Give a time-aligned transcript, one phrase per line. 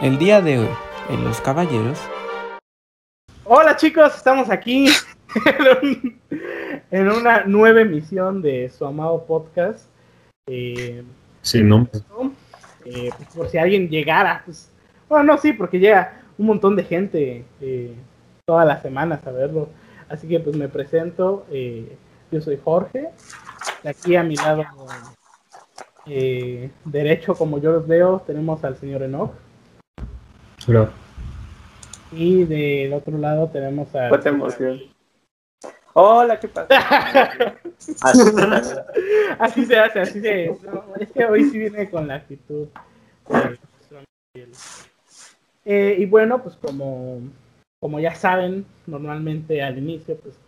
[0.00, 0.68] El día de hoy,
[1.10, 1.98] en Los Caballeros.
[3.44, 4.86] Hola chicos, estamos aquí
[6.90, 9.84] en, una nueva emisión de su amado podcast.
[10.46, 11.04] Eh,
[11.42, 12.00] Sin nombre.
[12.86, 14.70] Eh, pues, por si alguien llegara, pues,
[15.06, 17.94] bueno, no, sí, porque llega un montón de gente eh,
[18.46, 19.68] todas las semanas a verlo.
[20.08, 21.94] Así que pues me presento, eh,
[22.32, 23.10] yo soy Jorge,
[23.82, 24.64] de aquí a mi lado
[26.06, 29.32] eh, derecho, como yo los veo, tenemos al señor Enoch.
[32.12, 34.08] Y del otro lado tenemos a...
[34.08, 34.80] Cuánta emoción.
[35.92, 36.68] Hola, ¿qué pasa?
[39.38, 40.56] así se hace, así se...
[41.00, 42.68] es que hoy sí viene con la actitud.
[45.64, 47.20] Eh, y bueno, pues como,
[47.80, 50.38] como ya saben, normalmente al inicio, pues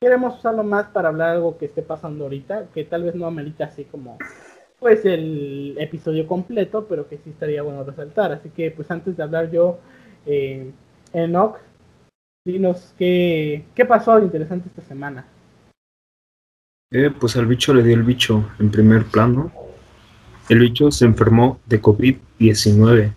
[0.00, 3.64] queremos usarlo más para hablar algo que esté pasando ahorita, que tal vez no amerita
[3.64, 4.16] así como
[4.80, 8.32] pues el episodio completo, pero que sí estaría bueno resaltar.
[8.32, 9.78] Así que pues antes de hablar yo,
[10.26, 10.72] eh,
[11.12, 11.58] Enoch,
[12.44, 15.26] dinos qué, qué pasó de interesante esta semana.
[16.92, 19.52] Eh, pues al bicho le dio el bicho en primer plano.
[20.48, 23.12] El bicho se enfermó de COVID-19.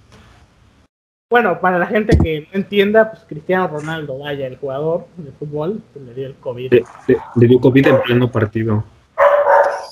[1.31, 5.81] Bueno, para la gente que no entienda, pues Cristiano Ronaldo, vaya, el jugador de fútbol,
[5.91, 6.71] pues, le dio el COVID.
[6.71, 8.83] Le, dio COVID en pleno partido.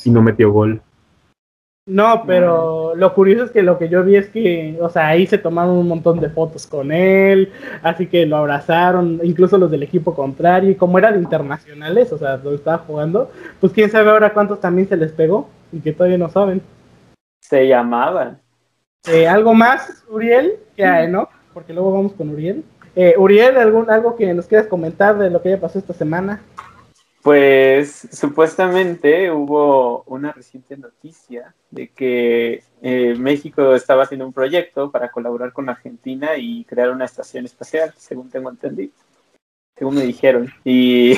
[0.06, 0.80] Y no metió gol.
[1.87, 5.25] No, pero lo curioso es que lo que yo vi es que, o sea, ahí
[5.25, 7.51] se tomaron un montón de fotos con él,
[7.81, 12.38] así que lo abrazaron, incluso los del equipo contrario, y como eran internacionales, o sea,
[12.38, 16.19] lo estaba jugando, pues quién sabe ahora cuántos también se les pegó y que todavía
[16.19, 16.61] no saben.
[17.39, 18.39] Se llamaban.
[19.07, 20.57] Eh, ¿Algo más, Uriel?
[20.75, 21.29] Que hay, ¿no?
[21.51, 22.63] Porque luego vamos con Uriel.
[22.95, 26.41] Eh, Uriel, ¿algún, ¿algo que nos quieras comentar de lo que haya pasado esta semana?
[27.21, 35.11] Pues supuestamente hubo una reciente noticia de que eh, México estaba haciendo un proyecto para
[35.11, 38.91] colaborar con Argentina y crear una estación espacial, según tengo entendido,
[39.77, 40.51] según me dijeron.
[40.63, 41.13] Y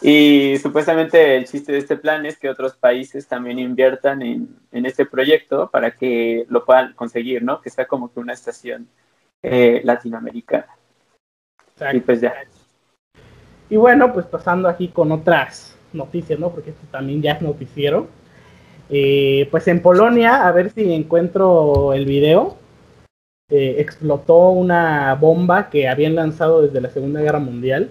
[0.62, 5.70] supuestamente el chiste de este plan es que otros países también inviertan en, este proyecto
[5.70, 7.60] para que lo puedan conseguir, ¿no?
[7.60, 8.88] Que sea como que una estación
[9.42, 10.68] eh, latinoamericana.
[11.92, 12.34] Y pues ya.
[13.70, 16.50] Y bueno, pues pasando aquí con otras noticias, ¿no?
[16.50, 18.08] Porque esto también ya es noticiero.
[18.90, 22.56] Eh, pues en Polonia, a ver si encuentro el video,
[23.50, 27.90] eh, explotó una bomba que habían lanzado desde la Segunda Guerra Mundial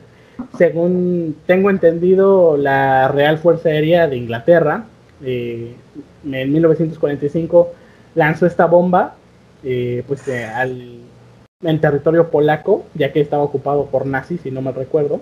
[0.57, 4.85] según tengo entendido, la Real Fuerza Aérea de Inglaterra
[5.23, 5.75] eh,
[6.25, 7.73] en 1945
[8.15, 9.15] lanzó esta bomba
[9.63, 10.99] eh, pues eh, al,
[11.61, 15.21] en territorio polaco, ya que estaba ocupado por nazis, si no me recuerdo.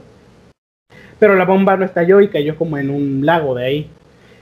[1.22, 3.90] Pero la bomba no estalló y cayó como en un lago de ahí.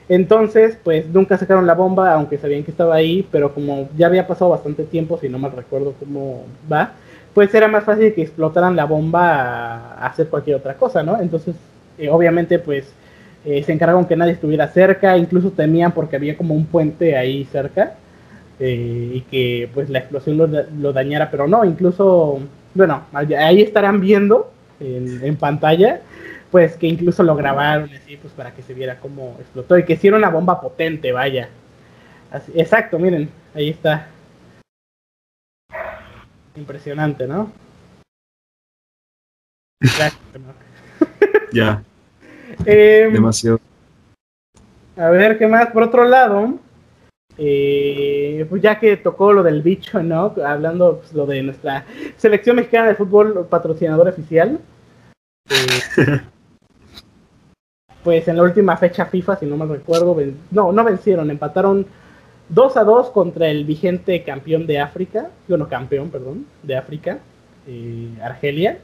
[0.08, 4.26] Entonces, pues nunca sacaron la bomba, aunque sabían que estaba ahí, pero como ya había
[4.26, 6.94] pasado bastante tiempo, si no me recuerdo cómo va,
[7.34, 11.20] pues era más fácil que explotaran la bomba a hacer cualquier otra cosa, ¿no?
[11.20, 11.54] Entonces,
[11.98, 12.94] eh, obviamente, pues
[13.44, 17.44] eh, se encargaron que nadie estuviera cerca, incluso temían porque había como un puente ahí
[17.52, 17.96] cerca
[18.58, 22.40] eh, y que pues la explosión lo, dañara, pero no, incluso,
[22.74, 26.02] bueno, ahí estarán viendo en, pantalla,
[26.52, 29.94] pues que incluso lo grabaron así, pues para que se viera cómo explotó y que
[29.94, 31.50] hiciera una bomba potente, vaya.
[32.56, 34.08] exacto, miren, ahí está.
[36.56, 37.52] Impresionante, ¿no?
[41.54, 41.84] ya.
[42.66, 43.60] Em, Demasiado.
[44.98, 45.68] A ver, ¿qué más?
[45.68, 46.60] Por otro lado,
[47.38, 50.36] eh, pues ya que tocó lo del bicho, ¿no?
[50.46, 51.86] Hablando pues, lo de nuestra
[52.18, 54.60] selección mexicana de fútbol patrocinador oficial.
[55.52, 56.22] Eh,
[58.04, 60.16] pues en la última fecha FIFA, si no me recuerdo,
[60.52, 61.86] no, no vencieron, empataron
[62.50, 67.20] 2 a 2 contra el vigente campeón de África, bueno, campeón, perdón, de África,
[67.68, 68.80] eh, Argelia.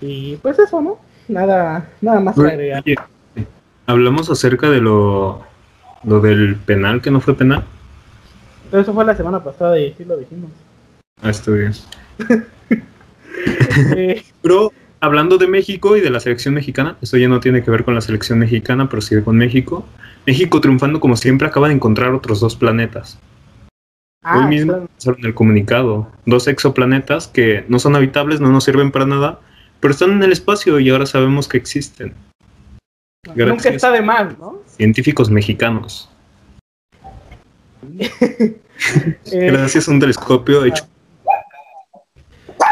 [0.00, 0.98] Y pues eso, ¿no?
[1.28, 2.82] Nada, nada más que agregar.
[3.86, 5.42] hablamos acerca de lo,
[6.04, 7.64] lo del penal que no fue penal.
[8.70, 10.50] Pero eso fue la semana pasada y sí lo dijimos.
[11.22, 11.72] Ah, estoy bien.
[13.96, 14.70] Eh, Pero
[15.02, 17.94] hablando de México y de la selección mexicana, esto ya no tiene que ver con
[17.94, 19.84] la selección mexicana, pero sí con México.
[20.26, 23.18] México triunfando como siempre acaba de encontrar otros dos planetas.
[24.22, 26.10] Ah, Hoy mismo en el comunicado.
[26.24, 29.40] Dos exoplanetas que no son habitables, no nos sirven para nada,
[29.80, 32.14] pero están en el espacio y ahora sabemos que existen.
[33.34, 34.62] Nunca está de mal, ¿no?
[34.66, 36.08] Científicos mexicanos.
[39.32, 40.84] Gracias a un telescopio hecho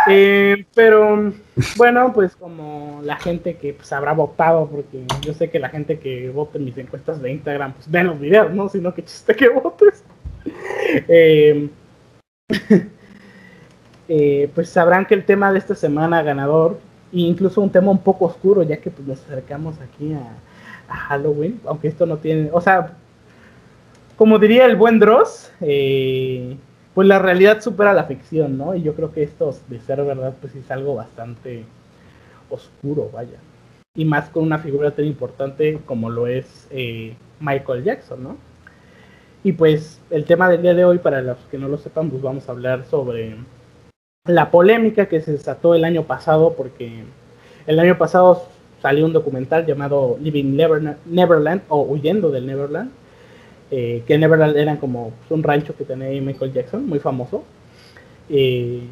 [0.09, 1.33] eh, pero
[1.77, 5.99] bueno, pues como la gente que pues habrá votado, porque yo sé que la gente
[5.99, 8.69] que vote en mis encuestas de Instagram, pues ven los videos, ¿no?
[8.69, 10.05] Sino que chiste que votes.
[11.09, 11.69] Eh,
[14.09, 16.79] eh, pues sabrán que el tema de esta semana ganador,
[17.13, 20.37] e incluso un tema un poco oscuro, ya que pues nos acercamos aquí a,
[20.93, 22.95] Halloween, aunque esto no tiene, o sea,
[24.17, 26.57] como diría el buen Dross, eh,
[27.01, 28.75] pues la realidad supera la ficción, ¿no?
[28.75, 31.65] Y yo creo que esto, de ser verdad, pues es algo bastante
[32.51, 33.39] oscuro, vaya.
[33.97, 38.37] Y más con una figura tan importante como lo es eh, Michael Jackson, ¿no?
[39.43, 42.21] Y pues el tema del día de hoy, para los que no lo sepan, pues
[42.21, 43.35] vamos a hablar sobre
[44.27, 47.05] la polémica que se desató el año pasado, porque
[47.67, 48.43] el año pasado
[48.83, 50.55] salió un documental llamado Living
[51.07, 52.91] Neverland o Huyendo del Neverland,
[53.71, 57.45] eh, que Neverland era como un rancho que tenía Michael Jackson, muy famoso.
[58.29, 58.83] Eh,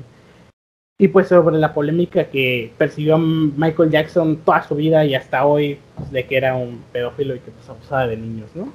[1.01, 5.79] y pues sobre la polémica que persiguió Michael Jackson toda su vida y hasta hoy,
[5.97, 8.73] pues, de que era un pedófilo y que pues abusaba de niños, ¿no?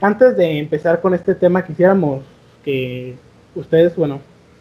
[0.00, 2.24] Antes de empezar con este tema, quisiéramos
[2.62, 3.14] que
[3.54, 4.20] ustedes, bueno,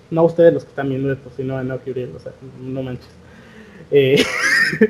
[0.09, 2.31] no ustedes los que están viendo esto, sino no o sea,
[2.61, 3.09] no manches.
[3.91, 4.23] Eh,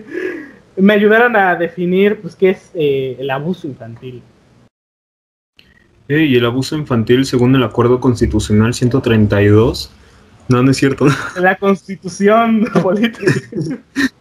[0.78, 4.22] me ayudaron a definir pues qué es el abuso infantil.
[6.08, 9.92] Y el abuso infantil, según el Acuerdo Constitucional 132,
[10.50, 11.08] no, no es cierto.
[11.40, 13.32] La Constitución política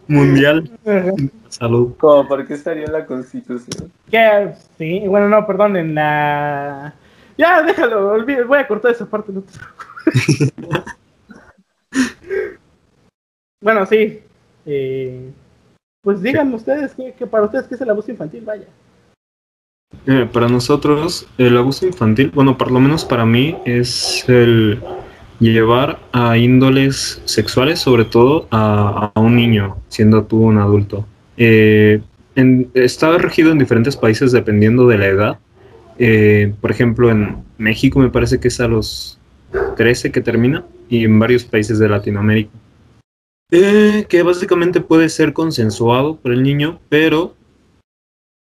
[0.06, 0.70] mundial.
[1.49, 1.94] Salud.
[1.99, 2.29] ¿Cómo?
[2.29, 3.93] ¿Por qué estaría la Constitución?
[4.11, 6.94] Que sí, bueno, no, perdón, en la.
[7.37, 9.32] Ya, déjalo, olvide, voy a cortar esa parte.
[9.32, 9.43] No
[13.61, 14.20] bueno, sí.
[14.64, 15.31] Eh,
[16.02, 18.67] pues díganme ustedes que, para ustedes qué es el abuso infantil, vaya.
[20.06, 24.80] Eh, para nosotros, el abuso infantil, bueno, por lo menos para mí, es el
[25.38, 31.06] llevar a índoles sexuales, sobre todo a, un niño, siendo tú un adulto.
[31.36, 32.00] Eh,
[32.74, 35.38] está regido en diferentes países dependiendo de la edad.
[36.60, 39.18] por ejemplo, en México me parece que es a los
[39.76, 42.50] 13 que termina y en varios países de Latinoamérica.
[43.54, 47.34] Eh, que básicamente puede ser consensuado por el niño, pero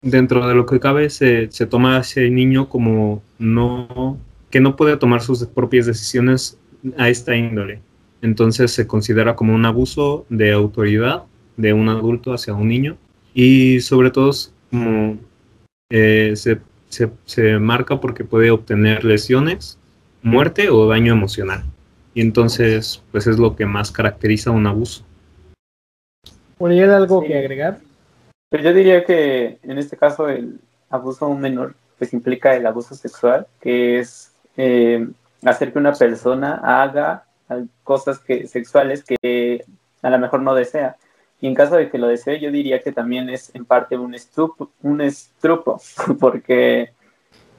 [0.01, 4.17] dentro de lo que cabe se, se toma a ese niño como no
[4.49, 6.57] que no puede tomar sus propias decisiones
[6.97, 7.81] a esta índole.
[8.21, 11.23] Entonces se considera como un abuso de autoridad
[11.57, 12.97] de un adulto hacia un niño
[13.33, 14.31] y sobre todo
[14.69, 15.17] como
[15.89, 16.59] eh, se,
[16.89, 19.77] se, se marca porque puede obtener lesiones
[20.21, 21.63] muerte o daño emocional.
[22.13, 25.05] Y entonces, pues es lo que más caracteriza un abuso.
[26.57, 27.79] ¿Podría algo que agregar?
[28.49, 30.59] Pero yo diría que en este caso el
[30.89, 35.07] abuso a un menor pues implica el abuso sexual, que es eh,
[35.43, 37.25] hacer que una persona haga
[37.83, 39.65] cosas que, sexuales que
[40.01, 40.95] a lo mejor no desea.
[41.39, 44.13] Y en caso de que lo desee, yo diría que también es en parte un
[44.15, 45.79] estrupo, un estrupo
[46.19, 46.91] porque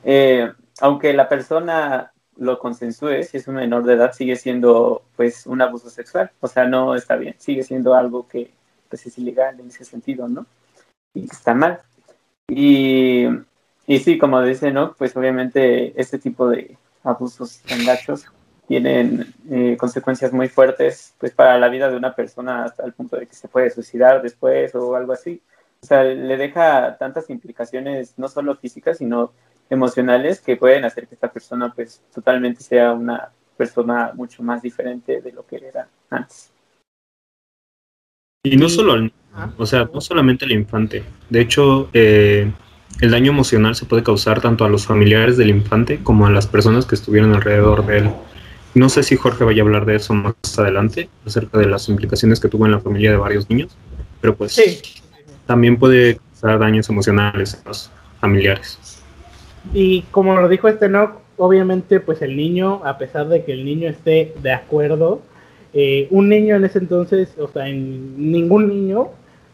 [0.05, 5.47] eh, aunque la persona lo consensúe, si es un menor de edad, sigue siendo pues
[5.47, 6.31] un abuso sexual.
[6.41, 8.53] O sea, no está bien, sigue siendo algo que
[8.89, 10.47] pues es ilegal en ese sentido, ¿no?
[11.19, 11.81] Y está mal.
[12.49, 13.27] Y,
[13.87, 14.95] y sí, como dice, ¿no?
[14.95, 18.27] Pues obviamente este tipo de abusos tan gachos
[18.69, 23.17] tienen eh, consecuencias muy fuertes pues para la vida de una persona hasta el punto
[23.17, 25.41] de que se puede suicidar después o algo así.
[25.83, 29.33] O sea, le deja tantas implicaciones, no solo físicas, sino
[29.71, 35.21] emocionales que pueden hacer que esta persona pues totalmente sea una persona mucho más diferente
[35.21, 36.53] de lo que era antes.
[38.45, 39.13] Y no solo al
[39.57, 41.05] o sea, no solamente al infante.
[41.31, 42.51] De hecho, eh,
[43.01, 46.47] el daño emocional se puede causar tanto a los familiares del infante como a las
[46.47, 48.11] personas que estuvieron alrededor de él.
[48.75, 52.41] No sé si Jorge vaya a hablar de eso más adelante, acerca de las implicaciones
[52.41, 53.77] que tuvo en la familia de varios niños,
[54.21, 54.61] pero pues
[55.47, 59.03] también puede causar daños emocionales a los familiares.
[59.73, 63.65] Y como lo dijo este no, obviamente pues el niño, a pesar de que el
[63.65, 65.23] niño esté de acuerdo,
[65.75, 69.09] eh, un niño en ese entonces, o sea, en ningún niño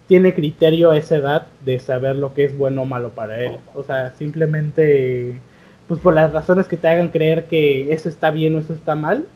[0.07, 3.59] tiene criterio a esa edad de saber lo que es bueno o malo para él.
[3.75, 5.41] O sea, simplemente,
[5.89, 8.95] pues por las razones que te hagan creer que eso está bien o eso está
[8.95, 9.27] mal,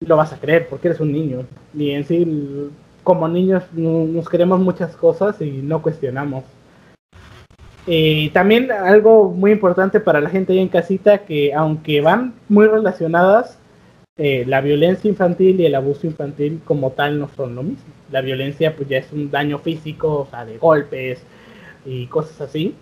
[0.00, 1.46] lo vas a creer porque eres un niño.
[1.74, 2.70] Y en sí,
[3.02, 6.44] como niños nos queremos muchas cosas y no cuestionamos.
[7.86, 12.66] Eh, también algo muy importante para la gente ahí en casita, que aunque van muy
[12.66, 13.59] relacionadas,
[14.22, 17.86] eh, la violencia infantil y el abuso infantil como tal no son lo mismo.
[18.10, 21.22] La violencia pues ya es un daño físico, o sea, de golpes
[21.86, 22.74] y cosas así.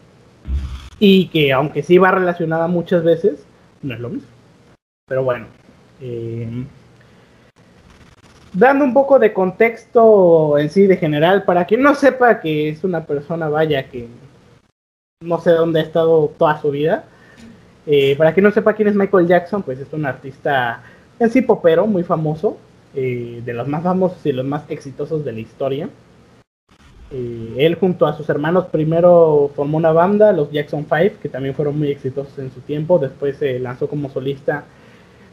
[0.99, 3.47] Y que aunque sí va relacionada muchas veces,
[3.83, 4.29] no es lo mismo.
[5.07, 5.47] Pero bueno.
[6.01, 6.65] Eh,
[8.53, 12.83] dando un poco de contexto en sí de general, para quien no sepa que es
[12.83, 14.09] una persona, vaya, que
[15.23, 17.05] no sé dónde ha estado toda su vida.
[17.87, 20.83] Eh, para quien no sepa quién es Michael Jackson, pues es un artista
[21.19, 22.59] en sí popero, muy famoso.
[22.95, 25.89] eh, de los más famosos y los más exitosos de la historia.
[27.11, 31.55] Eh, él junto a sus hermanos primero formó una banda, los Jackson 5, que también
[31.55, 34.65] fueron muy exitosos en su tiempo, después se lanzó como solista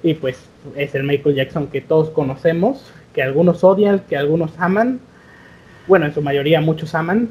[0.04, 5.00] y pues es el Michael Jackson que todos conocemos, que algunos odian, que algunos aman,
[5.88, 7.30] bueno, en su mayoría muchos aman,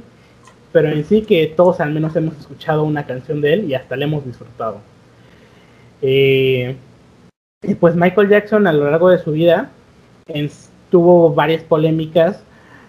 [0.73, 3.97] pero en sí que todos al menos hemos escuchado una canción de él y hasta
[3.97, 4.79] la hemos disfrutado.
[6.03, 6.77] Eh,
[7.67, 9.71] y pues Michael Jackson a lo largo de su vida
[10.91, 12.41] tuvo varias polémicas,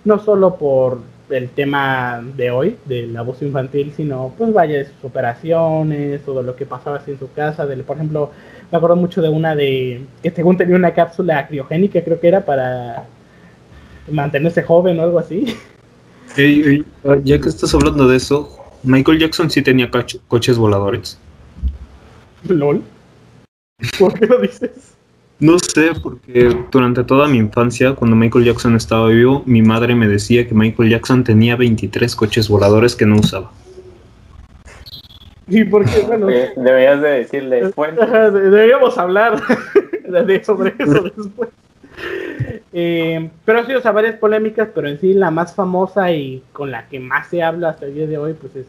[0.03, 5.03] no solo por el tema de hoy, del abuso infantil, sino pues vaya de sus
[5.03, 8.31] operaciones, todo lo que pasaba así en su casa, de, por ejemplo,
[8.71, 12.45] me acuerdo mucho de una de que según tenía una cápsula criogénica, creo que era
[12.45, 13.05] para
[14.11, 15.55] mantenerse joven o algo así.
[17.23, 18.49] ya que estás hablando de eso,
[18.83, 19.89] Michael Jackson sí tenía
[20.27, 21.17] coches voladores.
[22.47, 22.83] LOL.
[23.99, 24.95] ¿Por qué lo dices?
[25.39, 30.07] No sé, porque durante toda mi infancia, cuando Michael Jackson estaba vivo, mi madre me
[30.07, 33.51] decía que Michael Jackson tenía 23 coches voladores que no usaba.
[35.47, 36.01] ¿Y por qué?
[36.07, 37.71] Bueno, deberías de decirle.
[38.31, 39.41] deberíamos hablar
[40.07, 41.49] de sobre eso después.
[42.71, 46.71] Eh, pero sí, o sea, varias polémicas, pero en sí la más famosa y con
[46.71, 48.67] la que más se habla hasta el día de hoy, pues es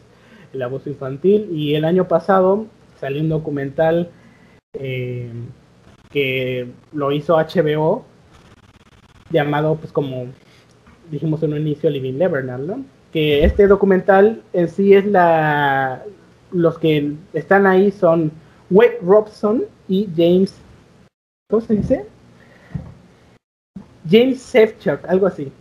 [0.53, 1.47] el abuso infantil.
[1.51, 2.67] Y el año pasado
[2.99, 4.09] salió un documental
[4.79, 5.31] eh,
[6.11, 8.05] que lo hizo HBO,
[9.29, 10.27] llamado, pues como
[11.11, 12.85] dijimos en un inicio, Living Neverland, ¿no?
[13.11, 16.03] Que este documental en sí es la...
[16.51, 18.31] Los que están ahí son
[18.69, 20.55] Wade Robson y James...
[21.49, 22.05] ¿Cómo se dice?
[24.09, 25.51] James Sefchuk, algo así.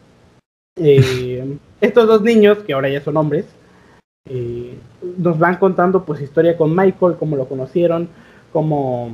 [0.78, 3.46] Eh, estos dos niños, que ahora ya son hombres,
[4.28, 4.75] eh,
[5.18, 8.08] nos van contando pues historia con Michael, cómo lo conocieron,
[8.57, 9.11] cómo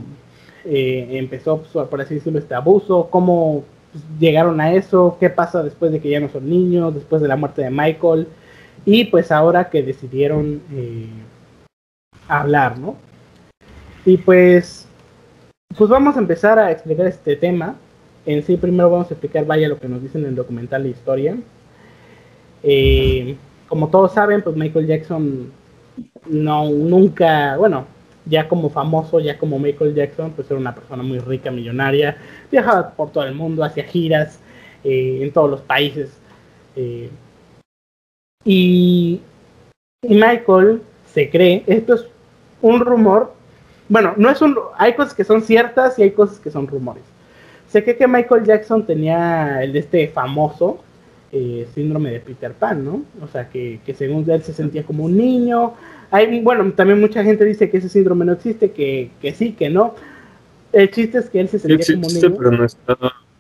[0.65, 3.65] eh, empezó, pues, por así decirlo, este abuso, cómo
[4.21, 7.35] llegaron a eso, qué pasa después de que ya no son niños, después de la
[7.35, 8.29] muerte de Michael,
[8.85, 11.09] y pues ahora que decidieron eh,
[12.29, 12.95] hablar, ¿no?
[14.05, 14.87] Y pues,
[15.77, 17.75] pues vamos a empezar a explicar este tema.
[18.25, 20.91] En sí, primero vamos a explicar, vaya, lo que nos dicen en el documental de
[20.91, 21.37] historia.
[22.63, 23.35] Eh,
[23.67, 25.51] como todos saben, pues Michael Jackson
[26.29, 27.87] no, nunca, bueno,
[28.25, 32.17] ya como famoso, ya como Michael Jackson, pues era una persona muy rica, millonaria,
[32.51, 34.41] viajaba por todo el mundo, hacía giras
[34.85, 36.11] eh, en todos los países.
[36.77, 37.11] Eh,
[38.45, 39.21] y,
[40.03, 42.07] y, Michael se cree, esto es
[42.61, 43.35] un rumor,
[43.89, 47.05] bueno, no es un, hay cosas que son ciertas y hay cosas que son rumores.
[47.69, 50.83] Se cree que Michael Jackson tenía el de este famoso
[51.35, 53.05] eh, síndrome de Peter Pan, ¿no?
[53.23, 55.73] O sea, que, que según él se sentía como un niño,
[56.11, 59.71] hay, bueno, también mucha gente dice que ese síndrome no existe, que, que sí, que
[59.71, 59.95] no.
[60.73, 62.37] El chiste es que él se sentía como niño.
[62.37, 62.97] pero no está,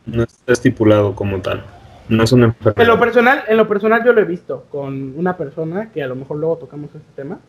[0.06, 1.64] no está estipulado como tal.
[2.08, 2.80] No es una enfermedad.
[2.82, 6.06] En lo personal, en lo personal yo lo he visto con una persona que a
[6.06, 7.40] lo mejor luego tocamos este tema.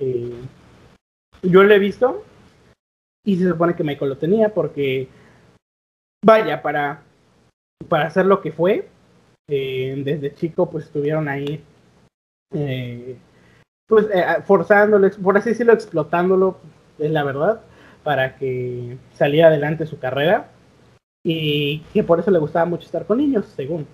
[0.00, 0.34] Eh,
[1.42, 2.24] yo lo he visto
[3.24, 5.08] y se supone que Michael lo tenía porque
[6.24, 7.02] vaya para
[7.88, 8.88] para hacer lo que fue
[9.48, 11.62] eh, desde chico pues estuvieron ahí
[12.54, 13.16] eh,
[13.86, 16.58] pues eh, forzándolo, por así decirlo, explotándolo,
[16.98, 17.60] es la verdad,
[18.02, 20.50] para que saliera adelante su carrera
[21.24, 23.86] y que por eso le gustaba mucho estar con niños, según.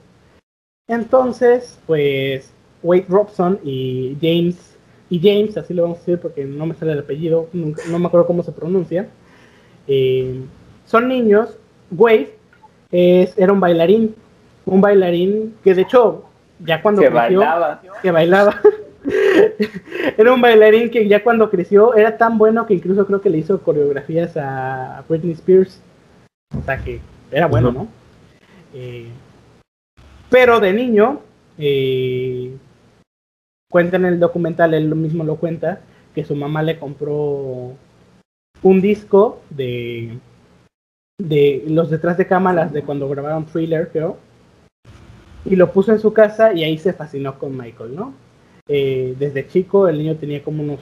[0.88, 2.52] Entonces, pues
[2.82, 4.76] Wade Robson y James,
[5.08, 8.06] y James, así lo vamos a decir porque no me sale el apellido, no me
[8.06, 9.08] acuerdo cómo se pronuncia,
[9.86, 10.40] eh,
[10.86, 11.56] son niños.
[11.90, 12.34] Wade
[12.92, 14.14] es, era un bailarín,
[14.66, 16.24] un bailarín que de hecho
[16.64, 18.60] ya cuando que bailaba, que bailaba,
[20.18, 23.38] era un bailarín que ya cuando creció era tan bueno que incluso creo que le
[23.38, 25.80] hizo coreografías a Britney Spears.
[26.58, 27.00] O sea que
[27.30, 27.88] era bueno, ¿no?
[28.74, 29.08] Eh,
[30.28, 31.20] pero de niño,
[31.58, 32.56] eh,
[33.70, 35.80] cuenta en el documental, él mismo lo cuenta,
[36.14, 37.74] que su mamá le compró
[38.62, 40.18] un disco de,
[41.18, 44.18] de los detrás de cámaras de cuando grabaron Thriller, creo,
[45.44, 48.12] y lo puso en su casa y ahí se fascinó con Michael, ¿no?
[48.68, 50.80] Eh, desde chico, el niño tenía como unos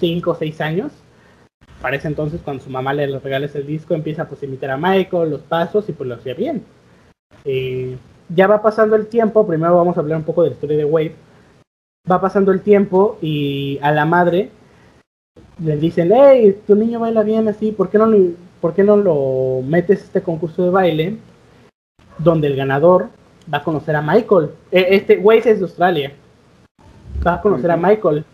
[0.00, 0.92] 5 o 6 años.
[1.80, 5.30] Parece entonces, cuando su mamá le regala ese disco, empieza pues, a imitar a Michael,
[5.30, 6.64] los pasos, y pues lo hacía bien.
[7.44, 7.96] Eh,
[8.28, 10.84] ya va pasando el tiempo, primero vamos a hablar un poco de la historia de
[10.84, 11.14] Wave.
[12.10, 14.50] Va pasando el tiempo y a la madre
[15.62, 20.04] le dicen, hey, tu niño baila bien así, ¿por qué no, no lo metes a
[20.04, 21.16] este concurso de baile?
[22.18, 23.08] Donde el ganador
[23.52, 24.50] va a conocer a Michael.
[24.70, 26.12] E, este Wave es de Australia
[27.26, 28.24] va a conocer a Michael.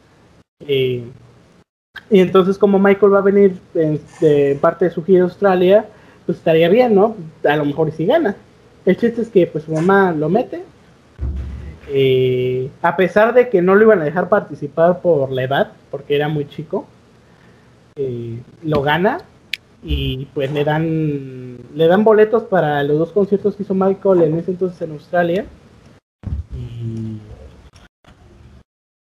[0.67, 1.05] y
[2.11, 5.87] entonces como Michael va a venir en, de parte de su gira a Australia,
[6.27, 7.17] pues estaría bien, ¿no?
[7.45, 8.37] A lo mejor y si gana.
[8.85, 10.63] El chiste es que pues su mamá lo mete.
[11.93, 16.15] Eh, a pesar de que no lo iban a dejar participar por la edad, porque
[16.15, 16.87] era muy chico,
[18.63, 19.21] lo gana
[19.83, 24.39] y pues le dan le dan boletos para los dos conciertos que hizo Michael en
[24.39, 25.47] ese entonces en Australia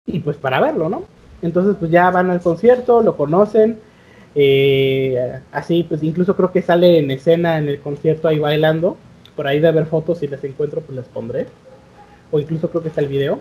[0.06, 1.04] y, pues para verlo, ¿no?
[1.40, 3.78] Entonces pues ya van al concierto, lo conocen,
[4.34, 8.96] eh, así pues incluso creo que sale en escena en el concierto ahí bailando,
[9.34, 11.46] por ahí de haber fotos si les encuentro pues les pondré,
[12.30, 13.40] o incluso creo que está el video.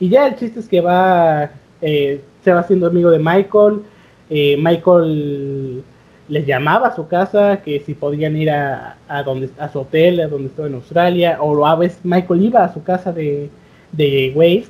[0.00, 3.82] Y ya el chiste es que va, eh, se va haciendo amigo de Michael,
[4.30, 5.82] eh, Michael
[6.28, 10.28] les llamaba a su casa, que si podían ir a, donde, a su hotel, a
[10.28, 13.50] donde estaba en Australia, o a veces Michael iba a su casa de,
[13.92, 14.66] de Wave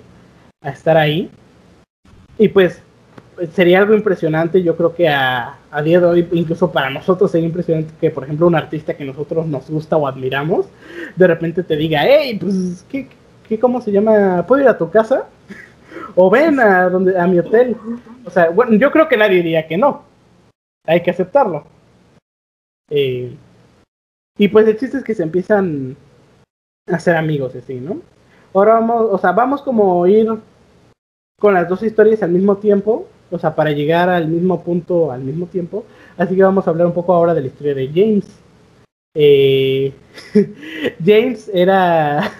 [0.62, 1.30] a estar ahí.
[2.38, 2.80] Y pues
[3.52, 7.46] sería algo impresionante, yo creo que a, a, día de hoy, incluso para nosotros sería
[7.46, 10.66] impresionante que, por ejemplo, un artista que nosotros nos gusta o admiramos,
[11.16, 13.08] de repente te diga, hey, pues, ¿qué,
[13.48, 14.44] qué, cómo se llama?
[14.46, 15.26] ¿Puedo ir a tu casa?
[16.14, 17.76] o ven a, donde, a mi hotel.
[18.24, 20.02] O sea, bueno, yo creo que nadie diría que no.
[20.88, 21.64] Hay que aceptarlo.
[22.90, 23.36] Eh,
[24.38, 25.94] y pues el chiste es que se empiezan
[26.90, 28.00] a hacer amigos así, ¿no?
[28.54, 30.30] Ahora vamos, o sea, vamos como ir
[31.38, 35.20] con las dos historias al mismo tiempo, o sea, para llegar al mismo punto al
[35.20, 35.84] mismo tiempo.
[36.16, 38.26] Así que vamos a hablar un poco ahora de la historia de James.
[39.14, 39.92] Eh,
[41.04, 42.32] James era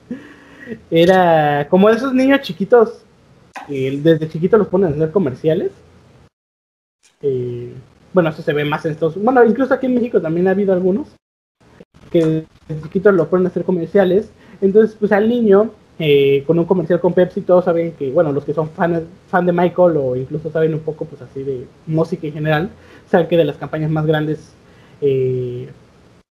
[0.90, 3.04] era como esos niños chiquitos
[3.68, 5.72] desde chiquitos los ponen a hacer comerciales.
[7.22, 7.72] Eh,
[8.12, 9.16] bueno, eso se ve más en Unidos.
[9.16, 11.08] Bueno, incluso aquí en México también ha habido algunos
[12.10, 14.30] que desde chiquitos lo a hacer comerciales.
[14.60, 18.44] Entonces, pues al niño, eh, con un comercial con Pepsi, todos saben que, bueno, los
[18.44, 22.26] que son fan, fan de Michael o incluso saben un poco, pues así de música
[22.26, 22.70] en general,
[23.08, 24.52] saben que de las campañas más grandes,
[25.00, 25.68] eh,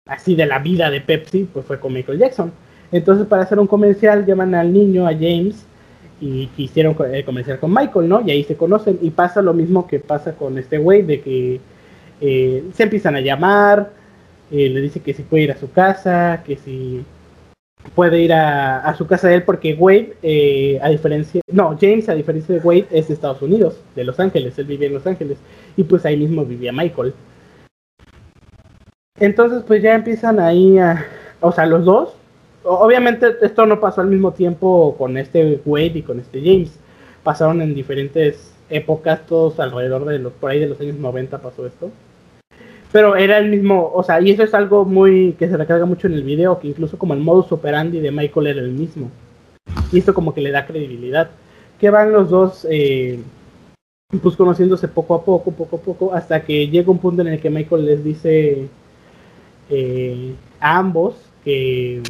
[0.08, 2.52] así de la vida de Pepsi, pues fue con Michael Jackson.
[2.92, 5.66] Entonces, para hacer un comercial, llaman al niño, a James,
[6.22, 8.22] y quisieron eh, comercial con Michael, ¿no?
[8.26, 11.60] Y ahí se conocen y pasa lo mismo que pasa con este güey, de que
[12.22, 13.92] eh, se empiezan a llamar,
[14.52, 17.04] eh, le dice que si puede ir a su casa, que si
[17.94, 22.56] puede ir a, su casa de él, porque Wade, a diferencia, no, James, a diferencia
[22.56, 25.38] de Wade, es de Estados Unidos, de Los Ángeles, él vivía en Los Ángeles,
[25.78, 27.14] y pues ahí mismo vivía Michael.
[29.20, 31.06] Entonces, pues ya empiezan ahí a,
[31.42, 32.16] o sea, los dos
[32.66, 36.78] obviamente esto no pasó al mismo tiempo con este Wade y con este James.
[37.24, 41.66] Pasaron en diferentes épocas, todos alrededor de los, por ahí de los años 90 pasó
[41.66, 41.92] esto.
[42.92, 46.08] Pero era el mismo, o sea, y eso es algo muy que se recarga mucho
[46.08, 49.12] en el video, que incluso como el modus operandi de Michael era el mismo.
[49.92, 51.30] Y esto como que le da credibilidad.
[51.80, 53.20] Que van los dos, eh,
[54.22, 57.42] pues conociéndose poco a poco, poco a poco, hasta que llega un punto en el
[57.42, 58.70] que Michael les dice
[59.70, 62.02] eh, a ambos que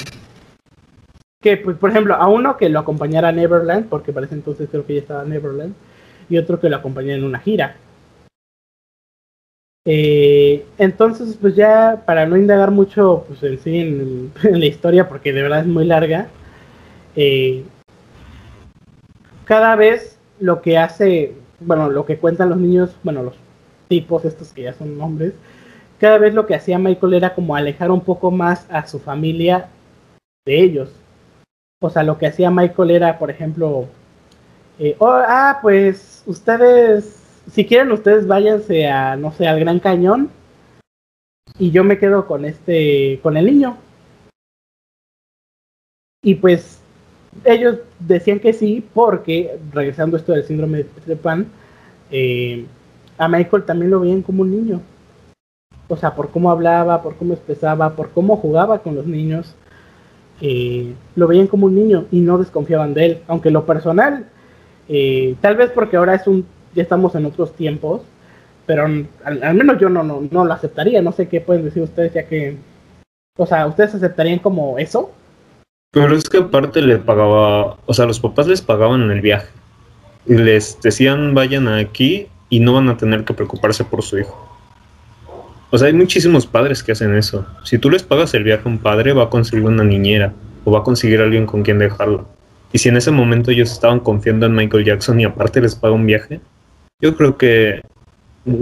[1.46, 4.84] que, pues, por ejemplo, a uno que lo acompañara a Neverland, porque parece entonces creo
[4.84, 5.76] que ya estaba Neverland,
[6.28, 7.76] y otro que lo acompañara en una gira.
[9.86, 13.78] Eh, entonces, pues ya para no indagar mucho pues, en sí
[14.44, 16.30] en, la historia, porque de verdad es muy larga,
[17.16, 17.64] eh,
[19.44, 23.36] cada vez lo que hace, bueno, lo que cuentan los niños, bueno, los
[23.88, 25.34] tipos estos que ya son hombres,
[26.00, 29.70] cada vez lo que hacía Michael era como alejar un poco más a su familia
[30.44, 31.05] de ellos
[31.86, 33.86] o sea, lo que hacía Michael era, por ejemplo,
[34.80, 37.22] eh, oh, ah, pues ustedes,
[37.52, 40.32] si quieren ustedes váyanse a, no sé, al Gran Cañón
[41.60, 43.78] y yo me quedo con este, con el niño.
[46.24, 46.80] Y pues
[47.44, 51.46] ellos decían que sí porque, regresando esto del síndrome de Pan,
[52.10, 52.66] eh,
[53.20, 54.82] a Michael también lo veían como un niño.
[55.88, 59.56] O sea, por cómo hablaba, por cómo expresaba, por cómo jugaba con los niños.
[60.42, 63.22] Eh, lo veían como un niño y no desconfiaban de él.
[63.28, 64.28] Aunque lo personal,
[64.90, 68.02] eh, tal vez porque ahora es un, ya estamos en otros tiempos,
[68.66, 71.02] pero al, menos yo no, no, no, lo aceptaría.
[71.02, 72.58] No sé qué pueden decir ustedes, ya que,
[73.38, 75.12] o sea, ¿ustedes aceptarían como eso?
[75.92, 79.48] Pero es que aparte le pagaba, o sea, los papás les pagaban en el viaje
[80.26, 84.55] y les decían vayan aquí y no van a tener que preocuparse por su hijo.
[85.76, 87.46] O sea, hay muchísimos padres que hacen eso.
[87.66, 90.32] Si tú les pagas el viaje a un padre, va a conseguir una niñera
[90.64, 92.30] o va a conseguir alguien con quien dejarlo.
[92.72, 95.94] Y si en ese momento ellos estaban confiando en Michael Jackson y aparte les paga
[95.94, 96.40] un viaje,
[97.02, 97.82] yo creo que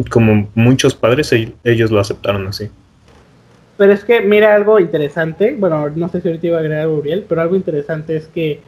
[0.09, 1.31] como muchos padres
[1.63, 2.71] ellos lo aceptaron así.
[3.77, 7.25] Pero es que mira algo interesante, bueno, no sé si ahorita iba a agregar Uriel,
[7.29, 8.59] pero algo interesante es que,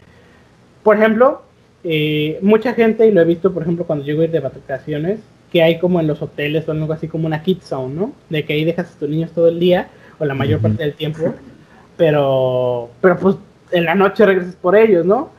[0.83, 1.41] por ejemplo,
[1.83, 5.19] eh, mucha gente, y lo he visto, por ejemplo, cuando llego a ir de vacaciones,
[5.55, 8.11] que hay como en los hoteles o algo así como una kid zone, ¿no?
[8.29, 9.87] De que ahí dejas a tus niños todo el día
[10.19, 11.33] o la mayor parte del tiempo,
[11.95, 13.37] pero, pero pues
[13.71, 15.29] en la noche regresas por ellos, ¿no?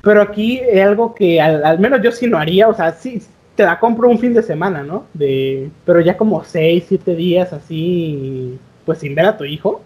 [0.00, 3.22] Pero aquí es algo que al, menos yo sí no haría, o sea, sí,
[3.54, 5.04] te la compro un fin de semana, ¿no?
[5.12, 9.82] De, pero ya como seis, siete días así, pues sin ver a tu hijo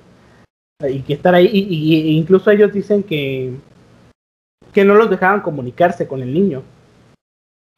[0.88, 3.54] y que estar ahí, y, incluso ellos dicen que,
[4.72, 6.62] que no los dejaban comunicarse con el niño.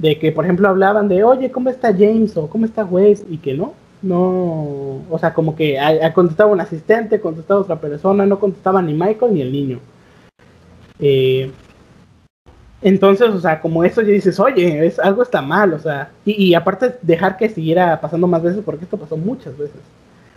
[0.01, 2.37] De que, por ejemplo, hablaban de, oye, ¿cómo está James?
[2.37, 3.25] o ¿cómo está Wes?
[3.29, 5.79] Y que no, no, o sea, como que
[6.15, 9.81] contestaba un asistente, contestaba otra persona, no contestaba ni Michael ni el niño.
[10.99, 11.51] Eh,
[12.83, 16.53] entonces, o sea, como eso ya dices, oye, es, algo está mal, o sea, y,
[16.53, 19.81] aparte dejar que siguiera pasando más veces, porque esto pasó muchas veces.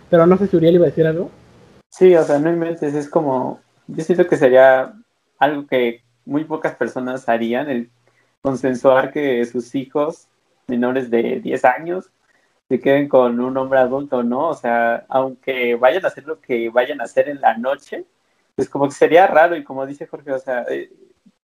[0.08, 1.30] Pero no sé si Uriel iba a decir algo.
[1.90, 4.94] Sí, o sea, no inventes, es como, yo siento que sería
[5.38, 7.90] algo que muy pocas personas harían, el
[8.42, 10.28] consensuar que sus hijos
[10.66, 12.10] menores de 10 años
[12.68, 14.48] se queden con un hombre adulto, ¿no?
[14.48, 18.04] O sea, aunque vayan a hacer lo que vayan a hacer en la noche,
[18.54, 20.92] pues como que sería raro y como dice Jorge, o sea, eh,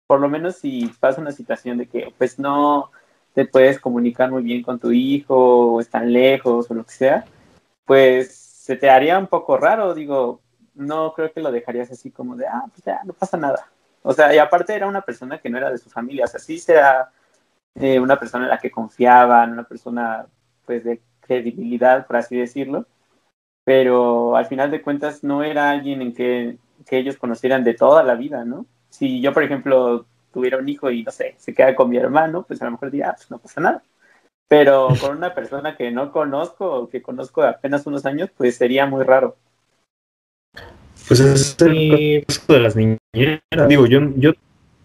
[0.08, 2.92] por lo menos si pasa una situación de que pues no
[3.34, 7.26] te puedes comunicar muy bien con tu hijo o están lejos o lo que sea,
[7.86, 10.42] pues se te haría un poco raro, digo,
[10.74, 13.70] no creo que lo dejarías así como de, ah, pues ya, no pasa nada.
[14.08, 16.40] O sea, y aparte era una persona que no era de su familia, o sea,
[16.40, 17.10] sí sea
[17.74, 20.28] eh, una persona en la que confiaban, una persona
[20.64, 22.86] pues de credibilidad, por así decirlo,
[23.64, 28.04] pero al final de cuentas no era alguien en que, que ellos conocieran de toda
[28.04, 28.68] la vida, ¿no?
[28.90, 32.44] Si yo, por ejemplo, tuviera un hijo y no sé, se queda con mi hermano,
[32.44, 33.84] pues a lo mejor diría, ah, pues no pasa nada.
[34.48, 38.56] Pero con una persona que no conozco o que conozco de apenas unos años, pues
[38.56, 39.36] sería muy raro.
[41.08, 43.42] Pues es el caso de las niñeras.
[43.70, 44.34] Digo, yo, yo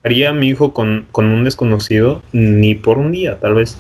[0.05, 3.79] haría a mi hijo con, con un desconocido ni por un día, tal vez.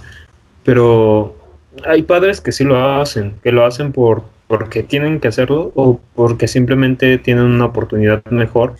[0.64, 1.37] Pero
[1.85, 6.00] hay padres que sí lo hacen, que lo hacen por porque tienen que hacerlo o
[6.16, 8.74] porque simplemente tienen una oportunidad mejor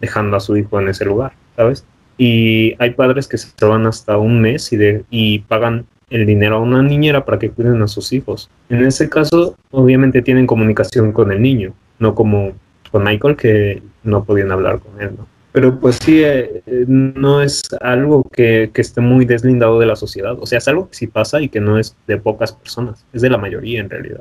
[0.00, 1.84] dejando a su hijo en ese lugar, ¿sabes?
[2.16, 6.56] Y hay padres que se van hasta un mes y, de, y pagan el dinero
[6.56, 8.48] a una niñera para que cuiden a sus hijos.
[8.68, 12.52] En ese caso, obviamente tienen comunicación con el niño, no como
[12.90, 15.26] con Michael que no podían hablar con él, ¿no?
[15.56, 19.96] Pero pues sí, eh, eh, no es algo que, que, esté muy deslindado de la
[19.96, 20.36] sociedad.
[20.38, 23.22] O sea, es algo que sí pasa y que no es de pocas personas, es
[23.22, 24.20] de la mayoría en realidad.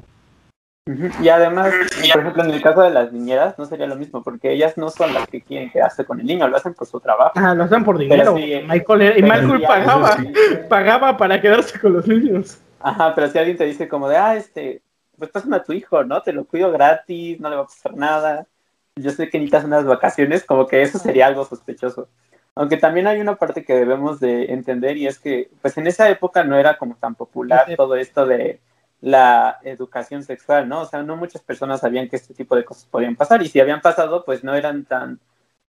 [1.21, 1.73] Y además,
[2.13, 4.89] por ejemplo, en el caso de las niñeras, no sería lo mismo, porque ellas no
[4.89, 7.33] son las que quieren quedarse con el niño, lo hacen por su trabajo.
[7.35, 8.35] Ah, lo hacen por dinero.
[8.35, 10.17] Michael, y Michael pagaba,
[10.69, 12.59] pagaba para quedarse con los niños.
[12.79, 14.83] Ajá, pero si alguien te dice como de, ah, este,
[15.17, 16.21] pues pásame a tu hijo, ¿no?
[16.21, 18.47] Te lo cuido gratis, no le va a pasar nada
[18.95, 22.07] yo sé que necesitas unas vacaciones, como que eso sería algo sospechoso.
[22.55, 26.09] Aunque también hay una parte que debemos de entender y es que, pues en esa
[26.09, 28.61] época no era como tan popular todo esto de
[29.01, 30.81] la educación sexual, ¿no?
[30.81, 33.59] O sea, no muchas personas sabían que este tipo de cosas podían pasar y si
[33.59, 35.19] habían pasado, pues no eran tan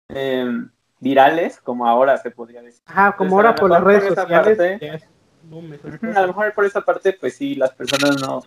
[0.09, 2.83] em, virales como ahora se podría decir.
[2.87, 4.59] Ah, como ahora por las redes sociales.
[6.15, 8.43] a lo mejor por esa parte, pues sí, las personas no,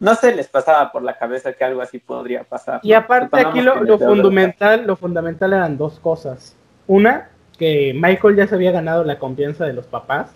[0.00, 2.80] no se les pasaba por la cabeza que algo así podría pasar.
[2.82, 6.56] Y aparte aquí lo, fundamental, lo fundamental eran dos cosas.
[6.86, 10.30] Una, que Michael ya se había ganado la confianza de los papás.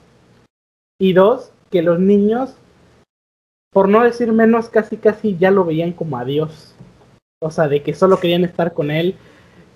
[1.00, 2.56] Y dos, que los niños,
[3.72, 6.74] por no decir menos, casi casi ya lo veían como a Dios.
[7.40, 9.16] O sea, de que solo querían estar con él.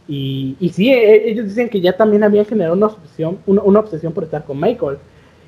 [0.06, 4.12] Y, y sí, e, ellos dicen que ya también había generado una obsesión, una obsesión
[4.12, 4.98] por estar con Michael.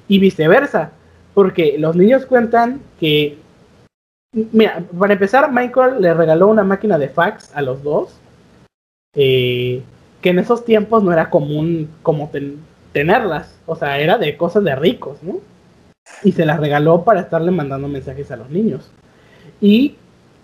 [0.09, 0.93] Y viceversa.
[1.35, 3.39] Porque los niños cuentan que
[4.33, 8.17] Mira, para empezar, Michael le regaló una máquina de fax a los dos.
[9.15, 9.83] Eh,
[10.21, 12.31] que en esos tiempos no era común como
[12.93, 13.59] tenerlas.
[13.67, 15.41] O sea, era de cosas de ricos, ¿no?
[16.23, 18.91] Y se las regaló para estarle mandando mensajes a los niños.
[19.61, 19.97] Y,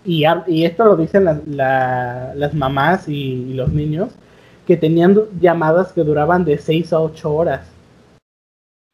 [0.05, 0.25] y,
[0.65, 4.09] esto lo dicen las mamás y, los niños,
[4.65, 7.67] que tenían llamadas que duraban de 6 a 8 horas.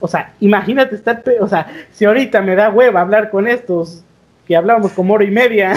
[0.01, 4.03] O sea, imagínate estar, o sea, si ahorita me da hueva hablar con estos
[4.45, 5.73] que hablábamos como hora y media.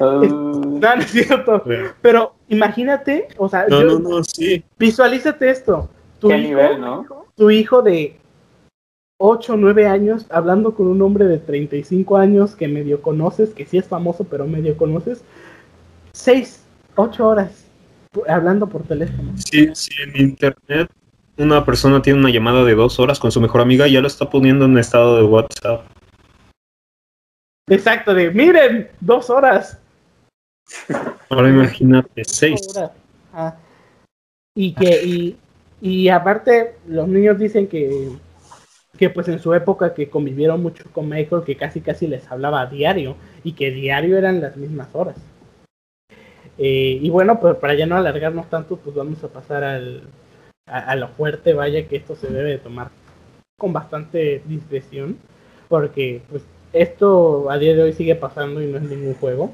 [0.00, 0.22] Oh.
[0.24, 1.62] no, no es cierto.
[2.00, 4.64] Pero imagínate, o sea, no, no, no, sí.
[4.78, 5.88] visualízate esto.
[6.18, 7.06] Tu ¿Qué hijo, nivel, no?
[7.36, 8.16] Tu hijo de
[9.18, 13.66] 8 o 9 años hablando con un hombre de 35 años que medio conoces, que
[13.66, 15.22] sí es famoso, pero medio conoces.
[16.12, 16.64] 6,
[16.96, 17.66] 8 horas
[18.28, 19.32] hablando por teléfono.
[19.36, 20.90] Sí, sí, en internet
[21.38, 24.06] una persona tiene una llamada de 2 horas con su mejor amiga y ya lo
[24.06, 25.84] está poniendo en estado de WhatsApp.
[27.68, 29.80] Exacto, de miren, dos horas.
[31.28, 32.60] Ahora imagínate, seis.
[33.32, 33.56] Ah.
[34.54, 35.36] Y que, y,
[35.80, 38.10] y aparte, los niños dicen que,
[38.98, 42.60] que pues en su época que convivieron mucho con Michael, que casi casi les hablaba
[42.60, 45.16] a diario y que diario eran las mismas horas.
[46.58, 50.02] Eh, y bueno, pues para ya no alargarnos tanto, pues vamos a pasar al,
[50.66, 52.90] a, lo fuerte, vaya que esto se debe de tomar
[53.58, 55.16] con bastante discreción,
[55.68, 59.52] porque pues esto a día de hoy sigue pasando y no es ningún juego.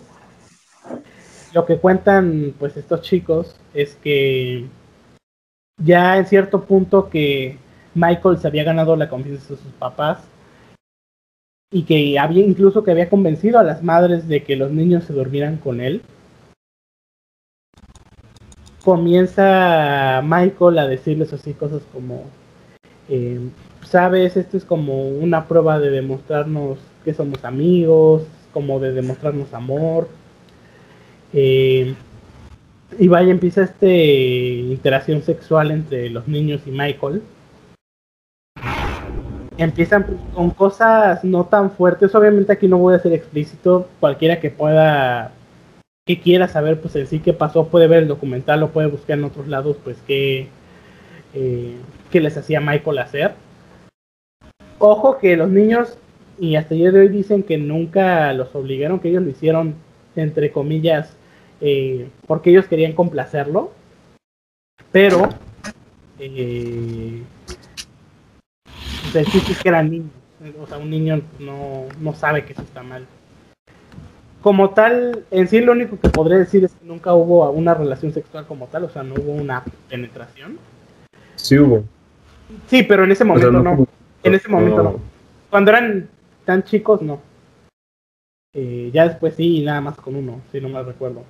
[1.55, 4.67] Lo que cuentan pues estos chicos es que
[5.79, 7.57] ya en cierto punto que
[7.95, 10.19] Michael se había ganado la confianza de sus papás
[11.71, 15.13] y que había incluso que había convencido a las madres de que los niños se
[15.13, 16.03] durmieran con él.
[18.85, 22.25] Comienza Michael a decirles así cosas como,
[23.09, 23.39] eh,
[23.85, 26.79] sabes, esto es como una prueba de demostrarnos
[27.09, 30.09] que somos amigos, como de demostrarnos amor.
[31.33, 31.95] Eh,
[32.99, 37.23] y vaya, empieza esta interacción sexual entre los niños y Michael
[39.59, 42.15] empiezan con cosas no tan fuertes.
[42.15, 43.89] Obviamente aquí no voy a ser explícito.
[44.01, 45.33] Cualquiera que pueda,
[46.07, 49.19] que quiera saber pues en sí qué pasó, puede ver el documental o puede buscar
[49.19, 50.49] en otros lados pues qué,
[51.35, 51.77] eh,
[52.11, 53.35] qué les hacía Michael hacer.
[54.79, 55.99] Ojo que los niños,
[56.39, 59.75] y hasta el día de hoy dicen que nunca los obligaron, que ellos lo hicieron
[60.17, 61.17] entre comillas
[61.61, 63.73] eh, porque ellos querían complacerlo.
[64.93, 65.29] Pero
[66.19, 67.23] eh,
[69.13, 70.11] que era niño.
[70.61, 73.07] O sea, un niño no, no sabe que eso está mal.
[74.41, 78.13] Como tal, en sí lo único que podría decir es que nunca hubo una relación
[78.13, 80.59] sexual como tal, o sea, no hubo una penetración.
[81.35, 81.85] Sí hubo.
[82.69, 83.87] Sí, pero en ese momento no.
[84.23, 85.01] En ese momento no.
[85.51, 86.09] Cuando eran
[86.49, 87.21] tan chicos, no.
[88.55, 91.23] Eh, ya después sí, nada más con uno, si no mal recuerdo.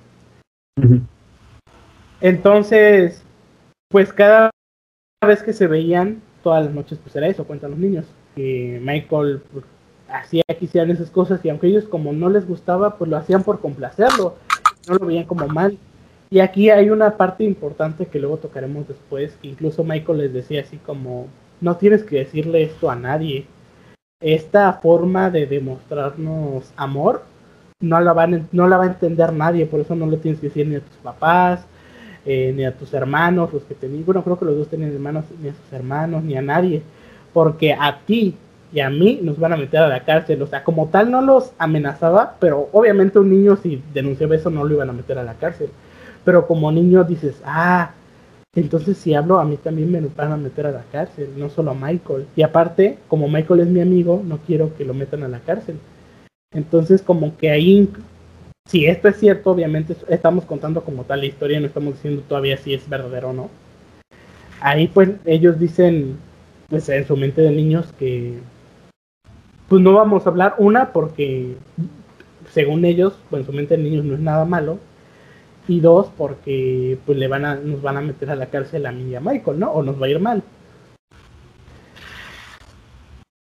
[2.21, 3.21] Entonces,
[3.89, 4.49] pues cada
[5.27, 8.05] vez que se veían, todas las noches pues era eso, cuentan los niños.
[8.33, 9.65] Que Michael pues,
[10.07, 13.43] hacía que hicieran esas cosas y aunque ellos como no les gustaba, pues lo hacían
[13.43, 14.37] por complacerlo,
[14.87, 15.77] no lo veían como mal.
[16.29, 20.61] Y aquí hay una parte importante que luego tocaremos después, que incluso Michael les decía
[20.61, 21.27] así como,
[21.59, 23.47] no tienes que decirle esto a nadie.
[24.21, 27.23] Esta forma de demostrarnos amor
[27.79, 30.47] no la, van, no la va a entender nadie, por eso no lo tienes que
[30.47, 31.65] decir ni a tus papás,
[32.25, 35.23] eh, ni a tus hermanos, los que tenían, bueno, creo que los dos tenían hermanos,
[35.41, 36.81] ni a sus hermanos, ni a nadie,
[37.31, 38.35] porque a ti
[38.73, 41.21] y a mí nos van a meter a la cárcel, o sea, como tal no
[41.21, 45.23] los amenazaba, pero obviamente un niño si denunciaba eso no lo iban a meter a
[45.23, 45.69] la cárcel,
[46.25, 47.91] pero como niño dices, ah,
[48.55, 51.71] entonces si hablo a mí también me van a meter a la cárcel, no solo
[51.71, 55.27] a Michael, y aparte, como Michael es mi amigo, no quiero que lo metan a
[55.27, 55.77] la cárcel.
[56.51, 57.89] Entonces como que ahí
[58.69, 62.55] si esto es cierto, obviamente estamos contando como tal la historia, no estamos diciendo todavía
[62.55, 63.49] si es verdadero o no.
[64.61, 66.17] Ahí pues ellos dicen,
[66.67, 68.37] pues en su mente de niños que
[69.67, 71.55] pues no vamos a hablar una porque
[72.51, 74.77] según ellos, pues en su mente de niños no es nada malo.
[75.69, 78.91] Y dos, porque pues le van a, nos van a meter a la cárcel a
[78.91, 79.71] mí y Michael, ¿no?
[79.71, 80.43] O nos va a ir mal.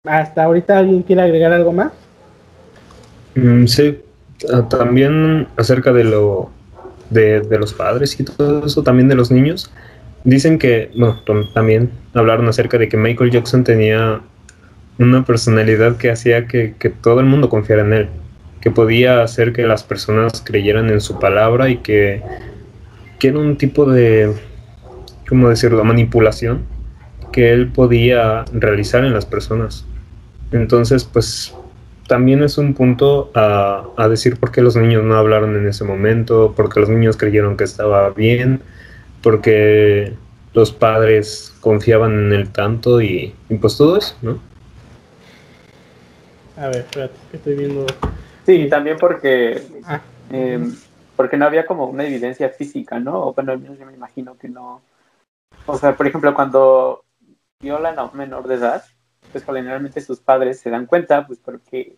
[0.06, 1.91] Hasta ahorita alguien quiere agregar algo más.
[3.36, 3.97] Mm, sí,
[4.52, 6.49] Ah, también acerca de lo
[7.10, 9.71] de, los padres y todo eso, también de los niños,
[10.23, 11.21] dicen que, bueno,
[11.54, 14.21] también hablaron acerca de que Michael Jackson tenía
[14.97, 18.10] una personalidad que hacía que, todo el mundo confiara en él,
[18.63, 22.21] que podía hacer que las personas creyeran en su palabra y que,
[23.19, 24.34] que era un tipo de,
[25.28, 26.63] ¿cómo decirlo?, manipulación
[27.34, 29.86] que él podía realizar en las personas.
[30.54, 31.54] Entonces, pues
[32.08, 36.54] también es un punto a, decir por qué los niños no hablaron en ese momento,
[36.56, 38.62] porque los niños creyeron que estaba bien,
[39.21, 40.13] porque
[40.54, 44.39] los padres confiaban en él tanto y, pues todo eso, ¿no?
[46.56, 47.86] A ver, espérate, estoy viendo.
[48.46, 50.02] Sí, también porque ah.
[50.32, 50.76] em,
[51.16, 53.28] porque no había como una evidencia física, ¿no?
[53.28, 54.82] O bueno, yo me imagino que no.
[55.66, 57.04] O sea, por ejemplo, cuando
[57.60, 58.84] violan a un menor de edad,
[59.32, 61.96] pues generalmente sus padres se dan cuenta, pues porque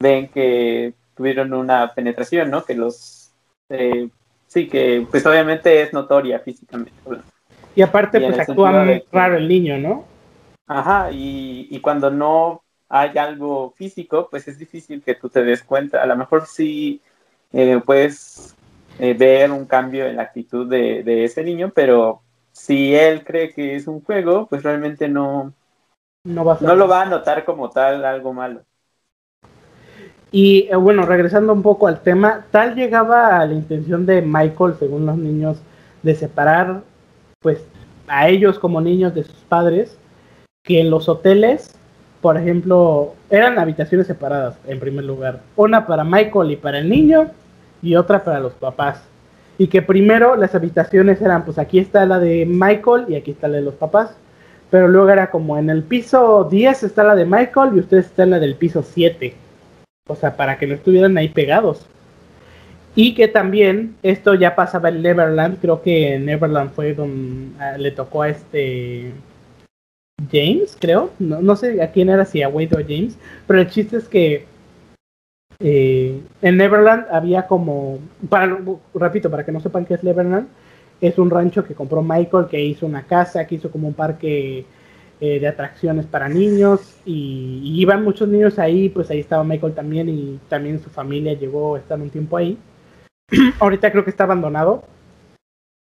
[0.00, 2.64] ven que tuvieron una penetración, ¿no?
[2.64, 3.30] Que los,
[3.68, 4.08] eh,
[4.46, 6.92] sí, que pues obviamente es notoria físicamente.
[7.76, 10.04] Y aparte, pues actúa raro el niño, ¿no?
[10.66, 16.02] Ajá, y, cuando no hay algo físico, pues es difícil que tú te des cuenta.
[16.02, 17.00] A lo mejor sí
[17.52, 18.54] eh, puedes
[18.98, 23.52] eh, ver un cambio en la actitud de, de ese niño, pero si él cree
[23.52, 25.52] que es un juego, pues realmente no,
[26.24, 28.62] no, lo va a notar como tal algo malo.
[30.32, 34.74] Y eh, bueno, regresando un poco al tema, tal llegaba a la intención de Michael,
[34.78, 35.58] según los niños,
[36.02, 36.82] de separar
[37.40, 37.62] pues
[38.08, 39.98] a ellos como niños de sus padres,
[40.62, 41.78] que en los hoteles
[42.24, 45.40] por ejemplo, eran habitaciones separadas en primer lugar.
[45.56, 47.26] Una para Michael y para el niño
[47.82, 49.02] y otra para los papás.
[49.58, 53.46] Y que primero las habitaciones eran, pues aquí está la de Michael y aquí está
[53.46, 54.16] la de los papás.
[54.70, 58.30] Pero luego era como en el piso 10 está la de Michael y ustedes están
[58.30, 59.34] la del piso 7.
[60.08, 61.84] O sea, para que no estuvieran ahí pegados.
[62.94, 67.76] Y que también esto ya pasaba en Neverland, creo que en Neverland fue donde ah,
[67.76, 69.12] le tocó a este
[70.30, 73.60] James, creo, no, no, sé a quién era, si a Wade o a James, pero
[73.60, 74.46] el chiste es que
[75.60, 77.98] eh, en Neverland había como,
[78.28, 78.58] para,
[78.94, 80.48] repito, para que no sepan qué es Neverland,
[81.00, 84.64] es un rancho que compró Michael, que hizo una casa, que hizo como un parque
[85.20, 89.74] eh, de atracciones para niños y, y, iban muchos niños ahí, pues ahí estaba Michael
[89.74, 92.58] también y también su familia llegó a estar un tiempo ahí.
[93.60, 94.84] Ahorita creo que está abandonado.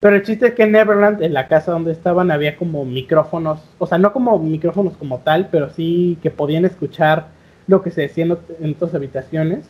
[0.00, 3.60] Pero el chiste es que en Neverland, en la casa donde estaban, había como micrófonos,
[3.78, 7.28] o sea, no como micrófonos como tal, pero sí que podían escuchar
[7.66, 9.68] lo que se decía en, otras habitaciones.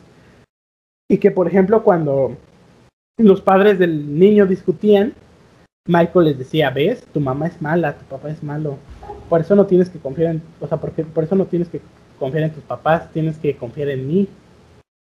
[1.09, 2.35] Y que, por ejemplo, cuando
[3.17, 5.13] los padres del niño discutían,
[5.87, 8.77] Michael les decía, ves, tu mamá es mala, tu papá es malo.
[9.29, 11.79] Por eso no tienes que confiar en, o sea, porque, por eso no tienes que
[12.19, 14.27] confiar en tus papás, tienes que confiar en mí.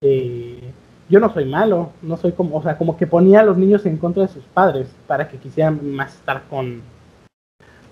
[0.02, 0.72] Eh,
[1.10, 3.86] yo no soy malo, no soy como, o sea, como que ponía a los niños
[3.86, 6.82] en contra de sus padres para que quisieran más estar con,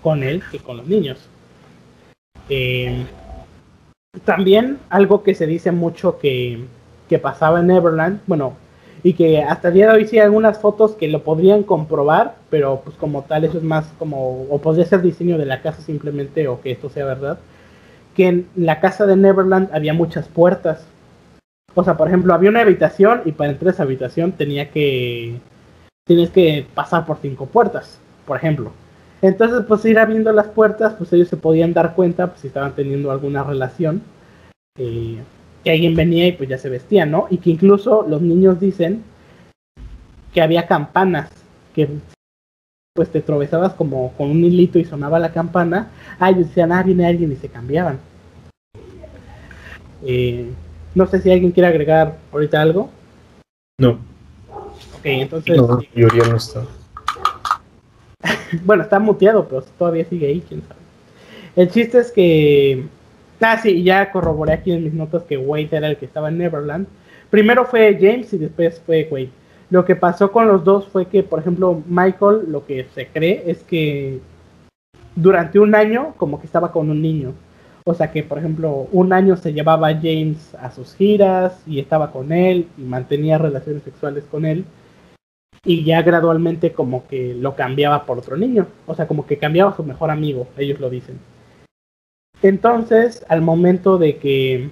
[0.02, 1.18] con él que con los niños.
[2.48, 3.04] Eh,
[4.24, 6.64] también algo que se dice mucho que,
[7.08, 8.54] que pasaba en Neverland, bueno,
[9.02, 12.36] y que hasta el día de hoy sí hay algunas fotos que lo podrían comprobar,
[12.50, 15.82] pero pues como tal eso es más como, o podría ser diseño de la casa
[15.82, 17.38] simplemente, o que esto sea verdad,
[18.14, 20.84] que en la casa de Neverland había muchas puertas,
[21.74, 25.38] o sea, por ejemplo, había una habitación y para entrar a esa habitación tenía que.
[26.06, 28.72] Tienes que pasar por cinco puertas, por ejemplo.
[29.20, 32.74] Entonces, pues ir abriendo las puertas, pues ellos se podían dar cuenta pues, si estaban
[32.74, 34.02] teniendo alguna relación.
[34.78, 35.18] Eh,
[35.64, 37.26] que alguien venía y pues ya se vestía, ¿no?
[37.30, 39.02] Y que incluso los niños dicen
[40.32, 41.30] que había campanas
[41.74, 41.88] que
[42.94, 45.90] pues te tropezabas como con un hilito y sonaba la campana.
[46.18, 47.98] Ah, ellos decían, ah, viene alguien y se cambiaban.
[50.04, 50.50] Eh,
[50.98, 52.90] no sé si alguien quiere agregar ahorita algo.
[53.78, 54.00] No.
[54.98, 55.56] Ok, entonces.
[55.56, 56.64] No, no está.
[58.64, 60.80] bueno, está muteado, pero todavía sigue ahí, quién sabe.
[61.54, 62.86] El chiste es que.
[63.40, 66.38] Ah, sí, ya corroboré aquí en mis notas que Wade era el que estaba en
[66.38, 66.88] Neverland.
[67.30, 69.30] Primero fue James y después fue Wade.
[69.70, 73.44] Lo que pasó con los dos fue que, por ejemplo, Michael, lo que se cree
[73.46, 74.18] es que
[75.14, 77.34] durante un año, como que estaba con un niño
[77.88, 81.80] o sea que, por ejemplo, un año se llevaba a James a sus giras y
[81.80, 84.66] estaba con él y mantenía relaciones sexuales con él.
[85.64, 88.66] Y ya gradualmente como que lo cambiaba por otro niño.
[88.86, 91.18] O sea, como que cambiaba a su mejor amigo, ellos lo dicen.
[92.42, 94.68] Entonces, al momento de que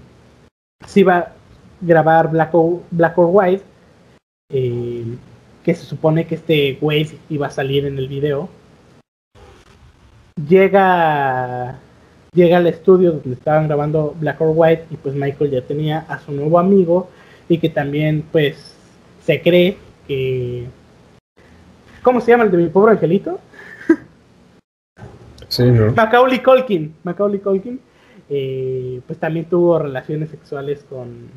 [0.86, 1.32] se iba a
[1.80, 2.82] grabar Black or,
[3.16, 3.64] White,
[4.52, 5.16] eh,
[5.64, 8.50] que se supone que este Wade iba a salir en el video,
[10.46, 11.80] llega
[12.36, 16.20] llega al estudio donde estaban grabando Black or White y pues Michael ya tenía a
[16.20, 17.08] su nuevo amigo
[17.48, 18.76] y que también pues
[19.24, 20.66] se cree que...
[22.02, 23.40] ¿Cómo se llama el de mi pobre angelito?
[25.48, 25.92] Sí, ¿no?
[25.92, 26.94] Macaulay Culkin.
[27.02, 27.80] Macaulay Culkin.
[28.28, 31.28] Eh, pues también tuvo relaciones sexuales con,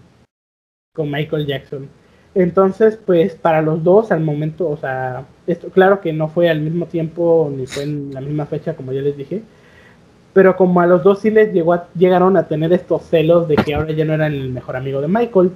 [0.93, 1.87] con Michael Jackson.
[2.35, 6.61] Entonces, pues para los dos al momento, o sea, esto claro que no fue al
[6.61, 9.41] mismo tiempo ni fue en la misma fecha como ya les dije,
[10.39, 13.75] pero como a los dos sí les llegó llegaron a tener estos celos de que
[13.75, 15.51] ahora ya no eran el mejor amigo de Michael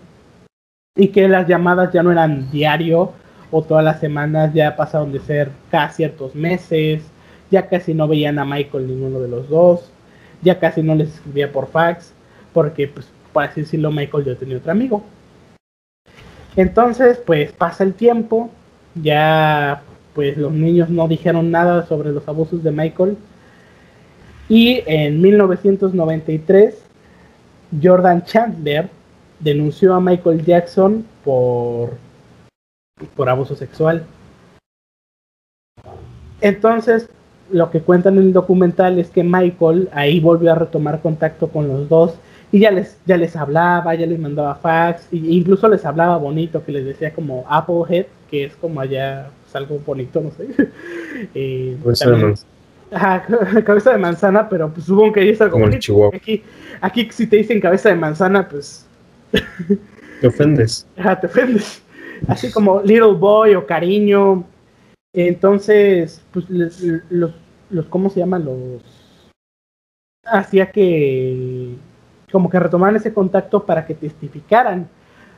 [0.98, 3.14] y que las llamadas ya no eran diario
[3.50, 7.02] o todas las semanas ya pasaron de ser cada ciertos meses,
[7.50, 9.90] ya casi no veían a Michael ninguno de los dos,
[10.42, 12.14] ya casi no les escribía por fax,
[12.52, 15.02] porque pues por así decirlo Michael ya tenía otro amigo.
[16.58, 18.50] Entonces pues pasa el tiempo,
[18.96, 19.82] ya
[20.14, 23.16] pues los niños no dijeron nada sobre los abusos de Michael
[24.54, 26.76] y en 1993,
[27.82, 28.88] Jordan Chandler
[29.40, 31.94] denunció a Michael Jackson por,
[33.16, 34.06] por abuso sexual.
[36.40, 37.10] Entonces,
[37.52, 41.68] lo que cuentan en el documental es que Michael ahí volvió a retomar contacto con
[41.68, 42.14] los dos
[42.52, 46.64] y ya les, ya les hablaba, ya les mandaba fax, e incluso les hablaba bonito,
[46.64, 50.48] que les decía como Applehead, que es como allá pues, algo bonito, no sé.
[51.34, 52.04] eh, pues
[52.94, 53.26] Ajá,
[53.66, 56.16] cabeza de manzana, pero pues supongo que ahí está como, el Chihuahua.
[56.16, 56.44] Aquí,
[56.82, 58.88] aquí si te dicen cabeza de manzana, pues.
[60.22, 60.88] Te ofendes.
[60.96, 61.84] Ajá, te ofendes.
[62.30, 64.46] Así como Little Boy o Cariño.
[65.14, 66.82] Entonces, pues los,
[67.70, 68.46] los ¿cómo se llaman?
[68.46, 68.82] Los.
[70.24, 71.76] Hacía que
[72.32, 74.88] como que retomaran ese contacto para que testificaran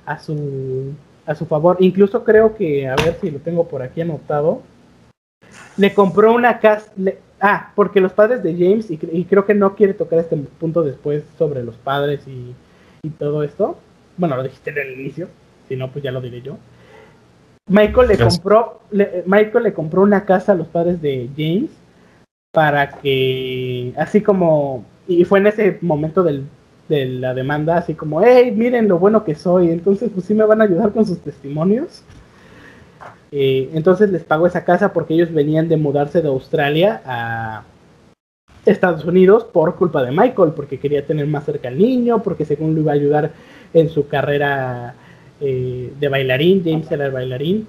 [0.05, 0.93] a su,
[1.25, 1.77] a su favor.
[1.81, 4.61] Incluso creo que, a ver si lo tengo por aquí anotado,
[5.77, 6.91] le compró una casa,
[7.41, 11.23] ah, porque los padres de James, y, creo que no quiere tocar este punto después
[11.37, 12.53] sobre los padres y,
[13.19, 13.77] todo esto,
[14.17, 15.27] bueno, lo dijiste en el inicio,
[15.67, 16.57] si no, pues ya lo diré yo.
[17.67, 18.81] Michael le compró,
[19.25, 21.69] Michael le compró una casa a los padres de James
[22.51, 26.45] para que, así como, y fue en ese momento del,
[26.87, 30.45] de la demanda, así como, hey, miren lo bueno que soy, entonces pues sí me
[30.45, 32.03] van a ayudar con sus testimonios.
[33.31, 37.63] Eh, entonces les pagó esa casa porque ellos venían de mudarse de Australia a
[38.65, 42.75] Estados Unidos por culpa de Michael, porque quería tener más cerca al niño, porque según
[42.75, 43.31] lo iba a ayudar
[43.73, 44.95] en su carrera
[45.41, 47.67] eh, de bailarín, James era el bailarín,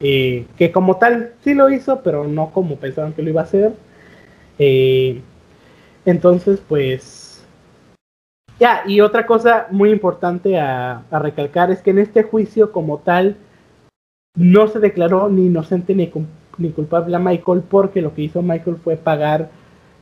[0.00, 3.44] eh, que como tal sí lo hizo, pero no como pensaban que lo iba a
[3.44, 3.72] hacer.
[6.04, 7.44] entonces, pues...
[8.58, 13.36] Ya, y otra cosa muy importante a recalcar es que en este juicio como tal,
[14.36, 16.12] no se declaró ni inocente ni,
[16.58, 19.50] ni, culpable a Michael porque lo que hizo Michael fue pagar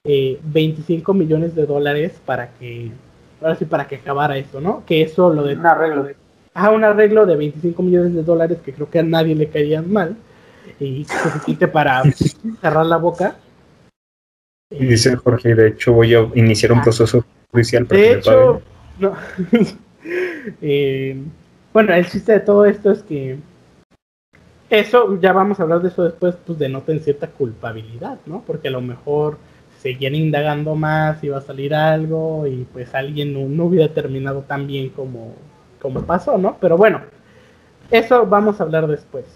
[0.04, 2.90] 25 eh, millones de dólares para que,
[3.40, 4.84] ahora sí, para que acabara eso, ¿no?
[4.84, 5.54] Que eso lo de...
[5.54, 6.16] Un arreglo de...
[6.52, 9.90] Ah, un arreglo de 25 millones de dólares que creo que a nadie le caían
[9.92, 10.16] mal
[10.78, 12.02] y suficiente para
[12.60, 13.36] cerrar la boca.
[14.70, 16.82] Y dice Jorge, de hecho voy a iniciar un ah.
[16.82, 18.62] proceso judicial para de hecho,
[18.98, 19.14] no.
[20.60, 21.16] Eh,
[21.72, 23.38] bueno, el chiste de todo esto es que
[24.70, 28.42] eso, ya vamos a hablar de eso después, pues denoten cierta culpabilidad, ¿no?
[28.46, 29.38] Porque a lo mejor
[29.78, 34.88] seguían indagando más, iba a salir algo y pues alguien no, hubiera terminado tan bien
[34.88, 35.34] como,
[35.80, 36.56] como pasó, ¿no?
[36.60, 37.02] Pero bueno,
[37.90, 39.26] eso vamos a hablar después.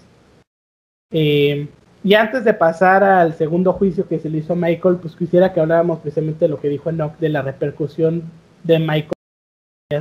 [1.12, 1.68] Eh,
[2.02, 5.52] y antes de pasar al segundo juicio que se le hizo a Michael, pues quisiera
[5.52, 8.22] que habláramos precisamente de lo que dijo Enoch de la repercusión
[8.64, 9.12] de Michael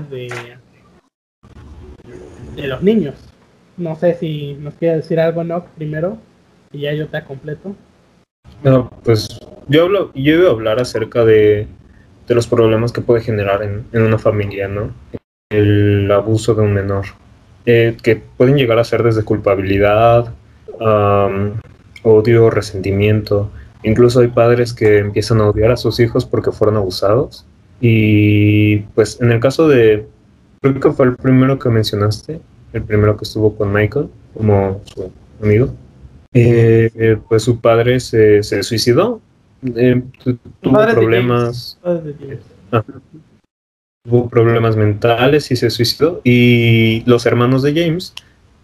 [0.09, 0.57] de,
[2.55, 3.26] de los niños.
[3.77, 6.17] No sé si nos quiere decir algo, no, primero,
[6.71, 7.75] y ya yo te completo.
[8.63, 11.67] No, pues yo hablo, yo iba a hablar acerca de,
[12.27, 14.91] los problemas que puede generar en, una familia, ¿no?
[15.49, 17.05] El abuso de un menor,
[17.65, 20.33] eh, que pueden llegar a ser desde culpabilidad,
[22.03, 23.51] odio, resentimiento.
[23.83, 27.45] Incluso hay padres que empiezan a odiar a sus hijos porque fueron abusados.
[27.79, 30.07] Y pues en el caso de,
[30.61, 32.41] creo que fue el primero que mencionaste,
[32.77, 35.11] el primero que estuvo con Michael como su
[35.41, 35.73] amigo,
[36.33, 39.21] eh, pues su padre se, se suicidó.
[39.75, 40.01] Eh,
[40.61, 41.79] tuvo problemas.
[44.03, 46.21] tuvo problemas mentales y se suicidó.
[46.23, 48.13] Y los hermanos de James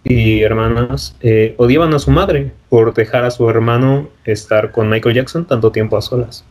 [0.03, 5.15] y hermanas eh, odiaban a su madre por dejar a su hermano estar con Michael
[5.15, 6.43] Jackson tanto tiempo a solas.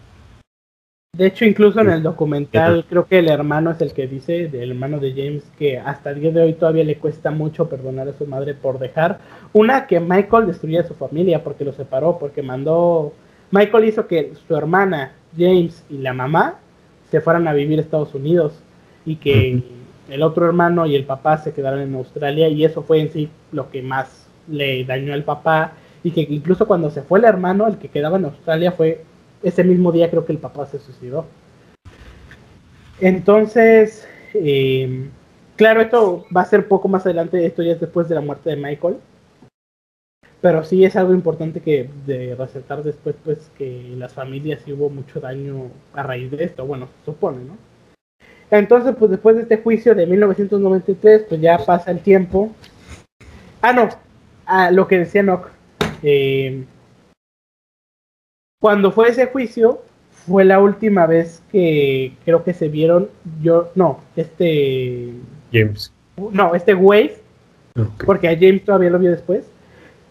[1.15, 4.71] De hecho, incluso en el documental, creo que el hermano es el que dice, el
[4.71, 8.15] hermano de James, que hasta el día de hoy todavía le cuesta mucho perdonar a
[8.15, 9.19] su madre por dejar.
[9.53, 13.13] Una, que Michael destruyera a su familia porque lo separó, porque mandó.
[13.51, 16.55] Michael hizo que su hermana, James y la mamá
[17.11, 18.55] se fueran a vivir a Estados Unidos
[19.05, 19.63] y que
[20.09, 23.29] el otro hermano y el papá se quedaron en Australia y eso fue en sí
[23.53, 27.67] lo que más le dañó al papá y que incluso cuando se fue el hermano,
[27.67, 29.05] el que quedaba en Australia fue
[29.43, 31.27] ese mismo día creo que el papá se suicidó.
[33.01, 35.09] Entonces, eh,
[35.57, 38.51] claro, esto va a ser poco más adelante, esto ya es después de la muerte
[38.51, 38.97] de Michael.
[40.41, 44.91] Pero sí es algo importante que de resaltar después, pues que las familias sí hubo
[44.91, 47.57] mucho daño a raíz de esto, bueno, se supone, ¿no?
[48.51, 52.53] Entonces, pues después de este juicio de 1993, pues ya pasa el tiempo.
[53.63, 53.89] Ah, no,
[54.45, 55.49] a lo que decía Nock.
[56.03, 56.65] Eh,
[58.63, 59.83] cuando fue ese juicio,
[60.25, 63.09] fue la última vez que creo que se vieron
[63.43, 65.15] yo, no, este...
[65.53, 65.93] James.
[66.31, 67.17] No, este Wade,
[68.07, 69.45] porque a James todavía lo vio después,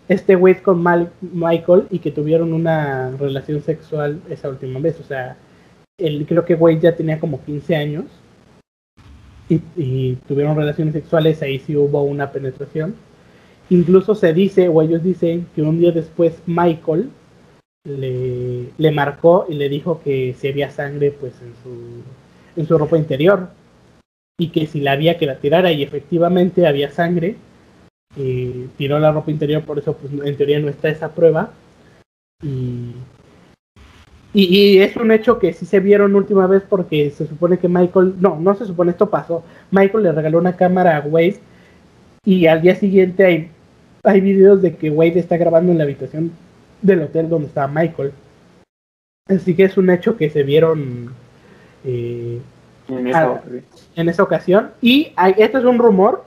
[0.09, 0.83] este Wade con
[1.21, 5.37] Michael y que tuvieron una relación sexual esa última vez, o sea,
[5.97, 8.05] el, creo que Wade ya tenía como 15 años
[9.47, 12.95] y, y tuvieron relaciones sexuales, ahí sí hubo una penetración.
[13.69, 17.11] Incluso se dice, o ellos dicen, que un día después Michael
[17.83, 22.77] le, le marcó y le dijo que si había sangre pues en su, en su
[22.77, 23.49] ropa interior
[24.37, 27.35] y que si la había que la tirara y efectivamente había sangre,
[28.17, 31.53] eh, tiró la ropa interior, por eso pues en teoría no está esa prueba.
[32.43, 32.95] Y,
[34.33, 38.15] y, es un hecho que sí se vieron última vez porque se supone que Michael,
[38.19, 39.43] no, no se supone, esto pasó.
[39.69, 41.39] Michael le regaló una cámara a Wade
[42.25, 43.51] y al día siguiente hay,
[44.03, 46.31] hay videos de que Wade está grabando en la habitación
[46.81, 48.11] del hotel donde estaba Michael.
[49.27, 51.13] Así que es un hecho que se vieron,
[51.85, 52.41] eh,
[52.89, 54.71] en esa, ocasión.
[54.81, 56.25] Y hay, este es un rumor.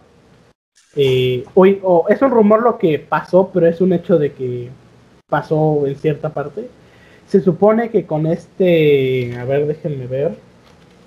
[0.96, 4.70] Eh, o, es un rumor lo que pasó, pero es un hecho de que
[5.28, 6.68] pasó en cierta parte.
[7.26, 9.36] Se supone que con este.
[9.36, 10.36] A ver, déjenme ver.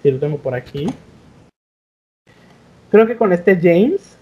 [0.03, 0.87] Si lo tengo por aquí.
[2.91, 4.17] Creo que con este James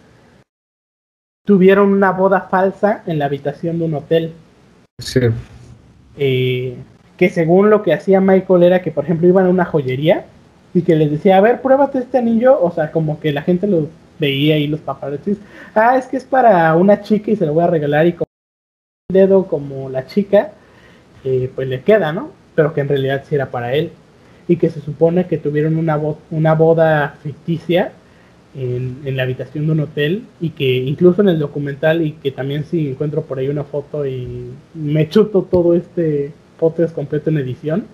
[1.46, 4.34] tuvieron una boda falsa en la habitación de un hotel.
[6.18, 6.78] Eh,
[7.18, 10.26] que según lo que hacía Michael era que, por ejemplo, iban a una joyería
[10.74, 13.68] y que les decía, a ver, pruébate este anillo, o sea, como que la gente
[13.68, 13.88] lo
[14.20, 15.38] veía ahí los paparazzis,
[15.74, 18.28] ah, es que es para una chica y se lo voy a regalar y como
[19.10, 20.52] el dedo como la chica,
[21.24, 22.32] eh, pues le queda, ¿no?
[22.56, 23.92] Pero que en realidad sí era para él
[24.48, 26.00] y que se supone que tuvieron una,
[26.32, 27.92] una boda ficticia
[28.56, 32.64] en, la habitación de un hotel y que incluso en el documental y que también
[32.66, 37.86] si encuentro por ahí una foto y me chuto todo este podcast completo en edición,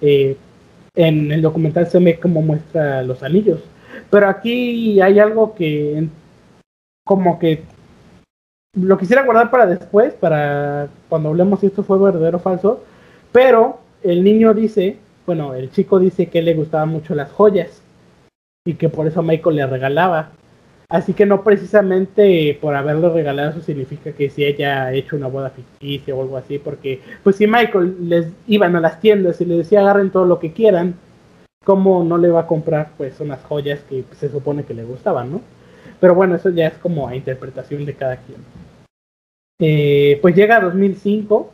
[0.00, 0.36] eh,
[0.94, 3.60] en el documental se ve cómo muestra los anillos.
[4.10, 6.06] Pero aquí hay algo que
[7.04, 7.62] como que
[8.74, 12.84] lo quisiera guardar para después, para cuando hablemos si esto fue verdadero o falso.
[13.32, 17.82] Pero el niño dice, bueno, el chico dice que le gustaban mucho las joyas
[18.64, 20.30] y que por eso Michael le regalaba.
[20.88, 25.28] Así que no precisamente por haberle regalado eso significa que si ella ha hecho una
[25.28, 29.44] boda ficticia o algo así, porque pues si Michael les iban a las tiendas y
[29.44, 30.94] les decía agarren todo lo que quieran,
[31.64, 35.30] ¿cómo no le va a comprar pues unas joyas que se supone que le gustaban,
[35.30, 35.40] ¿no?
[36.00, 38.40] Pero bueno, eso ya es como a interpretación de cada quien.
[39.60, 41.52] Eh, pues llega 2005,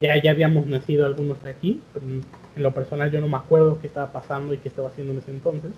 [0.00, 2.22] ya, ya habíamos nacido algunos aquí, en
[2.62, 5.32] lo personal yo no me acuerdo qué estaba pasando y qué estaba haciendo en ese
[5.32, 5.72] entonces.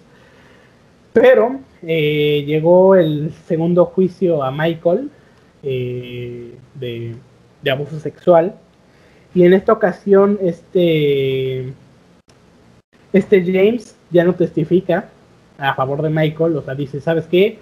[1.13, 5.11] Pero eh, llegó el segundo juicio a Michael
[5.63, 7.17] eh, de,
[7.71, 8.55] abuso sexual.
[9.35, 11.73] Y en esta ocasión, este,
[13.13, 15.09] este James ya no testifica
[15.59, 16.57] a favor de Michael.
[16.57, 17.59] O sea, dice, ¿sabes qué?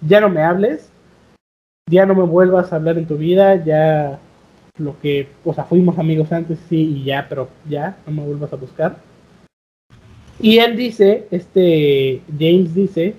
[0.00, 0.90] Ya no me hables.
[1.90, 3.62] Ya no me vuelvas a hablar en tu vida.
[3.64, 4.18] Ya
[4.78, 8.52] lo que, o sea, fuimos amigos antes, sí, y ya, pero ya, no me vuelvas
[8.52, 8.96] a buscar.
[10.40, 13.14] Y él dice, este James dice,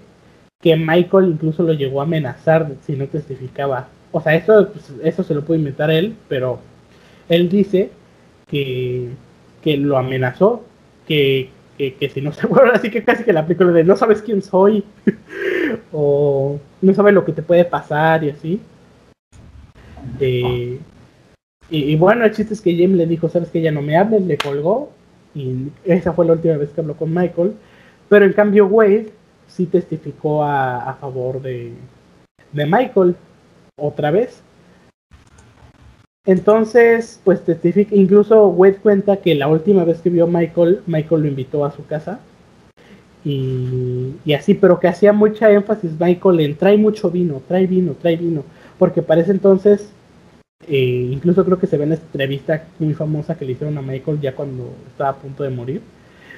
[0.62, 3.88] que Michael incluso lo llegó a amenazar si no testificaba.
[4.12, 6.60] O sea, eso, pues, eso se lo puede inventar él, pero
[7.30, 7.92] él dice
[8.48, 9.10] que,
[9.62, 10.64] que lo amenazó,
[11.08, 14.22] que, que, si no se acuerda, así que casi que la película de no sabes
[14.22, 14.84] quién soy,
[15.94, 18.60] o no sabes lo que te puede pasar y así.
[20.20, 20.78] Eh,
[21.70, 23.96] y, y, bueno, el chiste es que James le dijo, sabes que ya no me
[23.96, 24.92] hables, le colgó
[25.36, 27.54] y esa fue la última vez que habló con Michael.
[28.08, 29.12] Pero en cambio Wade
[29.48, 31.74] sí testificó a, favor de,
[32.52, 33.16] de Michael
[33.78, 34.42] otra vez.
[36.26, 41.22] Entonces, pues testifica, incluso Wade cuenta que la última vez que vio a Michael, Michael
[41.22, 42.20] lo invitó a su casa.
[43.26, 47.94] Y, y, así, pero que hacía mucha énfasis Michael en trae mucho vino, trae vino,
[47.94, 48.44] trae vino.
[48.78, 49.92] Porque parece entonces
[50.68, 53.82] eh, incluso creo que se ve en esta entrevista muy famosa que le hicieron a
[53.82, 55.82] Michael ya cuando estaba a punto de morir.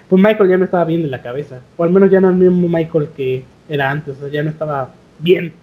[0.10, 1.62] Pues Michael ya no estaba bien de la cabeza.
[1.78, 4.18] O al menos ya no el mismo Michael que era antes.
[4.18, 5.54] O sea, ya no estaba bien.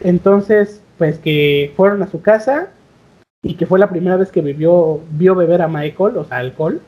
[0.00, 2.70] Entonces, pues que fueron a su casa
[3.42, 6.80] y que fue la primera vez que vivió, vio beber a Michael, o sea, alcohol.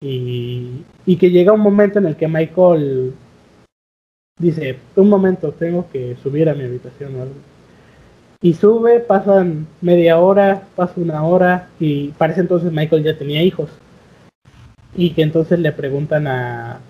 [0.00, 3.14] Y, y que llega un momento en el que Michael
[4.38, 7.34] dice, un momento, tengo que subir a mi habitación o algo
[8.42, 13.70] y sube, pasan media hora, pasa una hora y parece entonces Michael ya tenía hijos.
[14.94, 16.80] Y que entonces le preguntan a,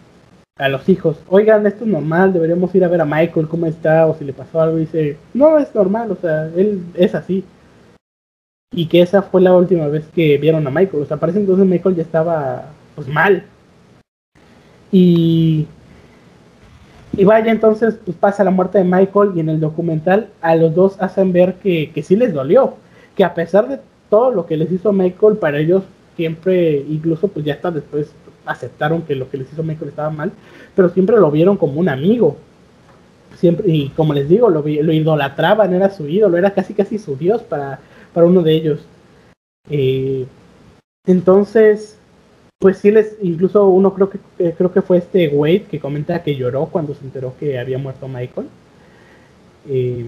[0.59, 4.07] a los hijos, oigan, esto es normal, deberíamos ir a ver a Michael cómo está
[4.07, 4.79] o si le pasó algo.
[4.79, 7.45] Y dice, no, es normal, o sea, él es así.
[8.73, 11.03] Y que esa fue la última vez que vieron a Michael.
[11.03, 13.45] O sea, parece entonces Michael ya estaba pues mal.
[14.91, 15.67] Y
[17.17, 20.75] y vaya, entonces pues pasa la muerte de Michael y en el documental a los
[20.75, 22.75] dos hacen ver que, que sí les dolió,
[23.17, 25.83] que a pesar de todo lo que les hizo Michael, para ellos
[26.17, 28.13] siempre, incluso pues ya hasta después
[28.45, 30.33] aceptaron que lo que les hizo Michael estaba mal,
[30.75, 32.37] pero siempre lo vieron como un amigo.
[33.37, 37.17] Siempre, y como les digo, lo, lo idolatraban, era su ídolo, era casi casi su
[37.17, 37.81] dios para,
[38.15, 38.81] para uno de ellos.
[39.69, 40.27] Eh,
[41.07, 41.99] entonces,
[42.59, 46.23] pues sí les, incluso uno creo que eh, creo que fue este Wade que comenta
[46.23, 48.49] que lloró cuando se enteró que había muerto Michael.
[49.69, 50.07] Eh,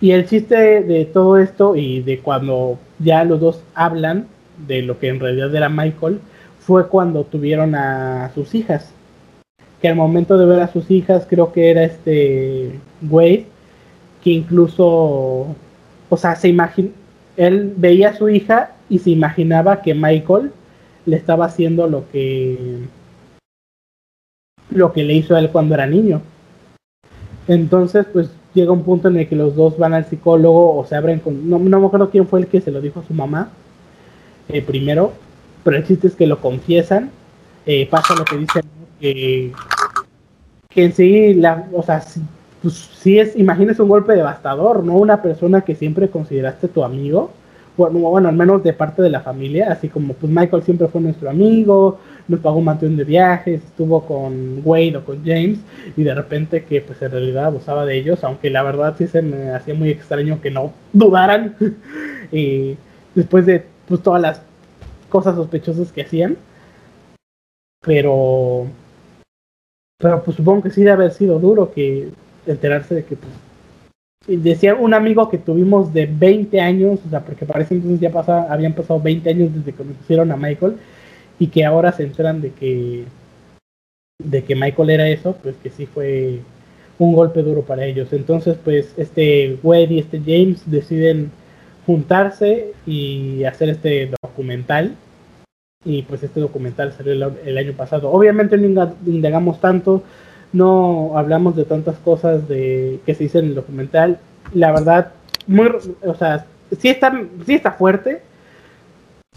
[0.00, 4.26] y el chiste de todo esto y de cuando ya los dos hablan
[4.66, 6.20] de lo que en realidad era Michael
[6.60, 8.92] fue cuando tuvieron a sus hijas.
[9.80, 12.78] Que al momento de ver a sus hijas creo que era este
[13.08, 13.46] Wade
[14.22, 14.84] que incluso,
[16.10, 16.90] o sea, se imagina,
[17.36, 20.52] él veía a su hija y se imaginaba que Michael
[21.06, 22.78] le estaba haciendo lo que
[24.70, 26.22] lo que le hizo a él cuando era niño.
[27.48, 30.94] Entonces, pues llega un punto en el que los dos van al psicólogo o se
[30.94, 31.48] abren con...
[31.48, 33.50] No, no me acuerdo quién fue el que se lo dijo a su mamá
[34.48, 35.12] eh, primero,
[35.64, 37.10] pero el chiste es que lo confiesan.
[37.66, 38.62] Eh, pasa lo que dicen
[39.00, 39.52] que,
[40.68, 42.02] que en sí, la, o sea,
[42.62, 44.94] pues sí es, imagínese un golpe devastador, ¿no?
[44.94, 47.30] Una persona que siempre consideraste tu amigo,
[47.88, 51.30] bueno, al menos de parte de la familia, así como pues Michael siempre fue nuestro
[51.30, 55.58] amigo, nos pagó un montón de viajes, estuvo con Wade o con James,
[55.96, 59.22] y de repente que pues en realidad abusaba de ellos, aunque la verdad sí se
[59.22, 61.56] me hacía muy extraño que no dudaran,
[62.32, 62.76] y
[63.14, 64.42] después de pues todas las
[65.08, 66.36] cosas sospechosas que hacían,
[67.82, 68.66] pero
[69.98, 72.10] pero pues supongo que sí debe haber sido duro que
[72.46, 73.32] enterarse de que pues,
[74.26, 78.52] decía un amigo que tuvimos de 20 años, o sea, porque parece entonces ya pasa,
[78.52, 80.76] habían pasado 20 años desde que conocieron a Michael
[81.38, 83.04] y que ahora se enteran de que
[84.22, 86.40] de que Michael era eso, pues que sí fue
[86.98, 88.12] un golpe duro para ellos.
[88.12, 91.30] Entonces, pues este Wade y este James deciden
[91.86, 94.94] juntarse y hacer este documental.
[95.82, 98.10] Y pues este documental salió el, año pasado.
[98.10, 100.02] Obviamente no indagamos tanto,
[100.52, 104.18] no hablamos de tantas cosas de que se dice en el documental.
[104.52, 105.12] La verdad,
[105.46, 105.70] muy,
[106.02, 106.46] o sea,
[106.78, 107.12] sí está,
[107.46, 108.22] sí está fuerte,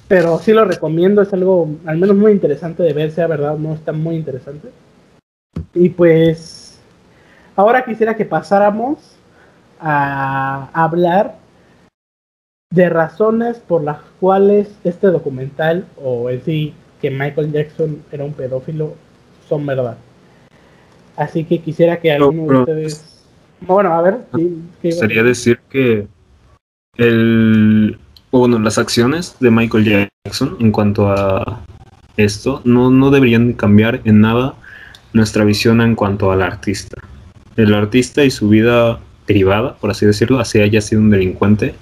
[0.07, 3.73] pero sí lo recomiendo, es algo al menos muy interesante de ver, sea verdad no,
[3.73, 4.69] está muy interesante.
[5.73, 6.79] Y pues
[7.55, 9.15] ahora quisiera que pasáramos
[9.79, 11.35] a hablar
[12.71, 18.33] de razones por las cuales este documental o el sí que Michael Jackson era un
[18.33, 18.93] pedófilo
[19.47, 19.97] son verdad.
[21.15, 23.23] Así que quisiera que alguno de ustedes...
[23.61, 24.17] Bueno, a ver.
[24.81, 26.07] Sería decir que
[26.97, 27.97] el,
[28.31, 31.61] bueno, las acciones de Michael Jackson en cuanto a
[32.17, 34.55] esto no, no deberían cambiar en nada
[35.13, 36.97] nuestra visión en cuanto al artista.
[37.55, 41.75] El artista y su vida privada, por así decirlo, así haya sido un delincuente,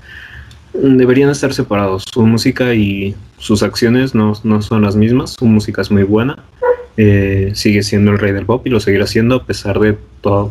[0.74, 2.04] deberían estar separados.
[2.12, 5.32] Su música y sus acciones no, no son las mismas.
[5.40, 6.44] Su música es muy buena.
[6.98, 9.98] Eh, sigue siendo el rey del pop y lo seguirá siendo a pesar de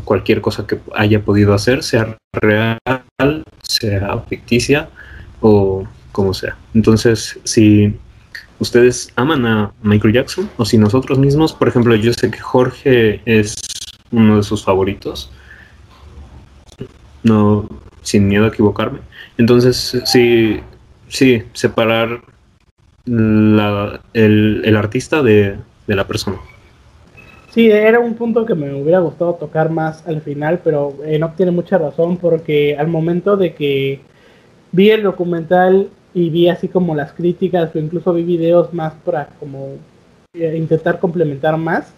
[0.05, 2.79] cualquier cosa que haya podido hacer, sea real,
[3.63, 4.89] sea ficticia
[5.41, 6.57] o como sea.
[6.75, 7.95] Entonces, si
[8.59, 13.21] ustedes aman a Michael Jackson o si nosotros mismos, por ejemplo, yo sé que Jorge
[13.27, 13.55] es
[14.11, 15.31] uno de sus favoritos,
[17.23, 17.69] no,
[18.03, 19.01] sin miedo a equivocarme.
[19.37, 20.61] Entonces, sí,
[21.09, 22.23] sí, separar
[23.05, 25.57] la, el, el, artista de,
[25.91, 26.39] de la persona.
[27.51, 31.33] Sí, era un punto que me hubiera gustado tocar más al final, pero eh, no
[31.33, 34.01] tiene mucha razón porque al momento de que
[34.71, 39.31] vi el documental y vi así como las críticas o incluso vi videos más para
[39.41, 39.79] como
[40.33, 41.93] eh, intentar complementar más.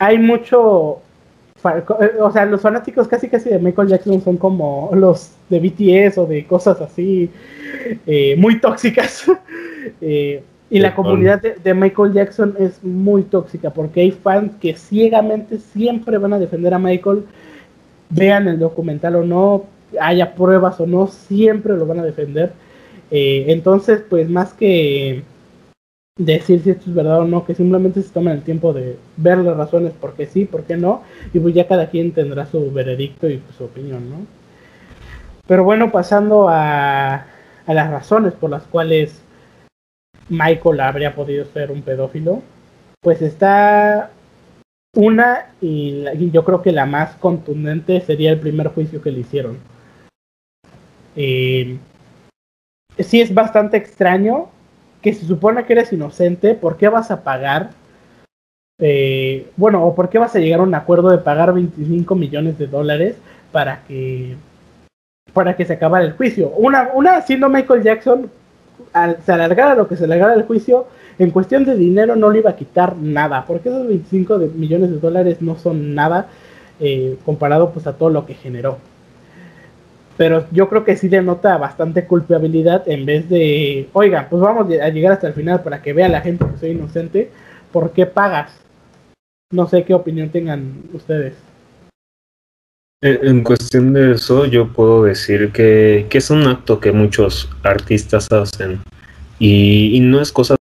[0.00, 0.98] Hay mucho,
[1.64, 6.18] eh, o sea, los fanáticos casi casi de Michael Jackson son como los de BTS
[6.18, 7.30] o de cosas así
[8.04, 9.30] eh, muy tóxicas.
[10.70, 15.58] y la comunidad de, de, Michael Jackson es muy tóxica porque hay fans que ciegamente
[15.58, 17.24] siempre van a defender a Michael,
[18.10, 19.64] vean el documental o no,
[20.00, 22.52] haya pruebas o no, siempre lo van a defender.
[23.10, 25.22] Eh, entonces, pues más que
[26.18, 29.38] decir si esto es verdad o no, que simplemente se tomen el tiempo de ver
[29.38, 31.02] las razones por qué sí, por qué no,
[31.32, 34.16] y pues ya cada quien tendrá su veredicto y su opinión, ¿no?
[35.46, 37.14] Pero bueno, pasando a,
[37.66, 39.22] a las razones por las cuales
[40.28, 42.42] Michael habría podido ser un pedófilo,
[43.00, 44.10] pues está
[44.94, 49.58] una y, yo creo que la más contundente sería el primer juicio que le hicieron.
[51.16, 51.78] Eh,
[52.98, 54.48] sí es bastante extraño
[55.02, 57.70] que se supone que eres inocente, ¿por qué vas a pagar?
[58.80, 62.58] Eh, bueno, o por qué vas a llegar a un acuerdo de pagar 25 millones
[62.58, 63.16] de dólares
[63.52, 64.36] para que
[65.32, 66.48] para que se acabara el juicio.
[66.50, 68.30] Una, una siendo Michael Jackson,
[68.92, 70.86] al, se alargara lo que se alargara el juicio,
[71.18, 74.98] en cuestión de dinero no le iba a quitar nada, porque esos 25 millones de
[74.98, 76.28] dólares no son nada
[76.80, 78.78] eh, comparado pues a todo lo que generó
[80.18, 84.88] pero yo creo que sí denota bastante culpabilidad en vez de, oiga, pues vamos a
[84.88, 87.30] llegar hasta el final para que vea la gente que soy inocente,
[87.72, 88.50] ¿por qué pagas?
[89.52, 91.34] No sé qué opinión tengan ustedes.
[93.00, 98.80] En cuestión de eso, yo puedo decir que, es un acto que muchos artistas hacen
[99.38, 100.56] y, no es cosa,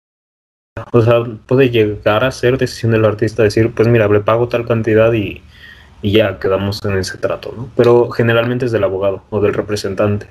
[0.92, 4.68] o sea, puede llegar a ser decisión del artista decir, pues mira, le pago tal
[4.68, 5.42] cantidad y,
[6.04, 7.70] ya quedamos en ese trato, ¿no?
[7.78, 10.28] Pero generalmente es del abogado o del representante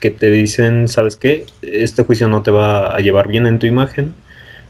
[0.00, 1.46] que te dicen, ¿sabes qué?
[1.62, 4.12] Este juicio no te va a llevar bien en tu imagen,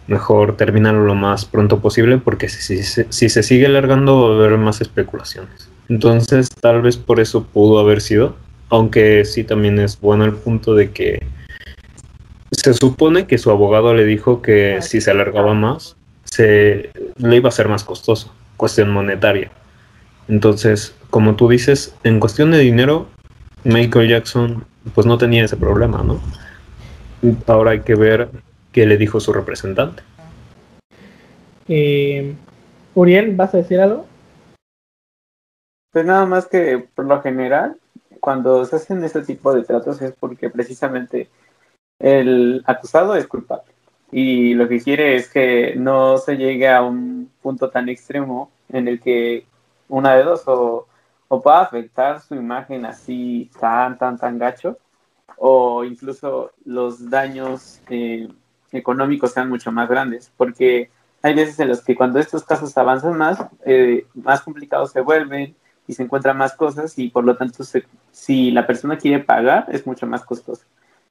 [0.07, 4.59] mejor terminarlo lo más pronto posible porque si, si, se sigue alargando va a haber
[4.59, 5.74] más especulaciones.
[5.89, 8.37] Entonces tal vez por eso pudo haber sido,
[8.71, 11.27] aunque sí también es bueno el punto de que
[12.53, 17.49] se supone que su abogado le dijo que si se alargaba más, se le iba
[17.49, 19.51] a ser más costoso, cuestión monetaria.
[20.29, 23.07] Entonces, como tú dices, en cuestión de dinero,
[23.65, 24.65] Michael Jackson
[24.95, 26.21] pues no tenía ese problema, ¿no?
[27.47, 28.29] Ahora hay que ver
[28.73, 30.03] qué le dijo su representante.
[31.69, 32.35] Eh,
[32.95, 34.07] Uriel, ¿vas a decir algo?
[35.95, 37.79] Pues nada más que por lo general,
[38.19, 41.31] cuando se hacen este tipo de tratos es porque precisamente
[42.01, 43.73] el acusado es culpable.
[44.11, 48.89] Y lo que quiere es que no se llegue a un punto tan extremo en
[48.89, 49.47] el que
[49.89, 50.89] una de dos o,
[51.29, 54.77] pueda afectar su imagen así tan, tan, tan gacho
[55.37, 58.27] o incluso los daños eh,
[58.73, 60.91] económicos sean mucho más grandes, porque
[61.23, 65.55] hay veces en los que cuando estos casos avanzan más, eh, más complicados se vuelven
[65.87, 67.65] y se encuentran más cosas y por lo tanto
[68.11, 70.65] si la persona quiere pagar es mucho más costoso.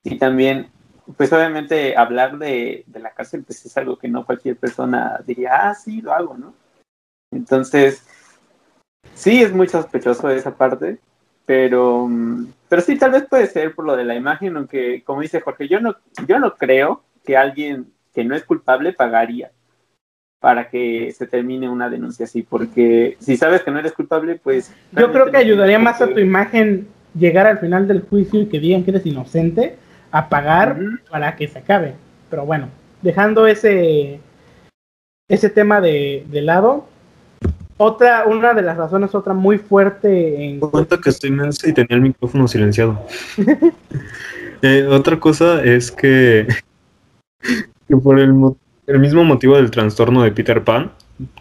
[0.03, 0.69] Y también,
[1.17, 5.69] pues obviamente hablar de, de, la cárcel pues es algo que no cualquier persona diría,
[5.69, 6.53] ah, sí, lo hago, ¿no?
[7.31, 8.05] Entonces,
[9.13, 10.99] sí es muy sospechoso esa parte,
[11.45, 12.09] pero,
[12.69, 15.67] pero sí, tal vez puede ser por lo de la imagen, aunque como dice Jorge,
[15.67, 15.95] yo no,
[16.27, 19.51] yo no creo que alguien que no es culpable pagaría
[20.43, 24.73] para que se termine una denuncia así, porque si sabes que no eres culpable, pues...
[24.91, 26.85] Yo creo que ayudaría más a tu imagen
[27.17, 29.77] llegar al final del juicio y que digan que eres inocente
[30.11, 30.77] a pagar
[31.09, 31.93] para que se acabe.
[32.29, 32.67] Pero bueno,
[33.01, 34.19] dejando ese,
[35.29, 36.89] ese tema de, de lado,
[37.77, 40.59] otra, una de las razones, otra muy fuerte en...
[40.59, 43.01] Cuenta que estoy mensa y tenía el micrófono silenciado.
[44.65, 46.47] Eh, otra cosa es que,
[47.87, 48.33] que por el,
[48.87, 50.91] el, mismo motivo del trastorno de Peter Pan,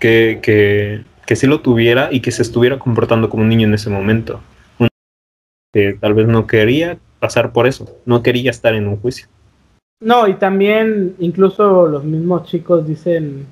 [0.01, 3.75] que, que, que sí lo tuviera y que se estuviera comportando como un niño en
[3.75, 4.41] ese momento.
[5.73, 9.27] Que tal vez no quería pasar por eso, no quería estar en un juicio.
[10.01, 13.47] No, y también incluso los mismos chicos dicen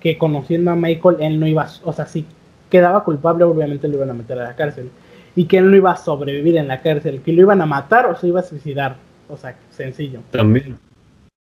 [0.00, 2.26] que conociendo a Michael, él no iba, o sea, si
[2.70, 4.90] quedaba culpable, obviamente lo iban a meter a la cárcel.
[5.34, 8.06] Y que él no iba a sobrevivir en la cárcel, que lo iban a matar
[8.06, 8.96] o se iba a suicidar.
[9.28, 10.20] O sea, sencillo.
[10.30, 10.76] También.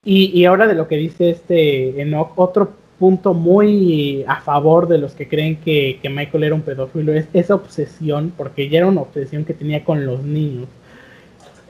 [0.06, 5.14] Y, ahora de lo que dice este Enoch, otro punto muy a favor de los
[5.14, 9.02] que creen que, que Michael era un pedófilo es esa obsesión, porque ya era una
[9.02, 10.68] obsesión que tenía con los niños.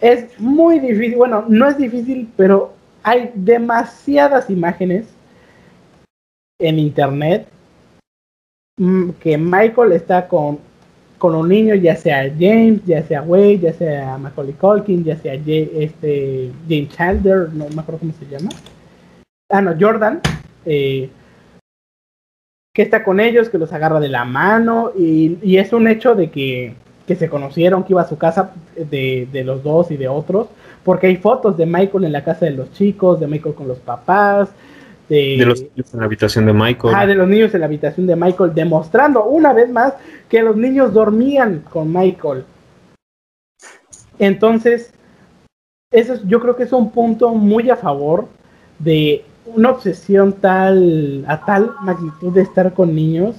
[0.02, 2.74] Es muy difícil, bueno, no es difícil, pero
[3.04, 5.06] hay demasiadas imágenes
[6.60, 7.48] en internet
[8.78, 10.60] mm, que Michael está con,
[11.24, 15.36] con un niño, ya sea James, ya sea Wade, ya sea Macaulay Culkin, ya sea
[15.36, 18.50] este, James Chandler, no me acuerdo cómo se llama.
[19.50, 20.20] Ah, no, Jordan.
[20.66, 21.10] Eh,
[22.74, 26.14] que está con ellos, que los agarra de la mano y, y es un hecho
[26.14, 26.76] de que,
[27.08, 30.50] que, se conocieron, que iba a su casa de, de, los dos y de otros,
[30.84, 33.80] porque hay fotos de Michael en la casa de los chicos, de Michael con los
[33.80, 34.50] papás,
[35.10, 36.94] de, los niños en la habitación de Michael.
[36.96, 39.94] Ah, de los niños en la habitación de Michael, demostrando una vez más
[40.30, 42.46] que los niños dormían con Michael.
[44.20, 44.94] Entonces,
[45.92, 48.28] eso yo creo que es un punto muy a favor
[48.80, 53.36] de una obsesión tal a tal magnitud de estar con niños.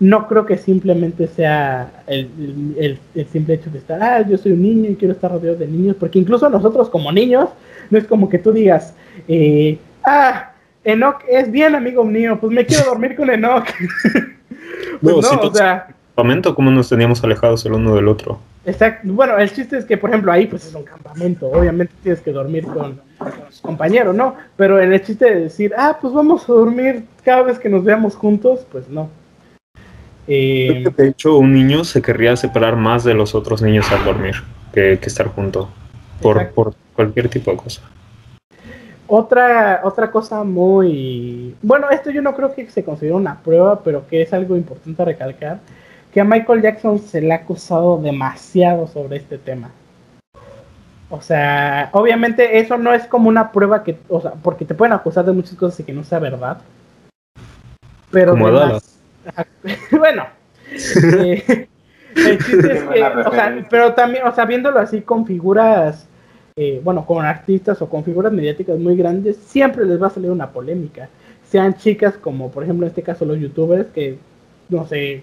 [0.00, 4.62] No creo que simplemente sea el, el simple hecho de estar, ah, yo soy un
[4.62, 7.50] niño y quiero estar rodeado de niños, porque incluso nosotros como niños,
[7.90, 8.94] no es como que tú digas,
[9.28, 10.49] eh, ah,
[10.84, 13.66] Enoch es bien amigo mío, pues me quiero dormir con Enoch.
[15.02, 15.88] pues no, no o sea.
[16.16, 18.40] Campamento, ¿cómo nos teníamos alejados el uno del otro?
[18.66, 19.08] Exacto.
[19.12, 21.48] Bueno, el chiste es que, por ejemplo, ahí pues es un campamento.
[21.48, 24.34] Obviamente tienes que dormir con, con tus compañeros, ¿no?
[24.56, 28.16] Pero el chiste de decir, ah, pues vamos a dormir cada vez que nos veamos
[28.16, 29.08] juntos, pues no.
[30.26, 34.36] Eh, de hecho, un niño se querría separar más de los otros niños al dormir
[34.72, 35.68] que, que estar junto.
[36.20, 37.80] Por, por cualquier tipo de cosa.
[39.12, 41.56] Otra, otra cosa muy...
[41.62, 45.04] Bueno, esto yo no creo que se considere una prueba, pero que es algo importante
[45.04, 45.58] recalcar,
[46.14, 49.72] que a Michael Jackson se le ha acusado demasiado sobre este tema.
[51.08, 54.92] O sea, obviamente eso no es como una prueba que, o sea, porque te pueden
[54.92, 56.58] acusar de muchas cosas y que no sea verdad.
[58.12, 58.44] Pero como
[59.98, 60.26] bueno,
[61.18, 61.68] eh,
[62.14, 66.06] el chiste es que, o sea, pero también, o sea, viéndolo así con figuras
[66.56, 70.30] eh, bueno, con artistas o con figuras mediáticas muy grandes, siempre les va a salir
[70.30, 71.08] una polémica.
[71.48, 74.18] Sean chicas como, por ejemplo, en este caso los youtubers que,
[74.68, 75.22] no sé,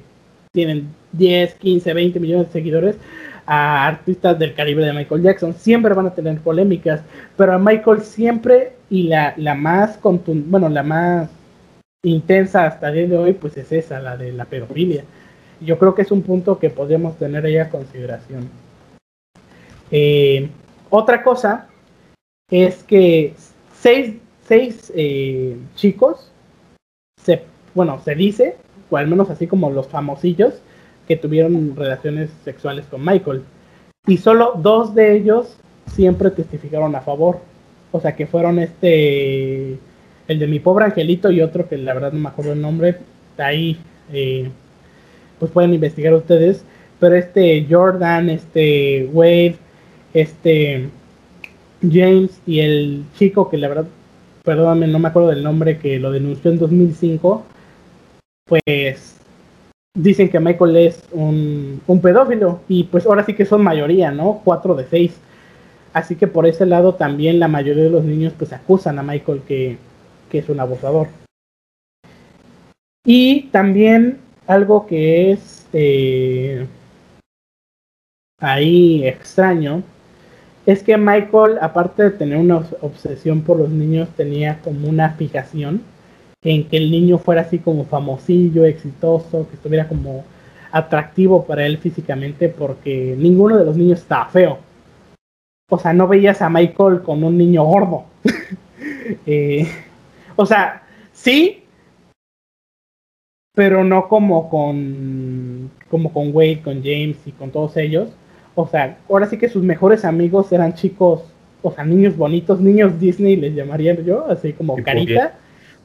[0.51, 2.97] tienen 10, 15, 20 millones de seguidores,
[3.45, 7.01] a artistas del calibre de Michael Jackson, siempre van a tener polémicas,
[7.37, 11.29] pero a Michael siempre y la, la más bueno, la más
[12.03, 15.03] intensa hasta el día de hoy, pues es esa, la de la pedofilia.
[15.61, 18.49] Yo creo que es un punto que podríamos tener ahí a consideración.
[19.91, 20.49] Eh,
[20.89, 21.67] otra cosa
[22.49, 23.33] es que
[23.73, 24.15] seis,
[24.47, 26.31] seis eh, chicos,
[27.21, 28.55] se, bueno, se dice,
[28.89, 30.61] o al menos así como los famosillos,
[31.07, 33.43] que tuvieron relaciones sexuales con Michael.
[34.07, 35.57] Y solo dos de ellos
[35.87, 37.39] siempre testificaron a favor.
[37.91, 39.77] O sea, que fueron este,
[40.27, 42.97] el de mi pobre angelito y otro que la verdad no me acuerdo el nombre.
[43.37, 43.79] Ahí,
[44.11, 44.49] eh,
[45.39, 46.63] pues pueden investigar ustedes.
[46.99, 49.57] Pero este Jordan, este Wade,
[50.21, 50.89] este
[51.81, 53.87] James y el chico que la verdad,
[54.43, 57.45] perdóname, no me acuerdo del nombre, que lo denunció en 2005,
[58.45, 59.19] pues
[59.93, 64.41] dicen que Michael es un, pedófilo y pues ahora sí que son mayoría, ¿no?
[64.43, 65.19] Cuatro de seis.
[65.93, 69.41] Así que por ese lado también la mayoría de los niños pues acusan a Michael
[69.47, 69.77] que,
[70.31, 71.07] es un abusador.
[73.05, 76.67] Y también algo que es eh,
[78.39, 79.83] ahí extraño
[80.67, 85.81] es que Michael, aparte de tener una obsesión por los niños, tenía como una fijación
[86.43, 90.25] en que el niño fuera así como famosillo, exitoso, que estuviera como
[90.73, 94.59] atractivo para él físicamente, porque ninguno de los niños estaba feo.
[95.69, 98.03] O sea, no veías a Michael como un niño gordo.
[99.25, 99.65] Eh,
[100.35, 101.63] o sea, sí,
[103.53, 108.09] pero no como con como con Wade, con James y con todos ellos.
[108.59, 111.21] O sea, ahora sí que sus mejores amigos eran chicos,
[111.61, 115.35] o sea, niños bonitos, niños Disney les llamaría yo, así como carita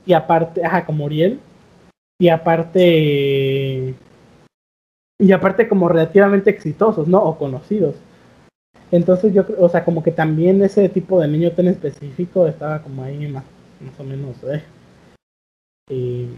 [0.07, 1.39] y aparte, ajá, como Uriel,
[2.19, 3.95] y aparte,
[5.21, 7.23] y aparte como relativamente exitosos, ¿no?
[7.23, 7.97] O conocidos.
[8.91, 13.03] Entonces yo, o sea, como que también ese tipo de niño tan específico estaba como
[13.03, 13.45] ahí más,
[13.81, 14.63] más o menos, ¿eh?
[15.91, 16.31] Y,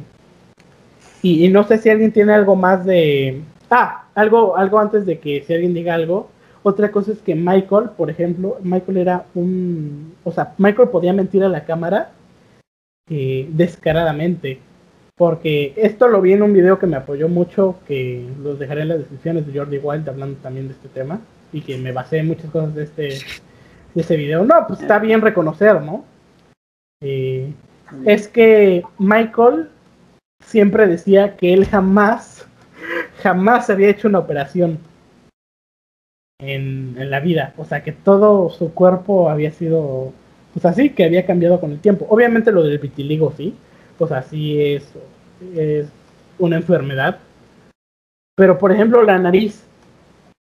[1.22, 3.40] y, no sé si alguien tiene algo más de...
[3.70, 6.30] Ah, algo, algo antes de que si alguien diga algo.
[6.62, 10.14] Otra cosa es que Michael, por ejemplo, Michael era un...
[10.24, 12.12] O sea, Michael podía mentir a la cámara
[13.10, 14.60] eh, descaradamente.
[15.16, 18.88] Porque esto lo vi en un video que me apoyó mucho, que los dejaré en
[18.88, 21.20] las descripciones de Jordi Wild hablando también de este tema,
[21.52, 24.44] y que me basé en muchas cosas de este, de este video.
[24.44, 26.04] No, pues está bien reconocer, ¿no?
[27.00, 27.52] Eh,
[28.04, 29.68] es que Michael
[30.44, 32.48] siempre decía que él jamás,
[33.24, 34.78] jamás había hecho una operación
[36.38, 37.54] en, en la vida.
[37.56, 40.12] O sea, que todo su cuerpo había sido
[40.52, 42.06] pues así que había cambiado con el tiempo.
[42.08, 43.54] Obviamente lo del vitiligo sí,
[43.98, 44.88] pues así es,
[45.56, 45.88] es
[46.38, 47.18] una enfermedad.
[48.36, 49.64] Pero por ejemplo la nariz,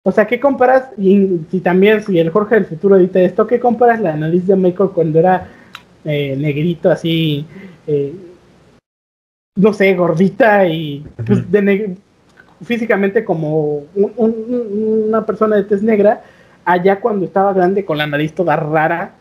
[0.07, 0.91] o sea, ¿qué comparas?
[0.97, 4.57] Y si también, si el Jorge del futuro edita esto, ¿qué comparas la nariz de
[4.57, 5.49] Michael cuando era
[6.05, 7.45] eh, negrito así,
[7.87, 8.15] eh,
[9.57, 11.97] no sé, gordita y pues, de
[12.63, 16.23] físicamente como una persona de tez negra,
[16.65, 19.15] allá cuando estaba grande con la nariz toda rara?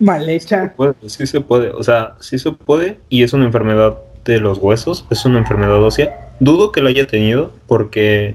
[0.00, 0.74] mal hecha.
[1.06, 5.06] Sí se, puede, o sea, sí se puede y es una enfermedad de los huesos,
[5.10, 6.30] es una enfermedad ósea.
[6.40, 8.34] Dudo que lo haya tenido porque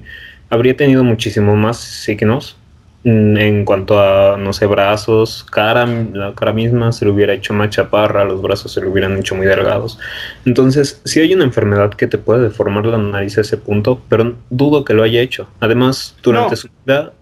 [0.49, 2.57] habría tenido muchísimo más signos
[3.05, 7.69] en cuanto a, no sé, brazos, cara, la cara misma se le hubiera hecho más
[7.69, 9.99] chaparra, los brazos se le hubieran hecho muy delgados.
[10.43, 14.33] Entonces, sí hay una enfermedad que te puede deformar la nariz a ese punto, pero
[14.49, 15.47] dudo que lo haya hecho.
[15.59, 17.13] Además, durante su vida,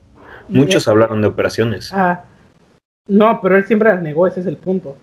[0.48, 1.92] muchos hablaron de operaciones.
[1.94, 2.24] Ah,
[3.10, 4.96] no, pero él siempre las negó, ese es el punto.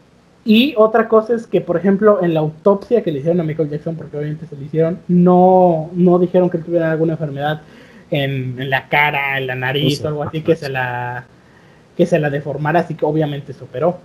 [0.47, 3.69] Y otra cosa es que, por ejemplo, en la autopsia que le hicieron a Michael
[3.69, 7.61] Jackson, porque obviamente se le hicieron, no, no dijeron que él tuviera alguna enfermedad
[8.11, 11.27] en, la cara, en la nariz o algo así que se la
[11.97, 13.99] que se la deformara, así que obviamente se operó.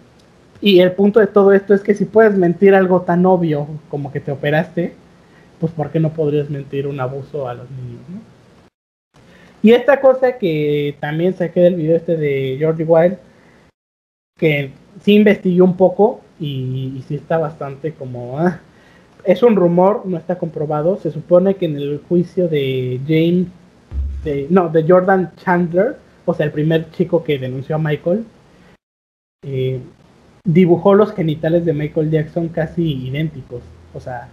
[0.61, 4.11] Y el punto de todo esto es que si puedes mentir algo tan obvio como
[4.11, 4.93] que te operaste,
[5.59, 8.01] pues ¿por qué no podrías mentir un abuso a los niños?
[9.61, 13.17] Y esta cosa que también saqué del video este de George Wild,
[14.37, 18.39] que sí investigué un poco y, sí está bastante como...
[18.39, 18.59] Ah,
[19.23, 20.97] es un rumor, no está comprobado.
[20.97, 23.47] Se supone que en el juicio de James,
[24.49, 28.25] no, de Jordan Chandler, o sea, el primer chico que denunció a Michael,
[29.43, 29.79] eh,
[30.43, 33.61] dibujó los genitales de Michael Jackson casi idénticos.
[33.93, 34.29] O sea,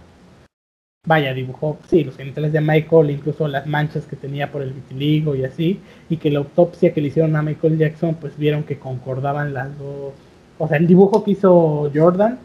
[1.05, 5.35] vaya, dibujó, sí, los genitales de Michael, incluso las manchas que tenía por el vitiligo
[5.35, 8.79] y así, y que la autopsia que le hicieron a Michael Jackson, pues vieron que
[8.79, 10.13] concordaban las dos,
[10.57, 12.39] o sea, el dibujo que hizo Jordan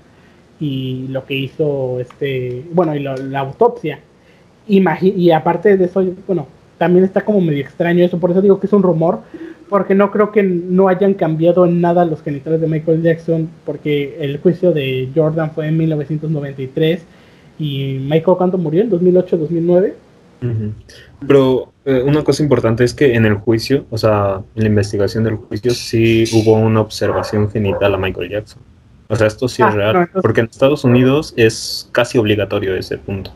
[0.60, 4.00] y lo que hizo este, bueno, y la autopsia.
[4.66, 6.46] y aparte de eso, bueno,
[6.78, 9.20] también está como medio extraño eso, por eso digo que es un rumor,
[9.68, 14.16] porque no creo que no hayan cambiado en nada los genitales de Michael Jackson, porque
[14.20, 17.02] el juicio de Jordan fue en 1993
[17.58, 19.92] y Michael cuando murió en 2008-2009.
[21.26, 25.24] Pero eh, una cosa importante es que en el juicio, o sea, en la investigación
[25.24, 28.62] del juicio sí hubo una observación genital a Michael Jackson.
[29.08, 32.98] O sea, esto sí es ah, real, porque en Estados Unidos es casi obligatorio ese
[32.98, 33.32] punto.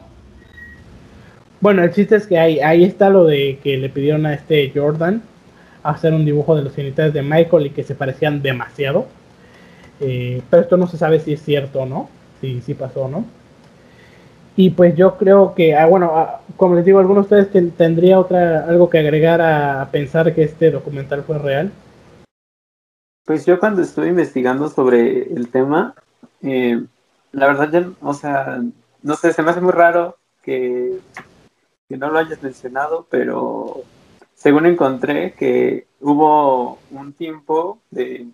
[1.63, 4.73] Bueno, el chiste es que ahí, ahí está lo de que le pidieron a este
[4.75, 5.23] Jordan
[5.85, 9.07] hacer un dibujo de los genitales de Michael y que se parecían demasiado.
[10.01, 12.11] Eh, pero esto no se sabe si es cierto o no,
[12.41, 13.25] si, pasó o no.
[14.57, 18.19] Y pues yo creo que, ah, bueno, ah, como les digo, algunos de ustedes tendría
[18.19, 21.71] otra algo que agregar a, pensar que este documental fue real.
[23.25, 25.95] Pues yo cuando estuve investigando sobre el tema,
[26.43, 26.83] eh,
[27.31, 28.61] la verdad, ya, o sea,
[29.05, 30.99] no sé, se me hace muy raro que,
[31.93, 33.83] que no lo hayas mencionado, pero
[34.35, 38.29] según encontré que hubo un tiempo de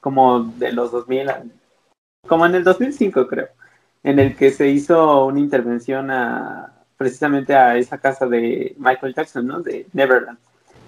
[0.00, 1.28] como de los 2000,
[2.28, 3.48] como en el 2005 creo,
[4.04, 9.44] en el que se hizo una intervención a precisamente a esa casa de Michael Jackson,
[9.44, 9.60] ¿no?
[9.60, 10.38] De Neverland,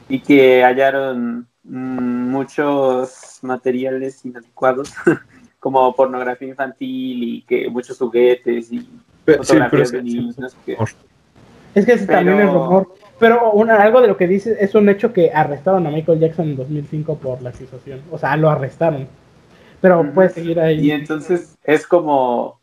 [0.08, 4.94] y que hallaron muchos materiales inadecuados,
[5.58, 8.88] como pornografía infantil y que muchos juguetes y
[9.26, 10.76] fotografías de niños, no sé qué.
[11.74, 12.94] Es que ese también es rumor.
[13.18, 16.48] Pero una, algo de lo que dice es un hecho que arrestaron a Michael Jackson
[16.48, 18.02] en 2005 por la situación.
[18.10, 19.08] O sea, lo arrestaron.
[19.80, 20.80] Pero puede seguir ahí.
[20.80, 22.60] Y entonces es como,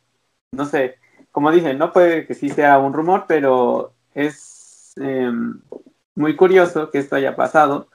[0.52, 0.96] no sé,
[1.32, 5.62] como dicen, no puede que sí sea un rumor, pero es em,
[6.16, 7.88] muy curioso que esto haya pasado,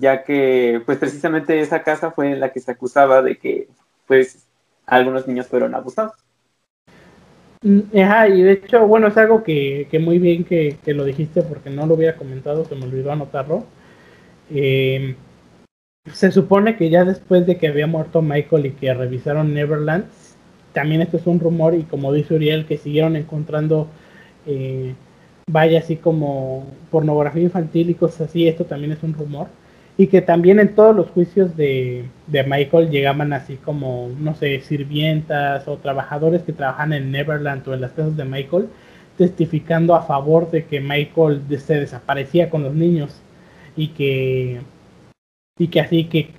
[0.00, 3.68] ya que pues precisamente esa casa fue en la que se acusaba de que
[4.06, 4.46] pues
[4.86, 6.14] algunos niños fueron abusados.
[7.62, 11.04] Mm, ajá, y de hecho, bueno, es algo que, que muy bien que, que, lo
[11.04, 13.64] dijiste porque no lo hubiera comentado, se me olvidó anotarlo.
[14.50, 15.16] Eh,
[16.12, 20.06] se supone que ya después de que había muerto Michael y que revisaron Neverland,
[20.72, 23.88] también esto es un rumor y como dice Uriel, que siguieron encontrando,
[24.46, 24.94] eh,
[25.50, 29.48] vaya así como pornografía infantil y cosas así, esto también es un rumor
[30.00, 35.66] y que también en todos los juicios de, Michael llegaban así como, no sé, sirvientas
[35.66, 38.68] o trabajadores que trabajan en Neverland o en las casas de Michael,
[39.16, 43.20] testificando a favor de que Michael se desaparecía con los niños
[43.76, 44.60] y que,
[45.58, 46.30] y que así que,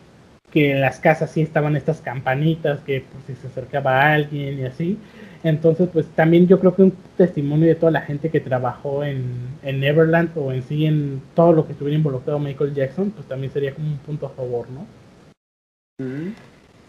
[0.51, 4.57] que en las casas sí estaban estas campanitas que pues, si se acercaba a alguien
[4.57, 4.97] y así.
[5.43, 9.57] Entonces, pues también yo creo que un testimonio de toda la gente que trabajó en,
[9.63, 13.51] en Neverland o en sí en todo lo que estuviera involucrado Michael Jackson, pues también
[13.51, 14.85] sería como un punto a favor, ¿no?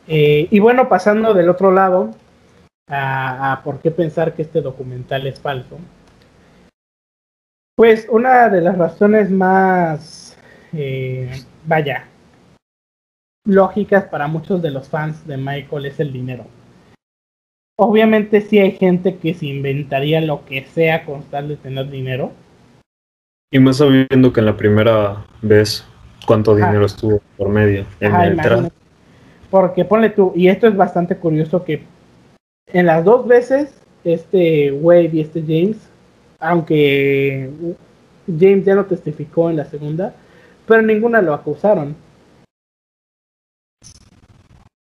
[0.08, 2.10] Eh, y bueno, pasando del otro lado
[2.88, 5.78] a, por qué pensar que este documental es falso.
[7.76, 10.36] Pues una de las razones más,
[10.72, 11.30] eh,
[11.66, 12.08] vaya,
[13.46, 16.46] lógicas para muchos de los fans de Michael es el dinero
[17.82, 22.30] Obviamente sí hay gente que se inventaría lo que sea con tal de tener dinero.
[23.50, 25.82] Y más sabiendo que en la primera vez
[26.26, 28.70] cuánto dinero estuvo por medio en el
[29.48, 31.82] Porque ponle tú, y esto es bastante curioso que
[32.66, 33.72] en las dos veces,
[34.04, 35.78] este Wade y este James,
[36.38, 37.48] aunque
[38.26, 40.14] James ya lo testificó en la segunda,
[40.66, 41.96] pero ninguna lo acusaron.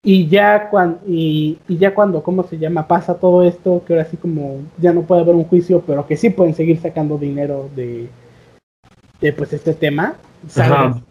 [0.08, 2.88] Y ya, cuando, y, ya cuando, ¿cómo se llama?
[2.88, 6.16] Pasa todo esto, que ahora sí como ya no puede haber un juicio, pero que
[6.16, 8.08] sí pueden seguir sacando dinero de,
[9.20, 10.14] de pues este tema.
[10.56, 11.01] Ajá.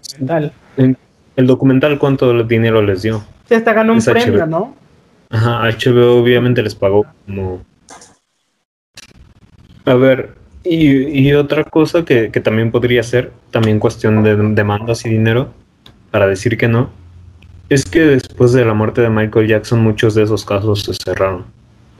[0.77, 0.97] El,
[1.35, 3.25] el documental, ¿cuánto dinero les dio?
[3.49, 4.77] Se hasta ganó un premio, ¿no?
[5.29, 7.63] Ajá, HBO obviamente les pagó como...
[9.87, 15.05] A ver, y, y otra cosa que, que también podría ser, también cuestión de demandas
[15.05, 15.49] y dinero,
[16.13, 16.91] para decir que no,
[17.69, 21.45] es que después de la muerte de Michael Jackson muchos de esos casos se cerraron.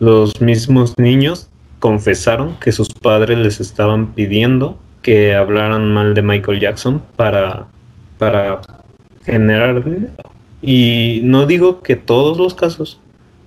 [0.01, 1.49] Los mismos niños
[1.79, 7.67] confesaron que sus padres les estaban pidiendo que hablaran mal de Michael Jackson para,
[8.19, 8.63] para
[9.25, 9.85] generar
[10.63, 12.99] Y no digo que todos los casos,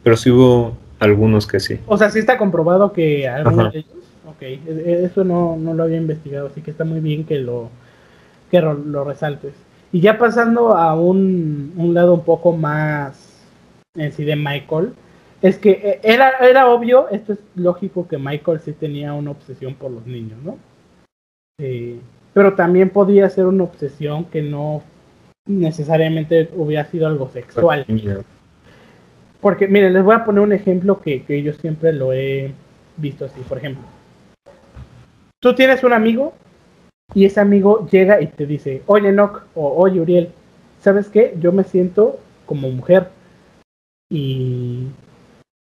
[0.03, 1.79] pero sí hubo algunos que sí.
[1.87, 3.91] O sea, sí está comprobado que algunos de ellos.
[4.27, 7.39] Ok, e, e, eso no, no, lo había investigado, así que está muy bien que
[7.39, 7.69] lo,
[8.51, 9.53] que lo resaltes.
[9.97, 13.41] Y ya pasando a un, lado un poco más
[13.95, 14.93] en sí de Michael,
[15.41, 19.73] es que eh, era, era obvio, esto es lógico que Michael sí tenía una obsesión
[19.73, 20.59] por los niños, ¿no?
[21.59, 21.99] Eh,
[22.31, 24.83] pero también podía ser una obsesión que no
[25.47, 27.83] necesariamente hubiera sido algo sexual.
[29.41, 32.53] Porque, miren, les voy a poner un ejemplo que, que yo siempre lo he
[32.97, 33.41] visto así.
[33.49, 33.83] Por ejemplo,
[35.39, 36.35] tú tienes un amigo
[37.17, 40.29] y ese amigo llega y te dice, oye Enoch o oye Uriel,
[40.81, 41.35] ¿sabes qué?
[41.39, 43.07] Yo me siento como mujer
[44.07, 44.85] y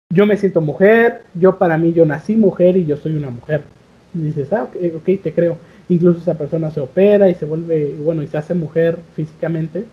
[0.10, 3.66] yo me siento mujer, yo para mí yo nací mujer y yo soy una mujer.
[4.14, 5.58] Y dices, ah, ok, ok, te creo.
[5.89, 9.84] Incluso esa persona se opera y se vuelve, bueno, y se hace mujer físicamente.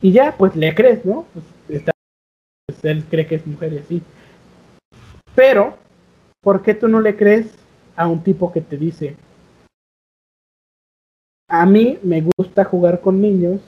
[0.00, 1.26] Y ya, pues le crees, ¿no?
[1.34, 1.90] Pues, está,
[2.68, 4.02] pues, él cree que es mujer y así.
[5.34, 5.76] Pero,
[6.40, 7.52] ¿por qué tú no le crees
[7.96, 9.16] a un tipo que te dice,
[11.52, 13.60] a mí me gusta jugar con niños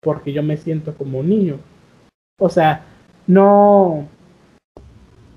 [0.00, 1.58] porque yo me siento como un niño?
[2.40, 2.86] O sea,
[3.26, 4.08] no,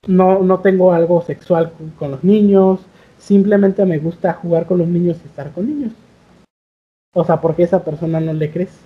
[0.08, 2.80] no, no tengo algo sexual con, los niños,
[3.18, 5.92] simplemente me gusta jugar con los niños y estar con niños.
[7.14, 8.80] O sea, porque esa persona no le crees.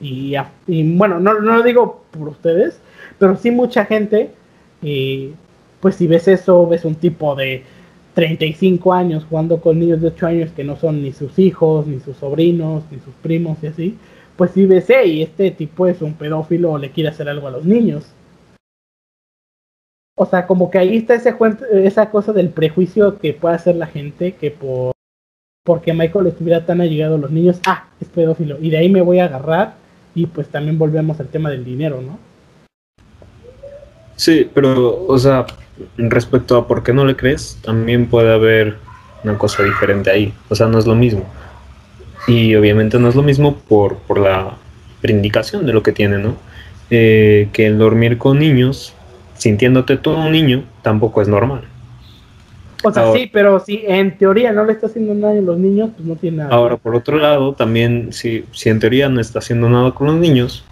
[0.00, 0.34] Y,
[0.66, 2.80] y bueno, no, no, lo digo por ustedes,
[3.20, 4.32] pero sí mucha gente,
[4.82, 5.34] y
[5.78, 7.62] pues si ves eso, ves un tipo de
[8.14, 12.00] 35 años jugando con niños de 8 años que no son ni sus hijos, ni
[12.00, 13.98] sus sobrinos, ni sus primos y así,
[14.36, 17.52] pues si ves, hey, este tipo es un pedófilo o le quiere hacer algo a
[17.52, 18.04] los niños.
[20.16, 21.34] O sea, como que ahí está ese
[21.72, 24.92] esa cosa del prejuicio que puede hacer la gente que por
[25.64, 28.58] porque Michael estuviera tan allegado a los niños, ah, es pedófilo.
[28.60, 29.74] Y de ahí me voy a agarrar
[30.14, 32.18] y pues también volvemos al tema del dinero, ¿no?
[34.16, 35.46] Sí, pero, o sea,
[35.96, 38.76] respecto a por qué no le crees, también puede haber
[39.24, 40.32] una cosa diferente ahí.
[40.48, 41.24] O sea, no es lo mismo.
[42.26, 44.56] Y obviamente no es lo mismo por, por la
[45.02, 46.36] indicación de lo que tiene, ¿no?
[46.90, 48.94] Eh, que el dormir con niños
[49.42, 51.62] sintiéndote todo un niño, tampoco es normal.
[52.84, 55.90] O sea, sí, pero si en teoría no le está haciendo nada a los niños,
[55.96, 56.50] pues no tiene nada.
[56.54, 60.16] Ahora, por otro lado, también, si, si en teoría no está haciendo nada con los
[60.16, 60.64] niños,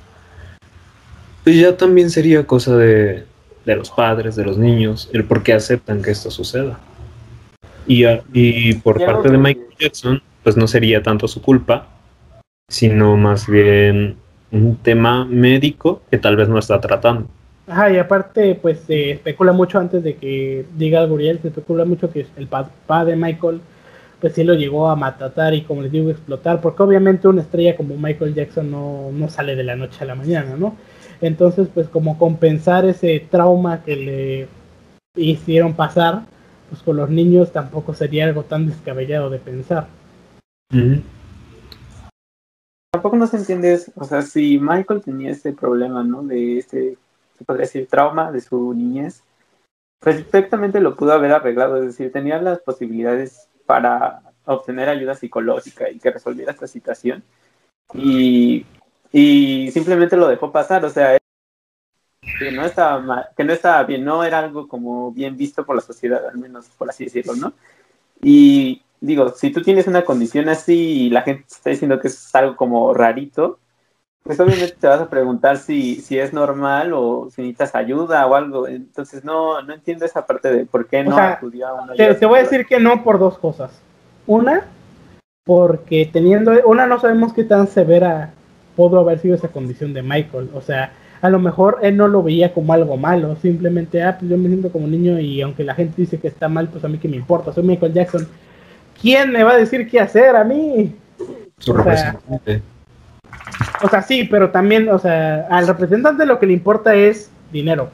[1.42, 3.24] pues ya también sería cosa de,
[3.64, 6.78] de los padres, de los niños, el por qué aceptan que esto suceda.
[7.86, 11.86] Y, y por parte de Michael Jackson, pues no sería tanto su culpa,
[12.68, 14.16] sino más bien
[14.52, 17.26] un tema médico que tal vez no está tratando.
[17.66, 21.84] Ajá, y aparte, pues se especula mucho antes de que diga algo Guriel, se especula
[21.84, 23.60] mucho que el papá de Michael,
[24.20, 27.76] pues sí lo llegó a matar y como les digo, explotar, porque obviamente una estrella
[27.76, 30.74] como Michael Jackson no, no sale de la noche a la mañana, ¿no?
[31.20, 34.48] Entonces, pues como compensar ese trauma que le
[35.16, 36.24] hicieron pasar,
[36.68, 39.88] pues con los niños tampoco sería algo tan descabellado de pensar.
[42.92, 46.22] Tampoco no se entiende, o sea, si Michael tenía este problema, ¿no?
[46.22, 46.96] De este
[47.40, 49.22] se podría decir, trauma de su niñez,
[49.98, 55.98] perfectamente lo pudo haber arreglado, es decir, tenía las posibilidades para obtener ayuda psicológica y
[55.98, 57.22] que resolviera esta situación.
[57.94, 58.66] Y,
[59.12, 61.18] y simplemente lo dejó pasar, o sea,
[62.38, 65.82] que no estaba que no estaba bien, no era algo como bien visto por la
[65.82, 67.52] sociedad, al menos por así decirlo, ¿no?
[68.22, 72.34] Y digo, si tú tienes una condición así y la gente está diciendo que es
[72.34, 73.58] algo como rarito,
[74.22, 78.34] pues obviamente te vas a preguntar si, si es normal o si necesitas ayuda o
[78.34, 78.68] algo.
[78.68, 82.26] Entonces no, no entiendo esa parte de por qué no acudió a una te, te,
[82.26, 83.80] voy a decir que no por dos cosas.
[84.26, 84.66] Una,
[85.44, 88.34] porque teniendo, una no sabemos qué tan severa
[88.88, 90.48] pudo haber sido esa condición de Michael.
[90.54, 94.30] O sea, a lo mejor él no lo veía como algo malo, simplemente, ah, pues
[94.30, 96.88] yo me siento como niño y aunque la gente dice que está mal, pues a
[96.88, 98.26] mí que me importa, soy Michael Jackson.
[99.00, 100.94] ¿Quién me va a decir qué hacer a mí?
[101.58, 102.62] Su representante.
[103.82, 107.90] O sea, sí, pero también, o sea, al representante lo que le importa es dinero.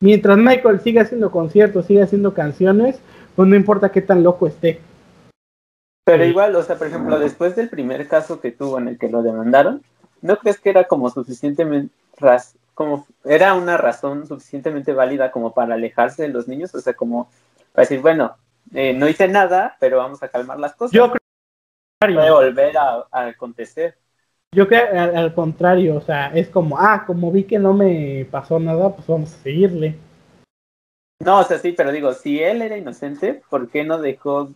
[0.00, 2.98] Mientras Michael siga haciendo conciertos, siga haciendo canciones,
[3.36, 4.80] pues no importa qué tan loco esté.
[6.06, 9.08] Pero igual, o sea, por ejemplo, después del primer caso que tuvo en el que
[9.08, 9.82] lo demandaron,
[10.22, 11.92] ¿no crees que era como suficientemente
[12.74, 16.72] como era una razón suficientemente válida como para alejarse de los niños?
[16.76, 17.28] O sea, como
[17.72, 18.36] para decir, bueno,
[18.72, 20.92] eh, no hice nada, pero vamos a calmar las cosas.
[20.92, 21.20] Yo creo
[22.00, 23.98] que puede volver a acontecer.
[24.54, 28.28] Yo creo al, al, contrario, o sea, es como, ah, como vi que no me
[28.30, 29.96] pasó nada, pues vamos a seguirle.
[31.18, 34.52] No, o sea, sí, pero digo, si él era inocente, ¿por qué no dejó?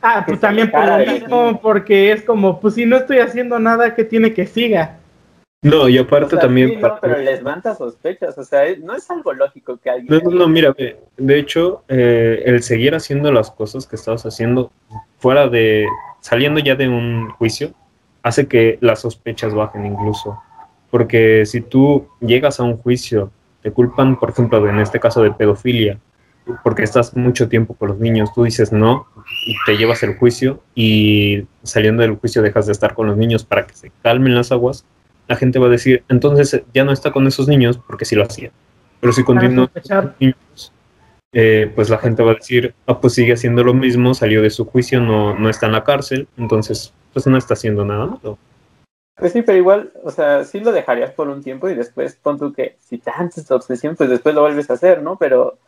[0.00, 3.94] Ah, pues también por lo mismo, porque es como, pues si no estoy haciendo nada,
[3.94, 4.98] ¿qué tiene que siga?
[5.60, 6.68] No, y aparte o sea, también...
[6.70, 10.06] Sí, no, pero les levanta sospechas, o sea, no es algo lógico que alguien...
[10.08, 10.72] No, no, no mira,
[11.16, 14.70] de hecho, eh, el seguir haciendo las cosas que estabas haciendo
[15.18, 15.86] fuera de...
[16.20, 17.72] saliendo ya de un juicio,
[18.22, 20.40] hace que las sospechas bajen incluso.
[20.90, 23.32] Porque si tú llegas a un juicio,
[23.62, 25.98] te culpan, por ejemplo, en este caso de pedofilia,
[26.62, 29.06] porque estás mucho tiempo con los niños, tú dices no
[29.46, 33.44] y te llevas el juicio y saliendo del juicio dejas de estar con los niños
[33.44, 34.84] para que se calmen las aguas,
[35.26, 38.24] la gente va a decir, entonces ya no está con esos niños porque sí lo
[38.24, 38.50] hacía.
[39.00, 40.72] Pero si continúa con los niños,
[41.32, 44.50] eh, pues la gente va a decir, ah, pues sigue haciendo lo mismo, salió de
[44.50, 48.38] su juicio, no, no está en la cárcel, entonces pues no está haciendo nada malo.
[49.16, 52.38] Pues sí, pero igual, o sea, sí lo dejarías por un tiempo y después pon
[52.38, 55.16] tú que si tanto es tu obsesión, pues después lo vuelves a hacer, ¿no?
[55.16, 55.58] Pero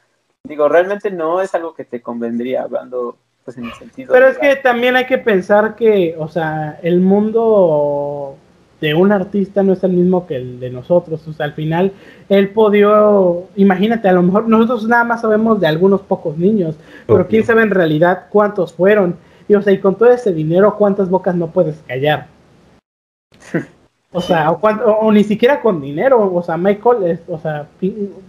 [0.48, 4.12] digo, realmente no es algo que te convendría hablando pues en el sentido.
[4.12, 8.36] Pero es que también hay que pensar que, o sea, el mundo
[8.80, 11.26] de un artista no es el mismo que el de nosotros.
[11.28, 11.92] O sea, al final,
[12.28, 16.76] él podió, imagínate, a lo mejor nosotros nada más sabemos de algunos pocos niños,
[17.06, 19.16] pero quién sabe en realidad cuántos fueron.
[19.48, 22.26] Y o sea, y con todo ese dinero, ¿cuántas bocas no puedes callar?
[24.12, 27.68] O sea, o, ni siquiera con dinero, o sea, Michael, es, o sea,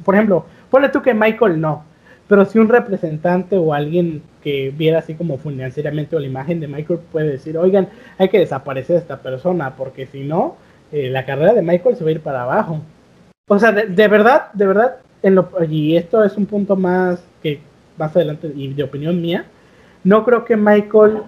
[0.06, 1.84] por ejemplo, ponle tú que Michael no,
[2.32, 6.70] pero si un representante o alguien que viera así como financieramente o la imagen de
[6.70, 10.56] Michael puede decir, oigan, hay que desaparecer a esta persona, porque si no,
[10.94, 12.80] eh, la carrera de Michael se va a ir para abajo.
[13.50, 17.60] O sea, de, verdad, de verdad, en lo, y esto es un punto más que
[17.98, 19.44] más adelante y de opinión mía,
[20.06, 21.24] no creo que Michael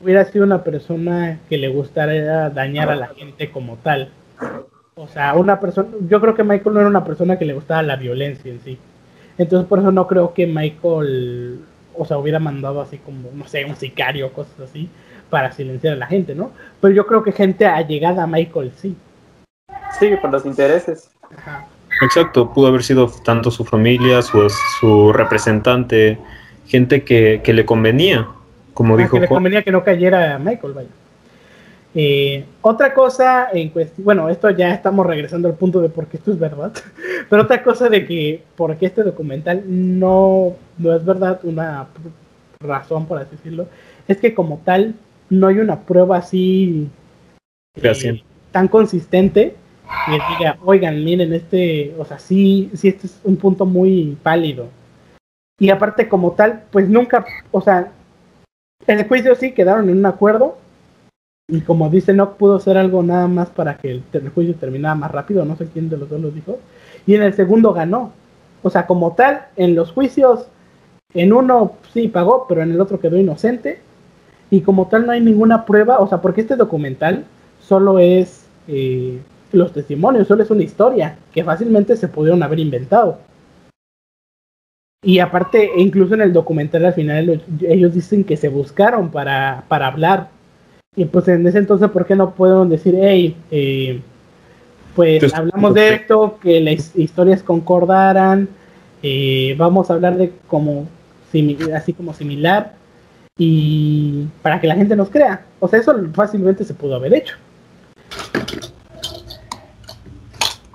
[0.00, 4.08] hubiera sido una persona que le gustara dañar a la gente como tal.
[4.94, 7.82] O sea, una persona, yo creo que Michael no era una persona que le gustaba
[7.82, 8.78] la violencia en sí.
[9.38, 11.60] Entonces por eso no creo que Michael,
[11.96, 14.88] o sea, hubiera mandado así como, no sé, un sicario o cosas así
[15.30, 16.52] para silenciar a la gente, ¿no?
[16.80, 18.96] Pero yo creo que gente allegada a Michael sí.
[19.98, 21.10] Sí, por los intereses.
[22.02, 24.48] Exacto, pudo haber sido tanto su familia, su,
[24.80, 26.18] su representante,
[26.66, 28.28] gente que, que le convenía
[28.76, 29.16] como ah, dijo.
[29.16, 30.88] Que le convenía que no cayera Michael, vaya.
[31.98, 36.18] Eh, otra cosa en cuestión, bueno, esto ya estamos regresando al punto de por qué
[36.18, 36.70] esto es verdad,
[37.30, 41.86] pero otra cosa de que por qué este documental no, no es verdad, una
[42.60, 43.66] razón por así decirlo,
[44.06, 44.94] es que como tal
[45.30, 46.90] no hay una prueba así
[47.76, 49.56] eh, tan consistente
[50.04, 54.68] que diga, oigan, miren, este, o sea, sí, sí, este es un punto muy pálido.
[55.58, 57.90] Y aparte como tal, pues nunca, o sea,
[58.86, 60.58] en el juicio sí quedaron en un acuerdo.
[61.48, 65.12] Y como dice, no pudo ser algo nada más para que el, juicio terminara más
[65.12, 65.44] rápido.
[65.44, 66.58] No sé quién de los dos lo dijo.
[67.06, 68.12] Y en el segundo ganó.
[68.62, 70.48] O sea, como tal, en los juicios,
[71.14, 73.78] en uno sí pagó, pero en el otro quedó inocente.
[74.50, 76.00] Y como tal, no hay ninguna prueba.
[76.00, 77.24] O sea, porque este documental
[77.60, 79.20] solo es eh,
[79.52, 83.18] los testimonios, solo es una historia que fácilmente se pudieron haber inventado.
[85.02, 89.86] Y aparte, incluso en el documental al final ellos dicen que se buscaron para, para
[89.86, 90.35] hablar.
[90.96, 94.00] Y pues en ese entonces, ¿por qué no pueden decir, hey, eh,
[94.94, 98.48] pues hablamos de esto, que las historias concordaran,
[99.02, 100.88] eh, vamos a hablar de como
[101.74, 102.72] así como similar
[103.36, 105.44] y para que la gente nos crea.
[105.60, 107.36] O sea, eso fácilmente se pudo haber hecho.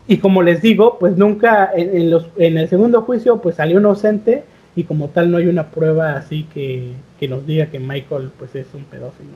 [0.07, 4.43] Y como les digo, pues nunca en, los, en el segundo juicio pues salió inocente
[4.76, 6.93] y como tal no hay una prueba así que,
[7.27, 9.31] nos diga que Michael pues es un pedófilo.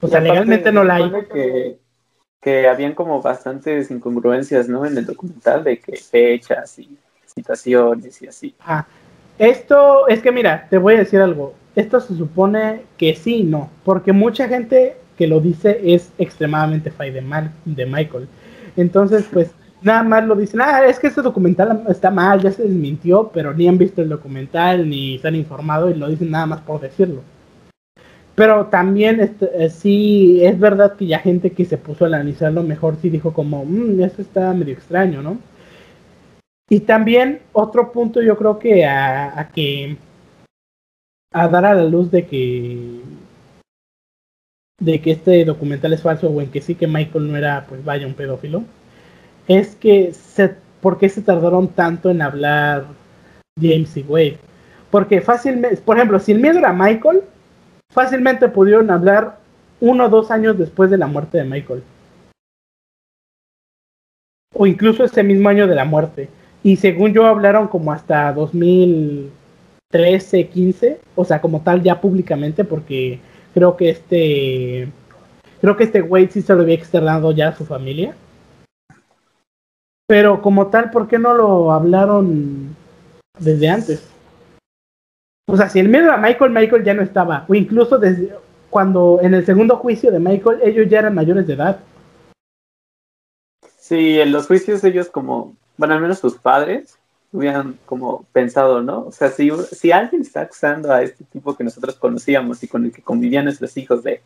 [0.00, 1.10] O sea, legalmente no la hay.
[1.32, 1.78] Que,
[2.40, 4.84] que habían como bastantes incongruencias, ¿no?
[4.84, 8.54] En el documental de que fechas y situaciones y así.
[8.60, 8.86] Ah,
[9.38, 11.54] esto es que mira, te voy a decir algo.
[11.74, 16.90] Esto se supone que sí y no, porque mucha gente que lo dice es extremadamente
[16.90, 18.28] fan de, de Michael.
[18.76, 19.50] Entonces, pues
[19.82, 23.52] nada más lo dicen, ah, es que este documental está mal, ya se desmintió, pero
[23.52, 26.80] ni han visto el documental ni se han informado y lo dicen nada más por
[26.80, 27.22] decirlo.
[28.34, 32.62] Pero también este, eh, sí es verdad que ya gente que se puso a analizarlo
[32.62, 35.38] mejor sí dijo como, mmm, esto está medio extraño, ¿no?
[36.68, 39.96] Y también otro punto yo creo que a, que
[41.32, 43.00] a dar a la luz de que
[44.80, 47.84] de que este documental es falso o en que sí que Michael no era pues
[47.84, 48.64] vaya un pedófilo
[49.46, 52.86] es que se, ¿por qué se tardaron tanto en hablar
[53.60, 54.38] James y Wade?
[54.90, 57.22] Porque fácilmente, por ejemplo, si el miedo era Michael,
[57.94, 59.38] fácilmente pudieron hablar
[59.80, 61.82] uno o dos años después de la muerte de Michael.
[64.52, 66.28] O incluso ese mismo año de la muerte.
[66.62, 73.20] Y según yo hablaron como hasta 2013, 15, o sea, como tal ya públicamente, porque
[73.52, 74.88] creo que este,
[75.60, 78.14] creo que este Wade sí se lo había externado ya a su familia.
[80.06, 82.76] Pero como tal, ¿por qué no lo hablaron
[83.38, 84.13] desde antes?
[85.46, 87.44] O sea, si el miedo a Michael, Michael ya no estaba.
[87.48, 88.34] O incluso desde
[88.70, 91.80] cuando en el segundo juicio de Michael, ellos ya eran mayores de edad.
[93.78, 96.98] Sí, en los juicios ellos como, bueno, al menos sus padres
[97.32, 99.06] hubieran como pensado, ¿no?
[99.06, 102.84] O sea, si, si alguien está acusando a este tipo que nosotros conocíamos y con
[102.86, 104.22] el que convivían nuestros hijos de,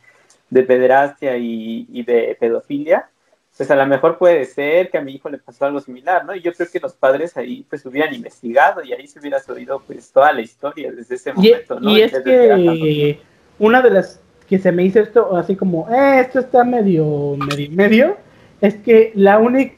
[0.50, 3.10] de pederastia y, y de pedofilia,
[3.58, 6.32] pues a lo mejor puede ser que a mi hijo le pasó algo similar, ¿no?
[6.32, 9.82] Y yo creo que los padres ahí pues hubieran investigado y ahí se hubiera sabido
[9.84, 11.90] pues toda la historia desde ese momento, ¿no?
[11.90, 13.18] Y es que
[13.58, 17.70] una de las que se me hizo esto así como, eh, esto está medio, medio,
[17.72, 18.16] medio,
[18.60, 19.74] es que la única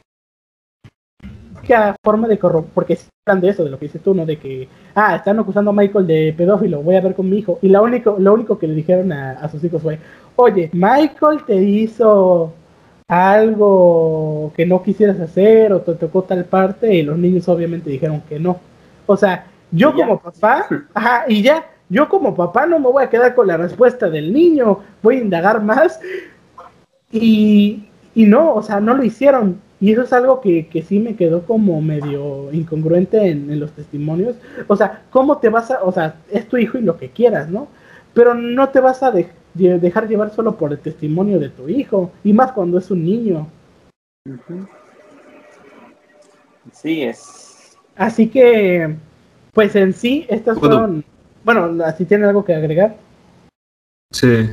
[2.05, 4.27] forma de corromper, porque hablan de eso, de lo que dices tú, ¿no?
[4.27, 7.59] De que, ah, están acusando a Michael de pedófilo, voy a ver con mi hijo.
[7.62, 9.98] Y lo único, lo único que le dijeron a, a sus hijos fue,
[10.36, 12.52] oye, Michael te hizo
[13.11, 18.23] algo que no quisieras hacer o te tocó tal parte y los niños obviamente dijeron
[18.28, 18.61] que no.
[19.07, 23.11] O sea, yo como papá, ajá, y ya, yo como papá no me voy a
[23.11, 25.99] quedar con la respuesta del niño, voy a indagar más
[27.11, 29.61] y, y no, o sea, no lo hicieron.
[29.81, 33.73] Y eso es algo que, que sí me quedó como medio incongruente en, en, los
[33.73, 34.37] testimonios.
[34.69, 37.49] O sea, ¿cómo te vas a, o sea, es tu hijo y lo que quieras,
[37.49, 37.66] ¿no?
[38.15, 42.12] Pero no te vas a dejar dejar llevar solo por el testimonio de tu hijo,
[42.24, 43.47] y más cuando es un niño.
[46.72, 47.77] Sí es.
[47.97, 48.97] Así que,
[49.52, 51.05] pues en sí, estas fueron...
[51.44, 52.97] Bueno, si tienen algo que agregar.
[54.12, 54.51] Sí,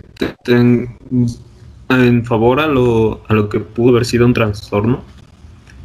[1.90, 5.02] en favor a lo, a lo que pudo haber sido un trastorno,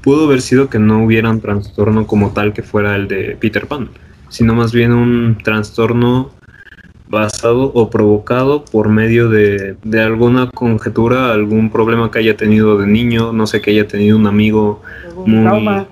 [0.03, 3.67] pudo haber sido que no hubiera un trastorno como tal que fuera el de Peter
[3.67, 3.89] Pan,
[4.29, 6.31] sino más bien un trastorno
[7.13, 13.35] basado o provocado por medio de, alguna conjetura, algún problema que haya tenido de niño,
[13.35, 14.83] no sé, que haya tenido un amigo
[15.27, 15.43] muy...
[15.43, 15.89] Trauma.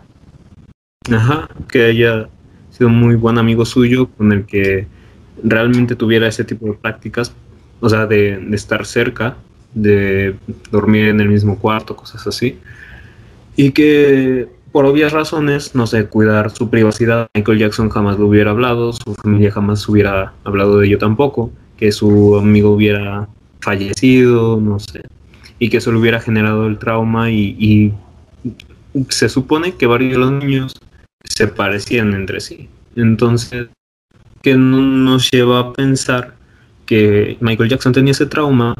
[1.12, 2.26] Ajá, que haya
[2.70, 4.86] sido muy buen amigo suyo con el que
[5.44, 7.34] realmente tuviera ese tipo de prácticas,
[7.80, 9.36] o sea, de, de estar cerca,
[9.74, 10.36] de
[10.70, 12.59] dormir en el mismo cuarto, cosas así.
[13.56, 17.28] Y que por obvias razones, no sé, cuidar su privacidad.
[17.34, 21.90] Michael Jackson jamás lo hubiera hablado, su familia jamás hubiera hablado de ello tampoco, que
[21.92, 23.28] su amigo hubiera
[23.60, 25.02] fallecido, no sé,
[25.59, 27.92] y que eso le hubiera generado el trauma y,
[29.09, 30.72] se supone que varios de los niños
[31.22, 32.68] se parecían entre sí.
[32.97, 33.68] Entonces,
[34.42, 36.34] que nos lleva a pensar
[36.86, 38.74] que Michael Jackson tenía ese trauma,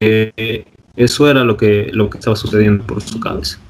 [0.00, 0.66] que
[0.96, 3.60] eso era lo que, lo que estaba sucediendo por su cabeza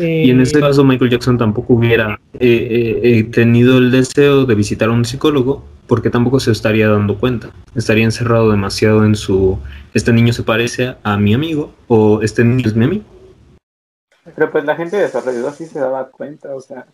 [0.00, 4.54] y en este caso Michael Jackson tampoco hubiera eh, eh, eh, tenido el deseo de
[4.54, 7.50] visitar a un psicólogo porque tampoco se estaría dando cuenta.
[7.74, 9.58] Estaría encerrado demasiado en su,
[9.92, 13.04] este niño se parece a mi amigo o este niño es mi amigo.
[14.34, 16.86] Pero pues la gente de su alrededor sí se daba cuenta, o sea.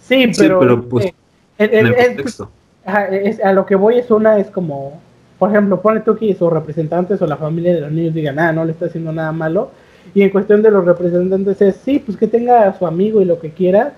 [0.00, 1.12] Sí, pero, pues,
[1.58, 2.50] en el contexto.
[2.84, 5.00] a lo que voy es una, es como,
[5.38, 8.52] por ejemplo, pone tú que sus representantes o la familia de los niños digan, ah,
[8.52, 9.70] no le está haciendo nada malo
[10.14, 13.24] y en cuestión de los representantes es, sí, pues que tenga a su amigo y
[13.24, 13.94] lo que quiera,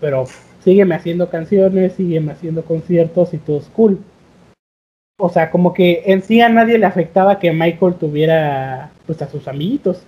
[0.00, 0.26] pero
[0.62, 3.98] sígueme haciendo canciones, sígueme haciendo conciertos y todo es cool.
[5.20, 9.28] O sea, como que en sí a nadie le afectaba que Michael tuviera pues a
[9.28, 10.02] sus amiguitos.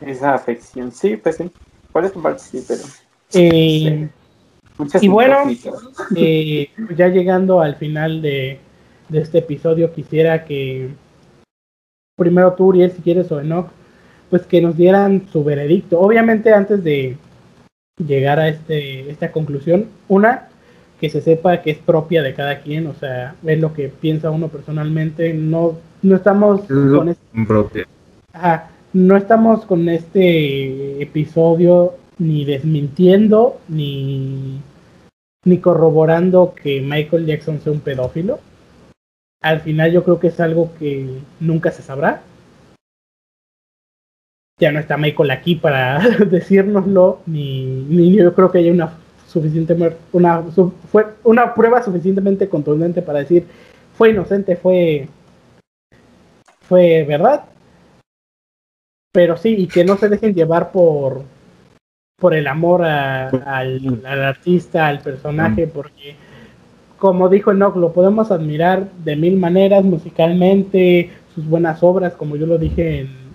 [0.00, 1.50] Esa afección, sí, pues sí.
[1.92, 2.82] Por eso parte sí, pero...
[3.32, 4.08] Eh,
[5.00, 5.36] y bueno,
[6.16, 8.58] eh, ya llegando al final de,
[9.08, 10.88] de, este episodio, quisiera que
[12.16, 13.68] primero tú, Uriel, si quieres, o Enoch,
[14.30, 16.00] pues que nos dieran su veredicto.
[16.00, 17.16] Obviamente antes de
[17.98, 20.48] llegar a este, esta conclusión, una,
[21.00, 24.30] que se sepa que es propia de cada quien, o sea, es lo que piensa
[24.30, 27.86] uno personalmente, no, no estamos con este,
[28.92, 34.60] no estamos con este episodio ni desmintiendo ni,
[35.44, 38.38] ni corroborando que Michael Jackson sea un pedófilo.
[39.42, 42.22] Al final yo creo que es algo que nunca se sabrá
[44.60, 45.98] ya no está Michael aquí para
[46.30, 48.92] decírnoslo, ni, ni yo creo que haya una
[49.26, 49.76] suficiente
[50.12, 50.42] una,
[50.90, 53.46] fue una prueba suficientemente contundente para decir
[53.96, 55.08] fue inocente, fue
[56.60, 57.44] fue verdad.
[59.12, 61.24] Pero sí, y que no se dejen llevar por
[62.20, 66.16] por el amor al, artista, al personaje, porque
[66.98, 72.46] como dijo Enoch, lo podemos admirar de mil maneras musicalmente, sus buenas obras, como yo
[72.46, 73.29] lo dije en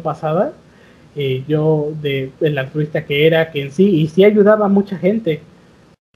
[0.00, 0.52] pasada,
[1.16, 4.96] eh, yo de el altruista que era, que en sí, y sí ayudaba a mucha
[4.98, 5.40] gente,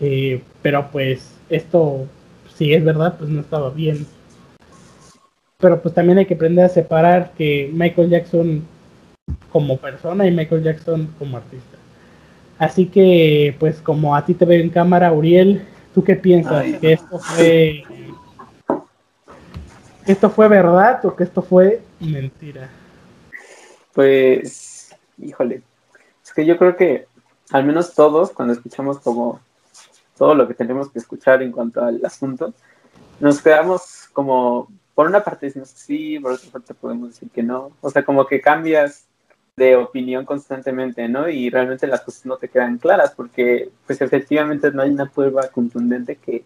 [0.01, 2.07] eh, pero pues esto,
[2.55, 4.07] si es verdad, pues no estaba bien.
[5.59, 8.63] Pero pues también hay que aprender a separar que Michael Jackson
[9.51, 11.77] como persona y Michael Jackson como artista.
[12.59, 15.63] Así que, pues como a ti te veo en cámara, Uriel,
[15.95, 16.65] ¿tú qué piensas?
[16.81, 17.85] ¿Que esto fue,
[20.07, 22.69] esto fue verdad o que esto fue mentira?
[23.99, 25.63] Pues, híjole,
[26.23, 27.09] es que yo creo que
[27.51, 29.41] al menos todos, cuando escuchamos como
[30.17, 32.55] todo lo que tenemos que escuchar en cuanto al asunto,
[33.19, 37.73] nos quedamos como por una parte decimos sí, por otra parte podemos decir que no.
[37.81, 39.09] O sea, como que cambias
[39.57, 41.29] de opinión constantemente, ¿no?
[41.29, 45.49] Y realmente las cosas no te quedan claras porque, pues efectivamente no hay una prueba
[45.49, 46.45] contundente que,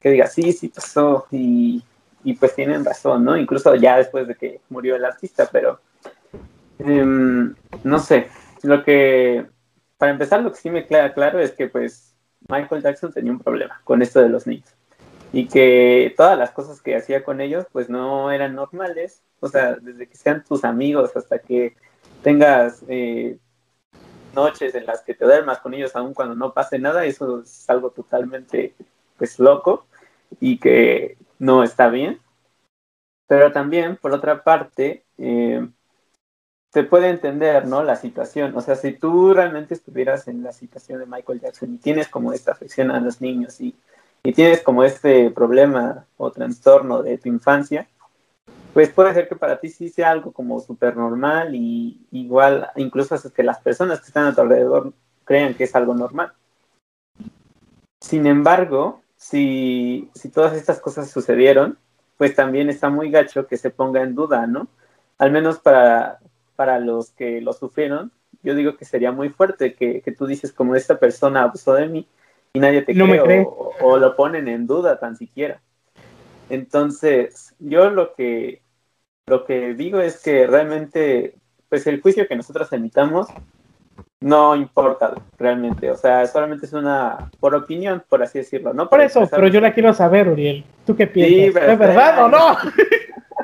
[0.00, 1.82] que diga, sí, sí pasó y,
[2.24, 3.36] y, pues tienen razón, ¿no?
[3.36, 5.80] Incluso ya después de que murió el artista, pero
[6.78, 8.28] em, no sé,
[8.62, 9.46] lo que,
[9.98, 12.14] para empezar, lo que sí me queda claro es que pues
[12.48, 14.74] Michael Jackson tenía un problema con esto de los niños
[15.32, 19.74] y que todas las cosas que hacía con ellos pues no eran normales, o sea,
[19.74, 21.74] desde que sean tus amigos hasta que
[22.22, 23.36] tengas eh,
[24.34, 27.68] noches en las que te duermas con ellos aun cuando no pase nada, eso es
[27.68, 28.74] algo totalmente
[29.16, 29.86] pues loco
[30.40, 32.20] y que no está bien.
[33.26, 35.66] Pero también, por otra parte, eh,
[36.74, 37.84] se puede entender, ¿no?
[37.84, 38.56] La situación.
[38.56, 42.32] O sea, si tú realmente estuvieras en la situación de Michael Jackson y tienes como
[42.32, 43.76] esta afección a los niños y,
[44.24, 47.86] y tienes como este problema o trastorno de tu infancia,
[48.72, 53.14] pues puede ser que para ti sí sea algo como súper normal y igual incluso
[53.14, 54.92] hace que las personas que están a tu alrededor
[55.24, 56.32] crean que es algo normal.
[58.00, 61.78] Sin embargo, si, si todas estas cosas sucedieron,
[62.18, 64.66] pues también está muy gacho que se ponga en duda, ¿no?
[65.18, 66.18] Al menos para,
[66.56, 68.12] para los que lo sufrieron,
[68.42, 71.88] yo digo que sería muy fuerte que, que tú dices como esta persona abusó de
[71.88, 72.06] mí
[72.52, 75.60] y nadie te cree, O, o, lo ponen en duda tan siquiera.
[76.50, 78.62] Entonces, yo lo que,
[79.26, 81.34] lo que digo es que realmente,
[81.68, 83.28] pues el juicio que nosotros emitamos
[84.20, 88.88] no importa realmente, o sea, solamente es una, por opinión, por así decirlo, ¿no?
[88.88, 90.64] Por, eso, pero yo la quiero saber, Uriel.
[90.86, 91.62] ¿Tú qué piensas?
[91.62, 92.56] ¿Es verdad o no?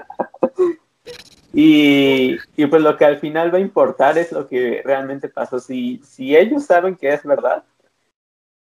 [1.52, 5.58] y, pues lo que al final va a importar es lo que realmente pasó.
[5.58, 7.64] Si, ellos saben que es verdad,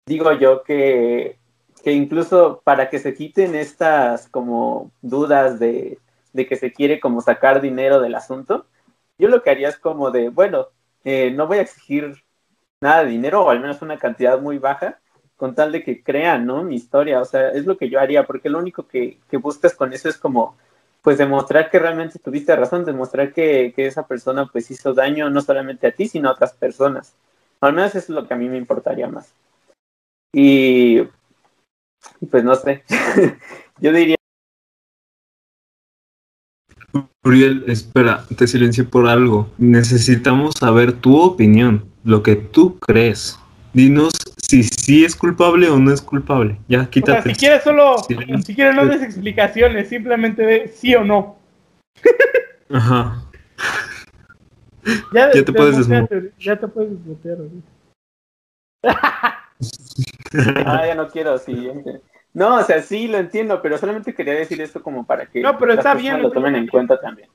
[0.06, 1.38] digo yo que,
[1.84, 5.98] incluso para que se quiten estas como dudas de,
[6.32, 8.66] de que se quiere como sacar dinero del asunto,
[9.18, 10.68] yo lo que haría es como de, bueno,
[11.04, 12.22] eh, no voy a exigir
[12.80, 14.98] nada de dinero o al menos una cantidad muy baja
[15.36, 16.62] con tal de que crean, ¿no?
[16.62, 19.74] Mi historia, o sea, es lo que yo haría, porque lo único que, que buscas
[19.74, 20.56] con eso es como,
[21.02, 25.40] pues demostrar que realmente tuviste razón, demostrar que, que, esa persona pues hizo daño no
[25.40, 27.14] solamente a ti, sino a otras personas.
[27.60, 29.34] Al menos eso es lo que a mí me importaría más.
[30.34, 31.02] Y,
[32.30, 32.84] pues no sé,
[33.80, 34.16] yo diría
[37.24, 39.48] Uriel, espera, te silencio por algo.
[39.58, 43.38] Necesitamos saber tu opinión, lo que tú crees.
[43.72, 44.12] Dinos
[44.42, 46.58] si sí es culpable o no es culpable.
[46.68, 47.18] Ya, quítate.
[47.18, 48.42] O sea, si quieres solo, silencio.
[48.42, 51.36] si quieres no des explicaciones, simplemente de sí o no.
[52.70, 53.22] Ajá.
[55.12, 56.22] Ya, ya te, puedes desmutear.
[56.40, 57.38] Ya te puedes desmutear.
[60.66, 61.70] ah, ya no quiero, sí.
[62.34, 65.56] No, o sea, sí lo entiendo, pero solamente quería decir esto como para que no,
[65.56, 67.28] pero está bien, lo tomen en cuenta también.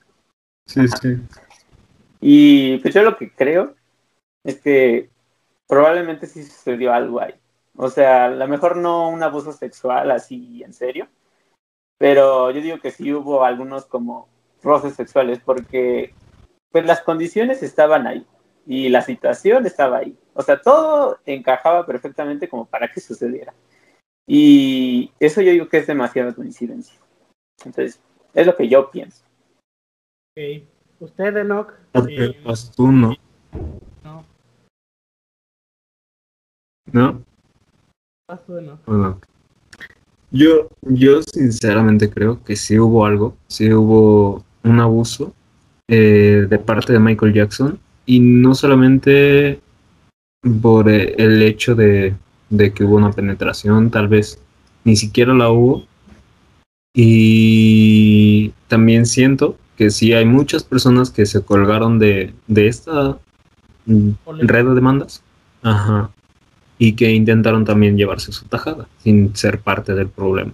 [0.65, 1.17] Sí, sí.
[2.19, 3.75] Y pues yo lo que creo
[4.43, 5.09] es que
[5.68, 7.35] probablemente sí sucedió algo ahí.
[7.76, 11.07] O sea, a lo mejor no un abuso sexual así en serio,
[11.98, 14.27] pero yo digo que sí hubo algunos como
[14.64, 16.14] roces sexuales porque
[16.72, 18.26] pues las condiciones estaban ahí
[18.65, 20.18] y la situación estaba ahí.
[20.34, 23.53] O sea, todo encajaba perfectamente como para que sucediera.
[24.27, 26.99] Y eso yo digo que es demasiada coincidencia.
[27.64, 28.02] Entonces,
[28.34, 29.23] es lo que yo pienso.
[30.35, 30.64] Ok.
[30.99, 31.72] ¿Usted, Enoch?
[32.10, 33.15] Eh, pues tú no.
[36.91, 37.22] No.
[38.85, 39.19] Bueno.
[40.31, 45.34] Yo, yo sinceramente creo que sí hubo algo, sí hubo un abuso
[45.88, 49.61] eh, de parte de Michael Jackson y no solamente
[50.61, 52.14] por el hecho de
[52.49, 54.39] de que hubo una penetración, tal vez
[54.84, 55.85] ni siquiera la hubo.
[56.93, 63.19] Y también siento que sí hay muchas personas que se colgaron de, de esta
[63.85, 65.22] red de demandas.
[65.61, 66.09] Ajá.
[66.79, 70.53] Y que intentaron también llevarse su tajada sin ser parte del problema.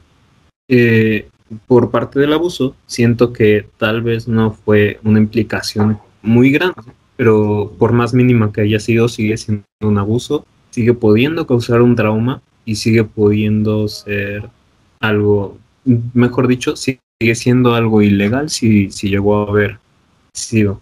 [0.69, 1.27] Eh,
[1.67, 6.81] por parte del abuso, siento que tal vez no fue una implicación muy grande,
[7.17, 11.95] pero por más mínima que haya sido, sigue siendo un abuso sigue pudiendo causar un
[11.95, 14.49] trauma y sigue pudiendo ser
[14.99, 15.59] algo,
[16.15, 16.99] mejor dicho, sigue
[17.35, 19.77] siendo algo ilegal si, si llegó a haber
[20.33, 20.81] sido.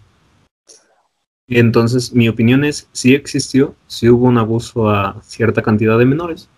[1.46, 6.06] Y entonces mi opinión es, sí existió, sí hubo un abuso a cierta cantidad de
[6.06, 6.48] menores,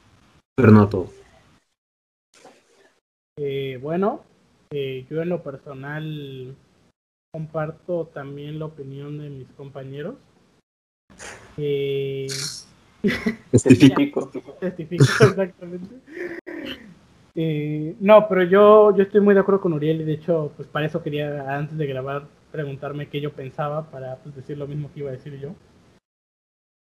[0.54, 1.10] pero no a todo.
[3.36, 4.22] Eh, bueno,
[4.70, 6.54] eh, yo en lo personal
[7.32, 10.14] comparto también la opinión de mis compañeros.
[11.56, 12.28] Eh,
[13.50, 14.30] Testifico.
[14.60, 15.96] Testifico, exactamente.
[17.34, 20.68] Eh, no, pero yo, yo estoy muy de acuerdo con Uriel y de hecho, pues
[20.68, 24.88] para eso quería antes de grabar preguntarme qué yo pensaba para pues, decir lo mismo
[24.92, 25.56] que iba a decir yo.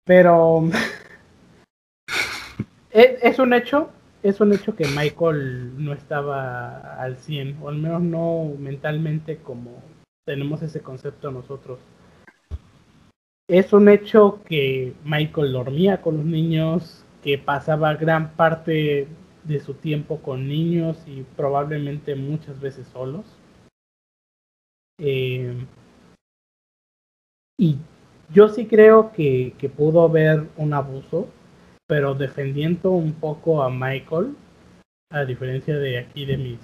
[0.06, 0.62] Pero
[2.90, 3.90] es, un hecho,
[4.22, 9.82] es un hecho que Michael no estaba al 100, o al menos no mentalmente como
[10.24, 11.78] tenemos ese concepto nosotros.
[13.46, 19.06] Es un hecho que Michael dormía con los niños, que pasaba gran parte
[19.44, 23.38] de su tiempo con niños y probablemente muchas veces solos.
[24.98, 25.54] Eh,
[27.58, 27.78] y
[28.30, 31.28] yo sí creo que, que, pudo haber un abuso,
[31.86, 34.36] pero defendiendo un poco a Michael,
[35.10, 36.58] a diferencia de aquí de mis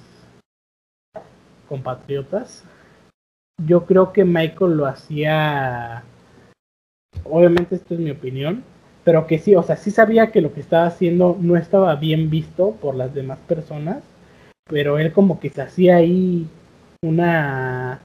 [1.68, 2.64] compatriotas,
[3.66, 6.02] yo creo que Michael lo hacía,
[7.24, 8.64] obviamente esto es mi opinión,
[9.04, 12.30] pero que sí, o sea, sí sabía que lo que estaba haciendo no estaba bien
[12.30, 14.02] visto por las demás personas,
[14.68, 16.46] pero él como que se hacía ahí
[17.02, 18.00] una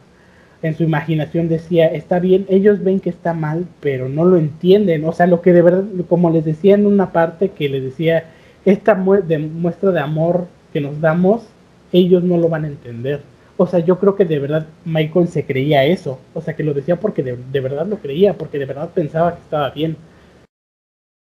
[0.61, 5.05] en su imaginación decía, está bien, ellos ven que está mal, pero no lo entienden.
[5.05, 8.25] O sea, lo que de verdad, como les decía en una parte que les decía,
[8.65, 11.43] esta muestra de amor que nos damos,
[11.91, 13.21] ellos no lo van a entender.
[13.57, 16.19] O sea, yo creo que de verdad Michael se creía eso.
[16.33, 19.41] O sea, que lo decía porque de, verdad lo creía, porque de verdad pensaba que
[19.41, 19.97] estaba bien.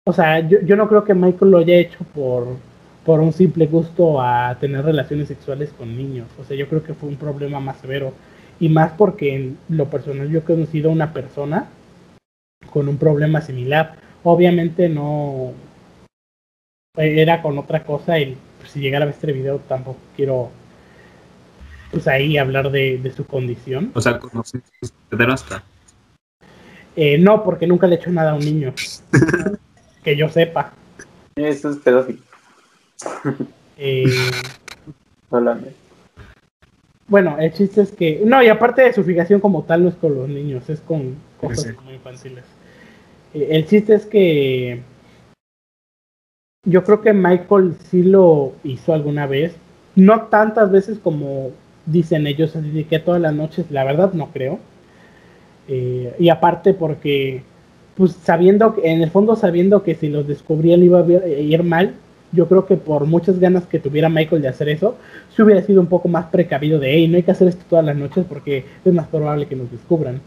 [0.07, 2.47] O sea, yo, yo no creo que Michael lo haya hecho por,
[3.05, 6.27] por un simple gusto a tener relaciones sexuales con niños.
[6.41, 8.13] O sea, yo creo que fue un problema más severo
[8.61, 11.67] y más porque en lo personal yo he conocido a una persona
[12.71, 13.97] con un problema similar.
[14.23, 15.55] Obviamente no
[16.97, 18.37] era con otra cosa y
[18.69, 20.51] si llegara a ver este video tampoco quiero
[21.91, 23.91] pues ahí hablar de, su condición.
[23.95, 24.63] O sea, ¿conoces
[25.09, 25.65] pederasta?
[26.95, 28.75] Eh, no, porque nunca le he hecho nada a un niño.
[30.05, 30.73] que yo sepa.
[31.35, 32.21] Eso es pedófilo.
[33.79, 34.05] eh,
[37.11, 38.23] bueno, el chiste es que.
[38.25, 41.17] No, y aparte de su fijación como tal, no es con los niños, es con
[41.41, 42.45] cosas muy infantiles.
[43.35, 44.81] Eh, el chiste es que.
[46.65, 49.57] Yo creo que Michael sí lo hizo alguna vez.
[49.97, 51.51] No tantas veces como
[51.85, 54.61] dicen ellos, así que todas las noches, la verdad no creo.
[55.67, 57.43] Eh, y aparte porque,
[57.97, 61.95] pues sabiendo, en el fondo sabiendo que si los descubrían iba a ir mal,
[62.33, 64.97] yo creo que por muchas ganas que tuviera Michael de hacer eso,
[65.35, 67.85] si hubiera sido un poco más precavido de, hey, no hay que hacer esto todas
[67.85, 70.21] las noches porque es más probable que nos descubran.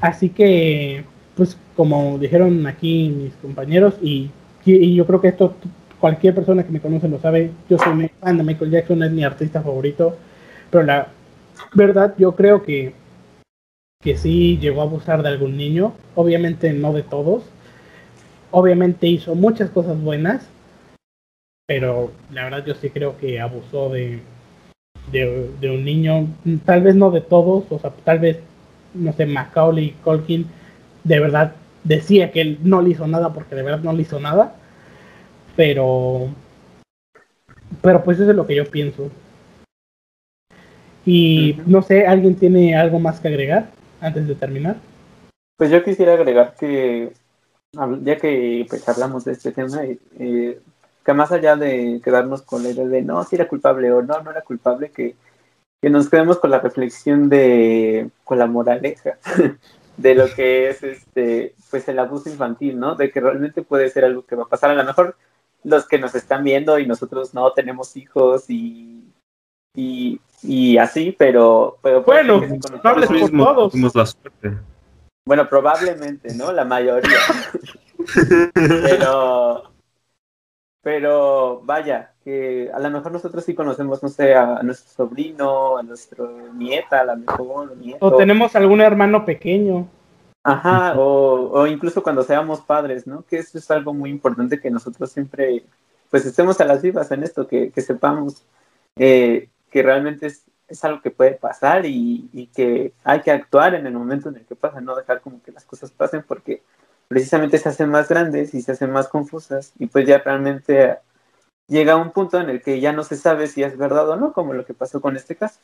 [0.00, 1.04] Así que,
[1.36, 4.30] pues como dijeron aquí mis compañeros, y,
[4.64, 5.54] yo creo que esto
[6.00, 9.24] cualquier persona que me conoce lo sabe, yo soy fan de Michael Jackson, es mi
[9.24, 10.16] artista favorito,
[10.70, 11.08] pero la
[11.74, 12.92] verdad yo creo que,
[14.02, 17.44] que sí llegó a abusar de algún niño, obviamente no de todos,
[18.50, 20.48] obviamente hizo muchas cosas buenas,
[21.66, 24.20] pero la verdad yo sí creo que abusó de,
[25.12, 26.28] de, un niño,
[26.64, 28.38] tal vez no de todos, o sea, tal vez,
[28.94, 30.46] no sé, Macaulay Colkin
[31.04, 31.54] de verdad
[31.84, 34.54] decía que él no le hizo nada porque de verdad no le hizo nada,
[35.54, 36.28] pero,
[37.82, 39.10] pero pues eso es lo que yo pienso.
[41.04, 43.70] Y no sé, ¿alguien tiene algo más que agregar
[44.00, 44.76] antes de terminar?
[45.56, 47.12] Pues yo quisiera agregar que
[48.02, 50.60] ya que pues hablamos de este tema, eh,
[51.04, 54.20] que más allá de quedarnos con la idea de no, si era culpable o no,
[54.22, 55.16] no era culpable, que,
[55.80, 59.18] que nos quedemos con la reflexión de, con la moraleja
[59.96, 62.94] de lo que es este, pues el abuso infantil, ¿no?
[62.94, 64.70] De que realmente puede ser algo que va a pasar.
[64.70, 65.16] A lo mejor
[65.64, 69.04] los que nos están viendo y nosotros no tenemos hijos y,
[69.74, 73.94] y, y así, pero, pero bueno, por todos.
[73.94, 74.58] la suerte.
[75.26, 76.52] Bueno, probablemente, ¿no?
[76.52, 77.18] La mayoría.
[78.54, 79.64] pero,
[80.80, 85.82] pero vaya, que a lo mejor nosotros sí conocemos, no sé, a nuestro sobrino, a
[85.82, 86.24] nuestra
[86.54, 88.06] nieta, a lo mejor, nieto.
[88.06, 89.88] O tenemos algún hermano pequeño.
[90.44, 93.24] Ajá, o, o incluso cuando seamos padres, ¿no?
[93.26, 95.64] Que eso es algo muy importante que nosotros siempre,
[96.08, 98.44] pues estemos a las vivas en esto, que, que sepamos
[98.94, 103.86] eh, que realmente es, es algo que puede pasar y, que hay que actuar en
[103.86, 106.62] el momento en el que pasa, no dejar como que las cosas pasen porque
[107.08, 110.98] precisamente se hacen más grandes y se hacen más confusas y pues ya realmente
[111.68, 114.32] llega un punto en el que ya no se sabe si es verdad o no,
[114.32, 115.60] como lo que pasó con este caso.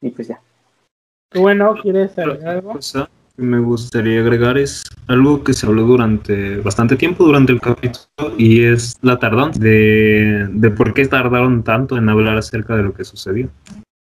[0.00, 0.40] Y pues ya.
[1.34, 2.78] Bueno, ¿quieres agregar algo?
[3.36, 8.64] Me gustaría agregar es algo que se habló durante bastante tiempo durante el capítulo y
[8.64, 13.04] es la tardanza de, de por qué tardaron tanto en hablar acerca de lo que
[13.04, 13.48] sucedió.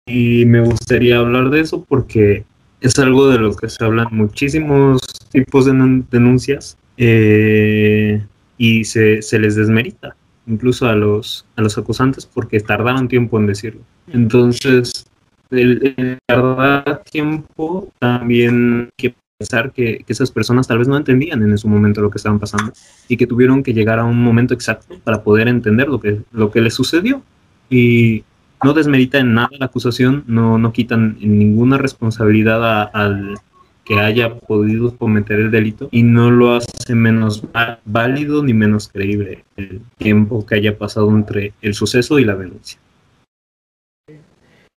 [0.05, 2.45] Y me gustaría hablar de eso porque
[2.81, 5.01] es algo de lo que se hablan muchísimos
[5.31, 8.21] tipos de denuncias eh,
[8.57, 10.15] y se, se, les desmerita.
[10.45, 13.81] incluso a los, a los acusantes, porque tardaron tiempo en decirlo.
[14.07, 15.05] Entonces,
[15.49, 21.67] el, tardar tiempo también que pensar que, esas personas tal vez no entendían en ese
[21.67, 22.71] momento lo que estaban pasando
[23.07, 26.49] y que tuvieron que llegar a un momento exacto para poder entender lo que, lo
[26.49, 27.21] que les sucedió.
[27.69, 28.23] Y
[28.63, 33.35] no desmerita en nada la acusación, no, no quitan ninguna responsabilidad al
[33.83, 37.43] que haya podido cometer el delito y no lo hace menos
[37.83, 42.79] válido ni menos creíble el tiempo que haya pasado entre el suceso y la denuncia.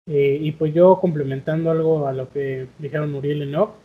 [0.06, 3.82] Eh, y pues yo complementando algo a lo que dijeron Uriel y Enoch,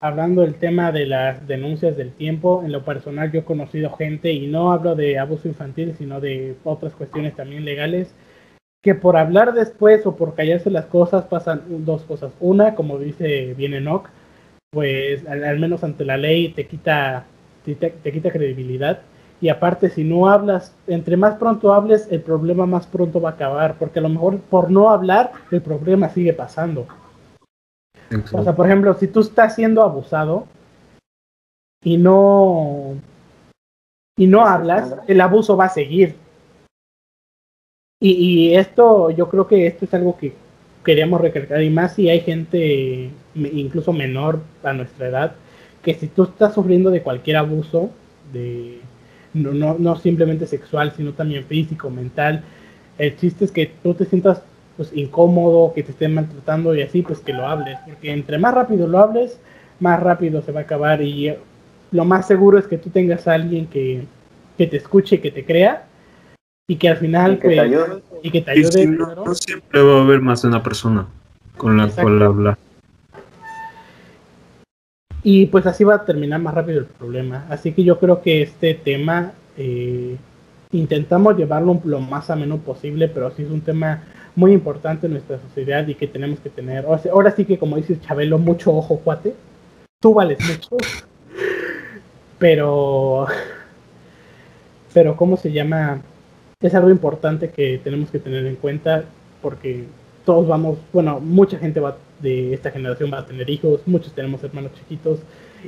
[0.00, 4.32] hablando del tema de las denuncias del tiempo, en lo personal yo he conocido gente,
[4.32, 8.14] y no hablo de abuso infantil, sino de otras cuestiones también legales,
[8.82, 12.32] que por hablar después o por callarse las cosas pasan dos cosas.
[12.40, 14.08] Una, como dice bien Enoch,
[14.70, 17.26] pues al, menos ante la ley te quita,
[17.64, 19.00] te quita credibilidad.
[19.42, 23.32] Y aparte, si no hablas, entre más pronto hables, el problema más pronto va a
[23.32, 26.86] acabar, porque a lo mejor por no hablar, el problema sigue pasando.
[28.32, 30.46] O sea, por ejemplo, si tú estás siendo abusado
[31.82, 32.96] y no
[34.16, 36.16] y no hablas, el abuso va a seguir.
[38.02, 40.34] Y, y esto, yo creo que esto es algo que
[40.84, 45.36] queríamos recalcar, y más si hay gente incluso menor a nuestra edad,
[45.82, 47.90] que si tú estás sufriendo de cualquier abuso,
[48.32, 48.80] de,
[49.34, 52.42] no, no, no simplemente sexual, sino también físico, mental.
[52.98, 54.42] El chiste es que tú te sientas
[54.80, 58.54] pues incómodo, que te estén maltratando y así, pues que lo hables, porque entre más
[58.54, 59.38] rápido lo hables,
[59.78, 61.02] más rápido se va a acabar.
[61.02, 61.34] Y
[61.90, 64.04] lo más seguro es que tú tengas a alguien que,
[64.56, 65.84] que te escuche, que te crea.
[66.66, 69.82] Y que al final y que te pues, ayude, y que te ayude no, siempre
[69.82, 71.06] va a haber más de una persona
[71.58, 72.58] con la cual hablar.
[75.22, 77.44] Y pues así va a terminar más rápido el problema.
[77.50, 80.16] Así que yo creo que este tema eh,
[80.72, 84.04] intentamos llevarlo lo más ameno posible, pero sí es un tema
[84.36, 86.84] muy importante en nuestra sociedad y que tenemos que tener.
[86.86, 89.34] ahora sí que como dice Chabelo, mucho ojo, cuate.
[90.00, 90.76] Tú vales mucho.
[92.38, 93.26] Pero,
[94.94, 96.00] pero ¿cómo se llama?
[96.60, 99.04] Es algo importante que tenemos que tener en cuenta
[99.42, 99.84] porque
[100.24, 104.42] todos vamos, bueno, mucha gente va de esta generación va a tener hijos, muchos tenemos
[104.44, 105.20] hermanos chiquitos,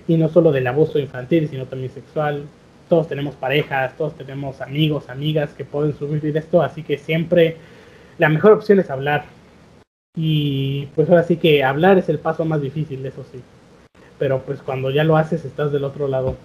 [0.06, 2.44] y no solo del abuso infantil, sino también sexual.
[2.88, 7.56] Todos tenemos parejas, todos tenemos amigos, amigas que pueden sufrir esto, así que siempre
[8.18, 9.24] la mejor opción es hablar.
[10.14, 13.40] Y pues ahora sí que hablar es el paso más difícil, eso sí.
[14.18, 16.36] Pero pues cuando ya lo haces estás del otro lado.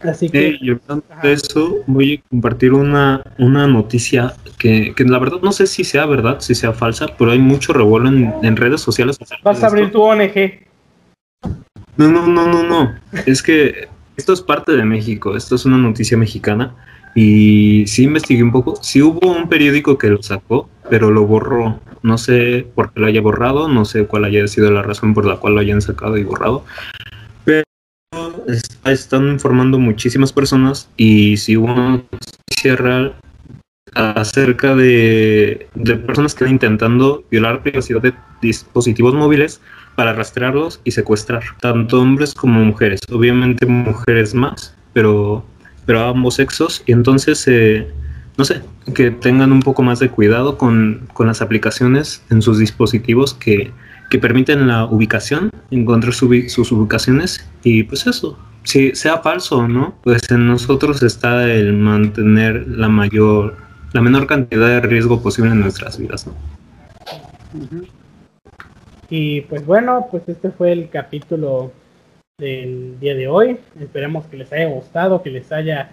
[0.00, 0.52] Así que.
[0.52, 0.76] Sí, yo
[1.22, 5.82] de eso voy a compartir una, una noticia que, que, la verdad no sé si
[5.82, 9.18] sea verdad, si sea falsa, pero hay mucho revuelo en, redes sociales.
[9.42, 10.66] Vas a abrir tu ONG.
[11.96, 12.94] No, no, no, no, no.
[13.26, 16.76] Es que esto es parte de México, esto es una noticia mexicana.
[17.14, 18.78] Y sí investigué un poco.
[18.82, 21.80] Sí hubo un periódico que lo sacó, pero lo borró.
[22.02, 25.24] No sé por qué lo haya borrado, no sé cuál haya sido la razón por
[25.24, 26.64] la cual lo hayan sacado y borrado
[28.84, 33.14] están informando muchísimas personas y si hubo una noticia real
[33.94, 35.68] acerca de,
[36.06, 39.60] personas que están intentando violar la privacidad de dispositivos móviles
[39.96, 45.44] para rastrearlos y secuestrar, tanto hombres como mujeres, obviamente mujeres más, pero,
[45.88, 47.90] pero ambos sexos, y entonces, eh,
[48.36, 48.60] no sé,
[48.94, 53.72] que tengan un poco más de cuidado con, con las aplicaciones en sus dispositivos que,
[54.10, 59.94] que permiten la ubicación, encontrar sus ubicaciones y pues eso, si sea falso o no,
[60.02, 63.56] pues en nosotros está el mantener la mayor,
[63.94, 66.26] la menor cantidad de riesgo posible en nuestras vidas.
[69.08, 71.72] Y pues bueno, pues este fue el capítulo
[72.38, 73.58] del día de hoy.
[73.80, 75.90] Esperemos que les haya gustado, que les haya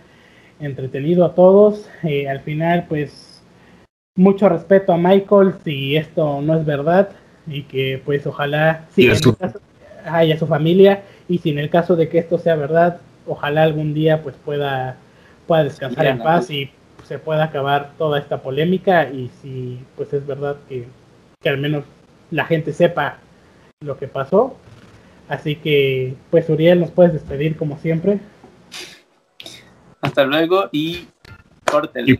[0.59, 1.89] entretenido a todos.
[2.03, 3.41] Eh, al final, pues
[4.15, 7.09] mucho respeto a Michael si esto no es verdad
[7.47, 9.35] y que pues ojalá sí, y, a su...
[10.05, 13.93] a su familia y si en el caso de que esto sea verdad ojalá algún
[13.93, 14.97] día pues pueda
[15.47, 16.71] pueda descansar en paz y
[17.03, 20.85] se pueda acabar toda esta polémica y si pues es verdad que,
[21.41, 21.83] que al menos
[22.31, 23.17] la gente sepa
[23.81, 24.55] lo que pasó
[25.27, 28.19] así que pues Uriel nos puedes despedir como siempre
[30.05, 31.07] hasta luego y
[31.65, 32.19] córtele.